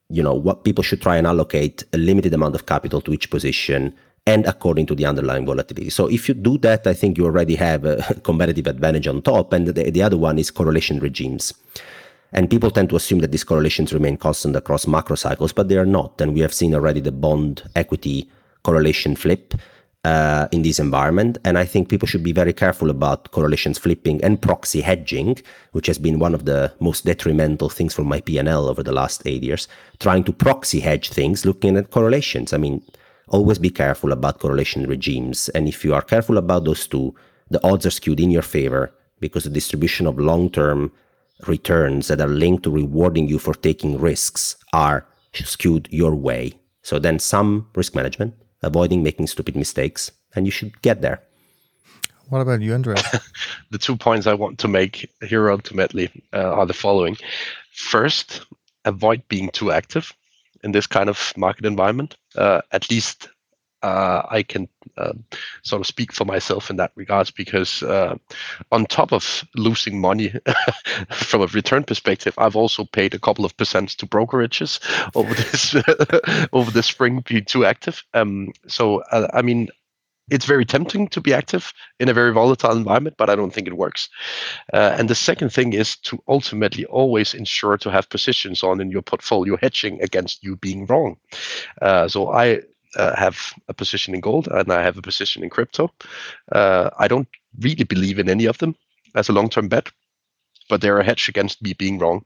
you 0.09 0.23
know, 0.23 0.33
what 0.33 0.63
people 0.63 0.83
should 0.83 1.01
try 1.01 1.17
and 1.17 1.27
allocate 1.27 1.83
a 1.93 1.97
limited 1.97 2.33
amount 2.33 2.55
of 2.55 2.65
capital 2.65 3.01
to 3.01 3.13
each 3.13 3.29
position 3.29 3.93
and 4.25 4.45
according 4.45 4.85
to 4.85 4.95
the 4.95 5.05
underlying 5.05 5.45
volatility. 5.45 5.89
So 5.89 6.07
if 6.07 6.27
you 6.27 6.35
do 6.35 6.57
that, 6.59 6.85
I 6.85 6.93
think 6.93 7.17
you 7.17 7.25
already 7.25 7.55
have 7.55 7.85
a 7.85 7.97
competitive 8.23 8.67
advantage 8.67 9.07
on 9.07 9.21
top. 9.21 9.53
And 9.53 9.67
the, 9.67 9.89
the 9.89 10.03
other 10.03 10.17
one 10.17 10.37
is 10.37 10.51
correlation 10.51 10.99
regimes. 10.99 11.53
And 12.33 12.49
people 12.49 12.69
tend 12.69 12.89
to 12.89 12.97
assume 12.97 13.19
that 13.19 13.31
these 13.31 13.45
correlations 13.45 13.93
remain 13.93 14.17
constant 14.17 14.55
across 14.57 14.85
macro 14.85 15.15
cycles, 15.15 15.53
but 15.53 15.69
they 15.69 15.77
are 15.77 15.85
not. 15.85 16.19
And 16.19 16.33
we 16.33 16.41
have 16.41 16.53
seen 16.53 16.75
already 16.75 16.99
the 16.99 17.11
bond 17.11 17.63
equity 17.75 18.29
correlation 18.63 19.15
flip 19.15 19.53
uh, 20.07 20.47
in 20.51 20.61
this 20.61 20.79
environment. 20.79 21.37
And 21.43 21.57
I 21.57 21.65
think 21.65 21.89
people 21.89 22.07
should 22.07 22.23
be 22.23 22.31
very 22.41 22.53
careful 22.53 22.89
about 22.89 23.31
correlations 23.31 23.77
flipping 23.77 24.23
and 24.23 24.41
proxy 24.41 24.81
hedging, 24.81 25.37
which 25.75 25.87
has 25.87 25.99
been 25.99 26.19
one 26.19 26.33
of 26.33 26.45
the 26.45 26.61
most 26.79 27.05
detrimental 27.05 27.69
things 27.69 27.93
for 27.93 28.05
my 28.13 28.21
PL 28.21 28.69
over 28.71 28.83
the 28.83 28.97
last 29.01 29.21
eight 29.25 29.43
years. 29.43 29.67
Trying 29.99 30.23
to 30.25 30.33
proxy 30.45 30.79
hedge 30.79 31.09
things, 31.09 31.45
looking 31.45 31.75
at 31.77 31.91
correlations. 31.91 32.53
I 32.53 32.57
mean, 32.57 32.81
always 33.27 33.59
be 33.59 33.69
careful 33.69 34.11
about 34.11 34.39
correlation 34.39 34.87
regimes. 34.87 35.49
And 35.49 35.67
if 35.67 35.83
you 35.83 35.93
are 35.93 36.01
careful 36.13 36.37
about 36.37 36.63
those 36.63 36.87
two, 36.87 37.13
the 37.49 37.63
odds 37.67 37.85
are 37.85 37.97
skewed 37.99 38.19
in 38.19 38.31
your 38.31 38.47
favor 38.57 38.93
because 39.19 39.43
the 39.43 39.57
distribution 39.59 40.07
of 40.07 40.19
long 40.19 40.49
term 40.49 40.91
returns 41.47 42.07
that 42.07 42.21
are 42.21 42.27
linked 42.43 42.63
to 42.63 42.71
rewarding 42.71 43.27
you 43.27 43.39
for 43.39 43.53
taking 43.53 43.99
risks 43.99 44.55
are 44.73 45.05
skewed 45.33 45.87
your 45.91 46.15
way. 46.15 46.53
So 46.81 46.97
then 46.99 47.19
some 47.19 47.67
risk 47.75 47.93
management, 47.93 48.33
avoiding 48.63 49.03
making 49.03 49.27
stupid 49.27 49.55
mistakes, 49.55 50.11
and 50.35 50.45
you 50.45 50.51
should 50.51 50.81
get 50.81 51.01
there. 51.01 51.21
What 52.29 52.41
about 52.41 52.61
you, 52.61 52.73
Andreas? 52.73 53.03
the 53.71 53.77
two 53.77 53.95
points 53.95 54.27
I 54.27 54.33
want 54.33 54.59
to 54.59 54.67
make 54.67 55.09
here 55.21 55.49
ultimately 55.49 56.09
uh, 56.33 56.53
are 56.53 56.65
the 56.65 56.73
following. 56.73 57.17
First, 57.71 58.45
avoid 58.85 59.27
being 59.29 59.49
too 59.51 59.71
active 59.71 60.11
in 60.63 60.71
this 60.71 60.87
kind 60.87 61.09
of 61.09 61.33
market 61.37 61.65
environment. 61.65 62.17
Uh, 62.35 62.61
at 62.71 62.89
least 62.89 63.29
uh, 63.88 64.27
I 64.29 64.43
can 64.43 64.67
uh, 64.97 65.13
sort 65.63 65.81
of 65.81 65.88
speak 65.88 66.11
for 66.11 66.25
myself 66.25 66.69
in 66.69 66.75
that 66.75 66.91
regards 66.95 67.31
because 67.31 67.83
uh, 67.83 68.15
on 68.71 68.85
top 68.85 69.13
of 69.13 69.45
losing 69.55 70.01
money 70.01 70.33
from 71.11 71.41
a 71.41 71.47
return 71.47 71.83
perspective, 71.83 72.33
I've 72.38 72.55
also 72.57 72.83
paid 72.83 73.13
a 73.13 73.19
couple 73.19 73.45
of 73.45 73.55
percents 73.55 73.95
to 73.97 74.05
brokerages 74.05 74.79
over 75.15 75.33
this 75.33 75.75
over 76.53 76.71
the 76.71 76.83
spring 76.83 77.23
being 77.25 77.45
too 77.45 77.63
active. 77.65 78.03
Um, 78.13 78.51
so 78.67 79.03
uh, 79.11 79.27
I 79.33 79.41
mean, 79.41 79.69
it's 80.29 80.45
very 80.45 80.65
tempting 80.65 81.07
to 81.09 81.21
be 81.21 81.33
active 81.33 81.73
in 82.01 82.09
a 82.09 82.13
very 82.13 82.33
volatile 82.33 82.75
environment, 82.75 83.15
but 83.17 83.29
I 83.29 83.35
don't 83.35 83.53
think 83.53 83.67
it 83.67 83.77
works. 83.77 84.09
Uh, 84.73 84.95
and 84.97 85.09
the 85.09 85.15
second 85.15 85.53
thing 85.53 85.71
is 85.71 85.95
to 85.97 86.21
ultimately 86.27 86.85
always 86.85 87.33
ensure 87.33 87.77
to 87.77 87.89
have 87.89 88.09
positions 88.09 88.63
on 88.63 88.81
in 88.81 88.91
your 88.91 89.01
portfolio 89.01 89.55
hedging 89.61 90.01
against 90.01 90.43
you 90.43 90.57
being 90.57 90.85
wrong. 90.88 91.15
Uh, 91.81 92.09
so 92.09 92.33
I 92.33 92.61
uh, 92.95 93.15
have 93.15 93.53
a 93.67 93.73
position 93.73 94.15
in 94.15 94.21
gold 94.21 94.47
and 94.47 94.71
I 94.71 94.81
have 94.81 94.97
a 94.97 95.01
position 95.01 95.43
in 95.43 95.49
crypto. 95.49 95.91
Uh, 96.51 96.89
I 96.97 97.07
don't 97.07 97.27
really 97.59 97.83
believe 97.83 98.19
in 98.19 98.29
any 98.29 98.45
of 98.45 98.57
them 98.57 98.75
as 99.15 99.29
a 99.29 99.33
long 99.33 99.49
term 99.49 99.67
bet, 99.67 99.89
but 100.69 100.81
they're 100.81 100.99
a 100.99 101.03
hedge 101.03 101.29
against 101.29 101.61
me 101.61 101.73
being 101.73 101.99
wrong. 101.99 102.25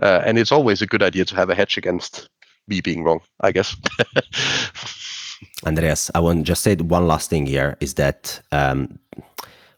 Uh, 0.00 0.22
and 0.24 0.38
it's 0.38 0.52
always 0.52 0.82
a 0.82 0.86
good 0.86 1.02
idea 1.02 1.24
to 1.24 1.36
have 1.36 1.50
a 1.50 1.54
hedge 1.54 1.76
against 1.76 2.28
me 2.68 2.80
being 2.80 3.04
wrong, 3.04 3.20
I 3.40 3.52
guess. 3.52 3.76
Andreas, 5.66 6.10
I 6.14 6.20
want 6.20 6.38
to 6.38 6.44
just 6.44 6.62
say 6.62 6.76
one 6.76 7.06
last 7.06 7.30
thing 7.30 7.46
here 7.46 7.76
is 7.80 7.94
that 7.94 8.40
um, 8.52 8.98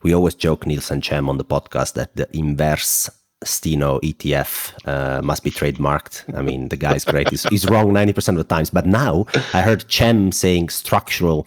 we 0.02 0.14
always 0.14 0.34
joke, 0.34 0.66
Niels 0.66 0.90
and 0.90 1.04
Cem, 1.04 1.28
on 1.28 1.38
the 1.38 1.44
podcast 1.44 1.94
that 1.94 2.14
the 2.16 2.28
inverse 2.36 3.10
Steno 3.44 3.98
ETF 4.00 4.72
uh, 4.86 5.22
must 5.22 5.44
be 5.44 5.50
trademarked. 5.50 6.36
I 6.36 6.42
mean, 6.42 6.68
the 6.68 6.76
guy's 6.76 7.04
great. 7.04 7.28
He's, 7.30 7.44
he's 7.44 7.68
wrong 7.68 7.92
90% 7.92 8.28
of 8.30 8.36
the 8.36 8.44
times. 8.44 8.70
But 8.70 8.86
now 8.86 9.26
I 9.52 9.62
heard 9.62 9.90
Cem 9.90 10.32
saying 10.32 10.70
structural 10.70 11.46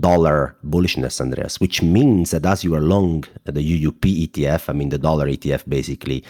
dollar 0.00 0.56
bullishness, 0.66 1.20
Andreas, 1.20 1.60
which 1.60 1.82
means 1.82 2.30
that 2.32 2.44
as 2.44 2.64
you 2.64 2.74
are 2.74 2.80
long 2.80 3.24
the 3.44 3.52
UUP 3.52 4.28
ETF, 4.28 4.68
I 4.68 4.72
mean, 4.72 4.88
the 4.88 4.98
dollar 4.98 5.28
ETF 5.28 5.68
basically, 5.68 6.24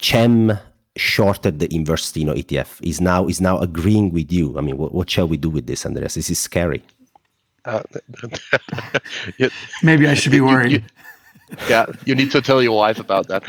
Cem 0.00 0.58
shorted 0.96 1.58
the 1.58 1.72
inverse 1.74 2.06
Steno 2.06 2.34
ETF 2.34 2.80
is 2.82 3.00
now 3.00 3.26
is 3.28 3.40
now 3.40 3.58
agreeing 3.58 4.12
with 4.12 4.32
you. 4.32 4.58
I 4.58 4.62
mean, 4.62 4.78
what, 4.78 4.94
what 4.94 5.10
shall 5.10 5.28
we 5.28 5.36
do 5.36 5.50
with 5.50 5.66
this, 5.66 5.86
Andreas? 5.86 6.14
This 6.14 6.30
is 6.30 6.38
scary. 6.38 6.82
Uh, 7.64 7.82
Maybe 9.82 10.06
I 10.06 10.14
should 10.14 10.32
be 10.32 10.40
worried. 10.40 10.72
You, 10.72 10.78
you, 10.78 10.84
yeah, 11.68 11.86
you 12.04 12.14
need 12.14 12.30
to 12.32 12.42
tell 12.42 12.62
your 12.62 12.76
wife 12.76 12.98
about 12.98 13.28
that. 13.28 13.42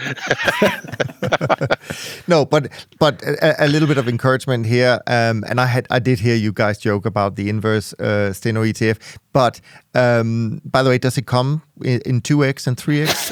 no, 2.28 2.45
but 2.45 2.69
but 2.99 3.22
a, 3.24 3.65
a, 3.65 3.68
little 3.68 3.88
bit 3.88 3.98
of 3.98 4.07
encouragement 4.07 4.65
here, 4.68 5.02
um, 5.07 5.44
and 5.49 5.60
I 5.60 5.65
had 5.65 5.88
I 5.90 5.99
did 5.99 6.19
hear 6.19 6.36
you 6.36 6.52
guys 6.52 6.78
joke 6.78 7.06
about 7.06 7.36
the 7.36 7.49
inverse 7.49 7.94
uh, 7.94 8.34
Steno 8.34 8.64
ETF, 8.64 9.18
but 9.34 9.60
um, 9.95 10.61
by 10.64 10.84
the 10.84 10.90
way, 10.90 10.99
does 10.99 11.18
it 11.18 11.26
come 11.26 11.64
in 11.84 12.22
two 12.22 12.45
X 12.45 12.68
and 12.68 12.78
three 12.78 13.02
X? 13.02 13.32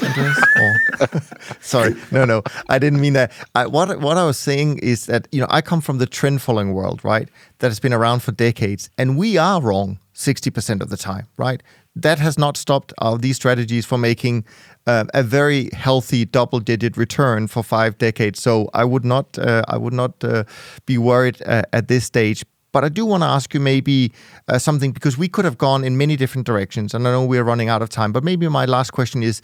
sorry, 1.60 1.94
no, 2.10 2.24
no, 2.24 2.42
I 2.68 2.78
didn't 2.78 3.00
mean 3.00 3.12
that. 3.12 3.32
I, 3.54 3.66
what 3.66 4.00
what 4.00 4.16
I 4.16 4.24
was 4.24 4.38
saying 4.38 4.78
is 4.78 5.06
that 5.06 5.28
you 5.30 5.40
know 5.40 5.46
I 5.48 5.60
come 5.60 5.80
from 5.80 5.98
the 5.98 6.06
trend 6.06 6.42
following 6.42 6.74
world, 6.74 7.04
right? 7.04 7.28
That 7.58 7.68
has 7.68 7.78
been 7.78 7.92
around 7.92 8.22
for 8.22 8.32
decades, 8.32 8.90
and 8.98 9.16
we 9.16 9.38
are 9.38 9.62
wrong 9.62 10.00
60% 10.16 10.80
of 10.80 10.88
the 10.88 10.96
time, 10.96 11.28
right? 11.36 11.62
That 11.96 12.18
has 12.18 12.38
not 12.38 12.56
stopped 12.56 12.92
uh, 12.98 13.16
these 13.16 13.36
strategies 13.36 13.86
from 13.86 14.02
making 14.02 14.44
uh, 14.86 15.04
a 15.14 15.22
very 15.22 15.70
healthy 15.72 16.26
double-digit 16.26 16.96
return 16.96 17.46
for 17.48 17.62
five 17.62 17.96
decades. 17.98 18.40
So 18.40 18.68
I 18.74 18.84
would 18.84 19.04
not, 19.04 19.38
uh, 19.38 19.64
I 19.66 19.78
would 19.78 19.94
not 19.94 20.22
uh, 20.22 20.44
be 20.84 20.98
worried 20.98 21.42
uh, 21.46 21.62
at 21.72 21.88
this 21.88 22.04
stage. 22.04 22.44
But 22.72 22.84
I 22.84 22.90
do 22.90 23.06
want 23.06 23.22
to 23.22 23.26
ask 23.26 23.54
you 23.54 23.60
maybe 23.60 24.12
uh, 24.48 24.58
something 24.58 24.92
because 24.92 25.16
we 25.16 25.28
could 25.28 25.46
have 25.46 25.56
gone 25.56 25.82
in 25.82 25.96
many 25.96 26.14
different 26.14 26.46
directions, 26.46 26.92
and 26.92 27.08
I 27.08 27.10
know 27.10 27.24
we're 27.24 27.42
running 27.42 27.70
out 27.70 27.80
of 27.80 27.88
time. 27.88 28.12
But 28.12 28.22
maybe 28.22 28.46
my 28.48 28.66
last 28.66 28.90
question 28.90 29.22
is: 29.22 29.40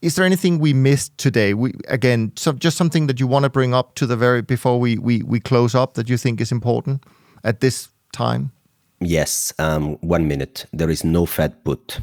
Is 0.00 0.14
there 0.14 0.24
anything 0.24 0.60
we 0.60 0.72
missed 0.72 1.18
today? 1.18 1.54
We 1.54 1.74
again, 1.88 2.30
so 2.36 2.52
just 2.52 2.76
something 2.76 3.08
that 3.08 3.18
you 3.18 3.26
want 3.26 3.42
to 3.46 3.50
bring 3.50 3.74
up 3.74 3.96
to 3.96 4.06
the 4.06 4.16
very 4.16 4.42
before 4.42 4.78
we 4.78 4.96
we 4.96 5.22
we 5.24 5.40
close 5.40 5.74
up 5.74 5.94
that 5.94 6.08
you 6.08 6.16
think 6.16 6.40
is 6.40 6.52
important 6.52 7.02
at 7.42 7.58
this 7.58 7.88
time. 8.12 8.52
Yes, 9.00 9.52
um, 9.58 9.96
one 10.00 10.26
minute. 10.26 10.66
There 10.72 10.90
is 10.90 11.04
no 11.04 11.26
Fed 11.26 11.64
put. 11.64 12.00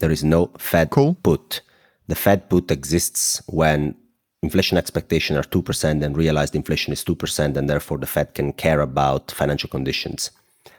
There 0.00 0.10
is 0.10 0.22
no 0.22 0.50
Fed 0.58 0.90
cool. 0.90 1.16
put. 1.22 1.60
The 2.06 2.14
Fed 2.14 2.48
put 2.48 2.70
exists 2.70 3.42
when 3.46 3.96
inflation 4.44 4.78
expectation 4.78 5.36
are 5.36 5.42
2% 5.42 6.04
and 6.04 6.16
realized 6.16 6.54
inflation 6.54 6.92
is 6.92 7.02
2% 7.04 7.56
and 7.56 7.68
therefore 7.68 7.98
the 7.98 8.06
fed 8.06 8.34
can 8.34 8.52
care 8.52 8.80
about 8.80 9.32
financial 9.32 9.70
conditions 9.70 10.30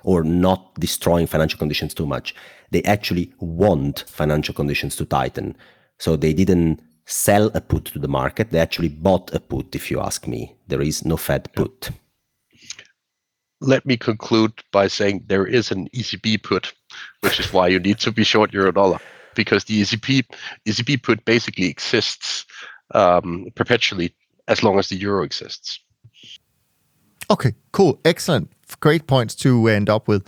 or 0.03 0.23
not 0.23 0.61
destroying 0.79 1.27
financial 1.27 1.59
conditions 1.59 1.93
too 1.93 2.05
much 2.05 2.35
they 2.71 2.83
actually 2.83 3.33
want 3.39 4.05
financial 4.07 4.53
conditions 4.53 4.95
to 4.95 5.05
tighten 5.05 5.55
so 5.97 6.15
they 6.15 6.33
didn't 6.33 6.79
sell 7.05 7.45
a 7.53 7.61
put 7.61 7.85
to 7.85 7.99
the 7.99 8.07
market 8.07 8.51
they 8.51 8.59
actually 8.59 8.89
bought 8.89 9.33
a 9.33 9.39
put 9.39 9.75
if 9.75 9.89
you 9.91 9.99
ask 9.99 10.27
me 10.27 10.55
there 10.67 10.81
is 10.81 11.03
no 11.05 11.17
fed 11.17 11.51
put 11.53 11.89
let 13.65 13.85
me 13.85 13.97
conclude 13.97 14.53
by 14.71 14.87
saying 14.87 15.23
there 15.27 15.45
is 15.45 15.71
an 15.71 15.89
ecb 15.89 16.41
put 16.43 16.73
which 17.21 17.39
is 17.39 17.51
why 17.51 17.67
you 17.67 17.79
need 17.79 17.97
to 17.97 18.11
be 18.11 18.23
short 18.23 18.53
euro 18.53 18.71
dollar 18.71 18.99
because 19.33 19.63
the 19.65 19.81
ecb 19.81 20.23
ecb 20.65 21.03
put 21.03 21.23
basically 21.25 21.67
exists 21.67 22.45
um, 22.93 23.47
perpetually 23.55 24.13
as 24.47 24.63
long 24.63 24.77
as 24.79 24.89
the 24.89 24.95
euro 24.95 25.23
exists. 25.23 25.79
Okay, 27.29 27.53
cool, 27.71 27.99
excellent, 28.05 28.51
great 28.79 29.07
points 29.07 29.33
to 29.35 29.67
end 29.67 29.89
up 29.89 30.07
with. 30.07 30.27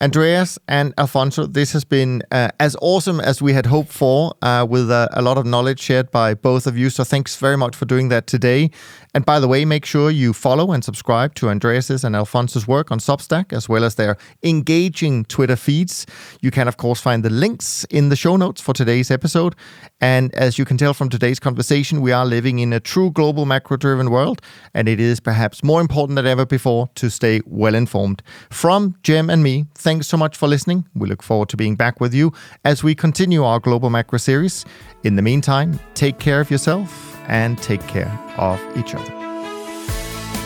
Andreas 0.00 0.58
and 0.66 0.92
Alfonso, 0.98 1.46
this 1.46 1.72
has 1.72 1.84
been 1.84 2.22
uh, 2.32 2.48
as 2.58 2.76
awesome 2.82 3.20
as 3.20 3.40
we 3.40 3.52
had 3.52 3.66
hoped 3.66 3.92
for, 3.92 4.34
uh, 4.42 4.66
with 4.68 4.90
uh, 4.90 5.08
a 5.12 5.22
lot 5.22 5.38
of 5.38 5.46
knowledge 5.46 5.80
shared 5.80 6.10
by 6.10 6.34
both 6.34 6.66
of 6.66 6.76
you. 6.76 6.90
So 6.90 7.04
thanks 7.04 7.36
very 7.36 7.56
much 7.56 7.76
for 7.76 7.84
doing 7.84 8.08
that 8.08 8.26
today. 8.26 8.70
And 9.14 9.24
by 9.24 9.38
the 9.38 9.46
way, 9.46 9.64
make 9.64 9.86
sure 9.86 10.10
you 10.10 10.32
follow 10.32 10.72
and 10.72 10.84
subscribe 10.84 11.34
to 11.36 11.48
Andreas's 11.48 12.02
and 12.02 12.16
Alfonso's 12.16 12.66
work 12.66 12.90
on 12.90 12.98
Substack, 12.98 13.52
as 13.52 13.68
well 13.68 13.84
as 13.84 13.94
their 13.94 14.16
engaging 14.42 15.24
Twitter 15.26 15.54
feeds. 15.54 16.04
You 16.40 16.50
can, 16.50 16.66
of 16.66 16.76
course, 16.76 17.00
find 17.00 17.24
the 17.24 17.30
links 17.30 17.84
in 17.84 18.08
the 18.08 18.16
show 18.16 18.36
notes 18.36 18.60
for 18.60 18.74
today's 18.74 19.12
episode. 19.12 19.54
And 20.00 20.34
as 20.34 20.58
you 20.58 20.64
can 20.64 20.76
tell 20.76 20.92
from 20.92 21.08
today's 21.08 21.38
conversation, 21.38 22.00
we 22.00 22.10
are 22.10 22.26
living 22.26 22.58
in 22.58 22.72
a 22.72 22.80
true 22.80 23.12
global 23.12 23.46
macro 23.46 23.76
driven 23.76 24.10
world, 24.10 24.42
and 24.74 24.88
it 24.88 24.98
is 24.98 25.20
perhaps 25.20 25.62
more 25.62 25.80
important 25.80 26.16
than 26.16 26.26
ever 26.26 26.44
before 26.44 26.90
to 26.96 27.08
stay 27.08 27.40
well 27.46 27.76
informed. 27.76 28.20
From 28.50 28.96
Cem 29.06 29.30
and 29.30 29.42
me, 29.42 29.66
thanks 29.84 30.08
so 30.08 30.16
much 30.16 30.36
for 30.36 30.48
listening. 30.48 30.86
We 30.94 31.08
look 31.08 31.22
forward 31.22 31.50
to 31.50 31.56
being 31.56 31.76
back 31.76 32.00
with 32.00 32.14
you 32.14 32.32
as 32.64 32.82
we 32.82 32.94
continue 32.94 33.44
our 33.44 33.60
global 33.60 33.90
macro 33.90 34.18
series. 34.18 34.64
In 35.04 35.14
the 35.14 35.22
meantime, 35.22 35.78
take 35.92 36.18
care 36.18 36.40
of 36.40 36.50
yourself 36.50 37.16
and 37.28 37.58
take 37.58 37.86
care 37.86 38.10
of 38.38 38.58
each 38.76 38.94
other. 38.94 39.12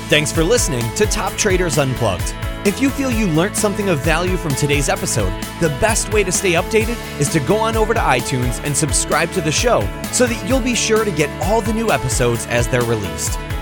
Thanks 0.08 0.32
for 0.32 0.42
listening 0.42 0.82
to 0.96 1.06
Top 1.06 1.32
Traders 1.34 1.78
Unplugged. 1.78 2.34
If 2.66 2.82
you 2.82 2.90
feel 2.90 3.12
you 3.12 3.28
learned 3.28 3.56
something 3.56 3.88
of 3.88 4.00
value 4.00 4.36
from 4.36 4.54
today's 4.56 4.88
episode, 4.88 5.30
the 5.60 5.68
best 5.80 6.12
way 6.12 6.24
to 6.24 6.32
stay 6.32 6.52
updated 6.52 6.98
is 7.20 7.28
to 7.30 7.40
go 7.40 7.58
on 7.58 7.76
over 7.76 7.94
to 7.94 8.00
iTunes 8.00 8.62
and 8.64 8.76
subscribe 8.76 9.30
to 9.32 9.40
the 9.40 9.52
show 9.52 9.80
so 10.12 10.26
that 10.26 10.48
you'll 10.48 10.60
be 10.60 10.74
sure 10.74 11.04
to 11.04 11.12
get 11.12 11.30
all 11.44 11.60
the 11.60 11.72
new 11.72 11.92
episodes 11.92 12.44
as 12.46 12.66
they're 12.66 12.82
released. 12.82 13.38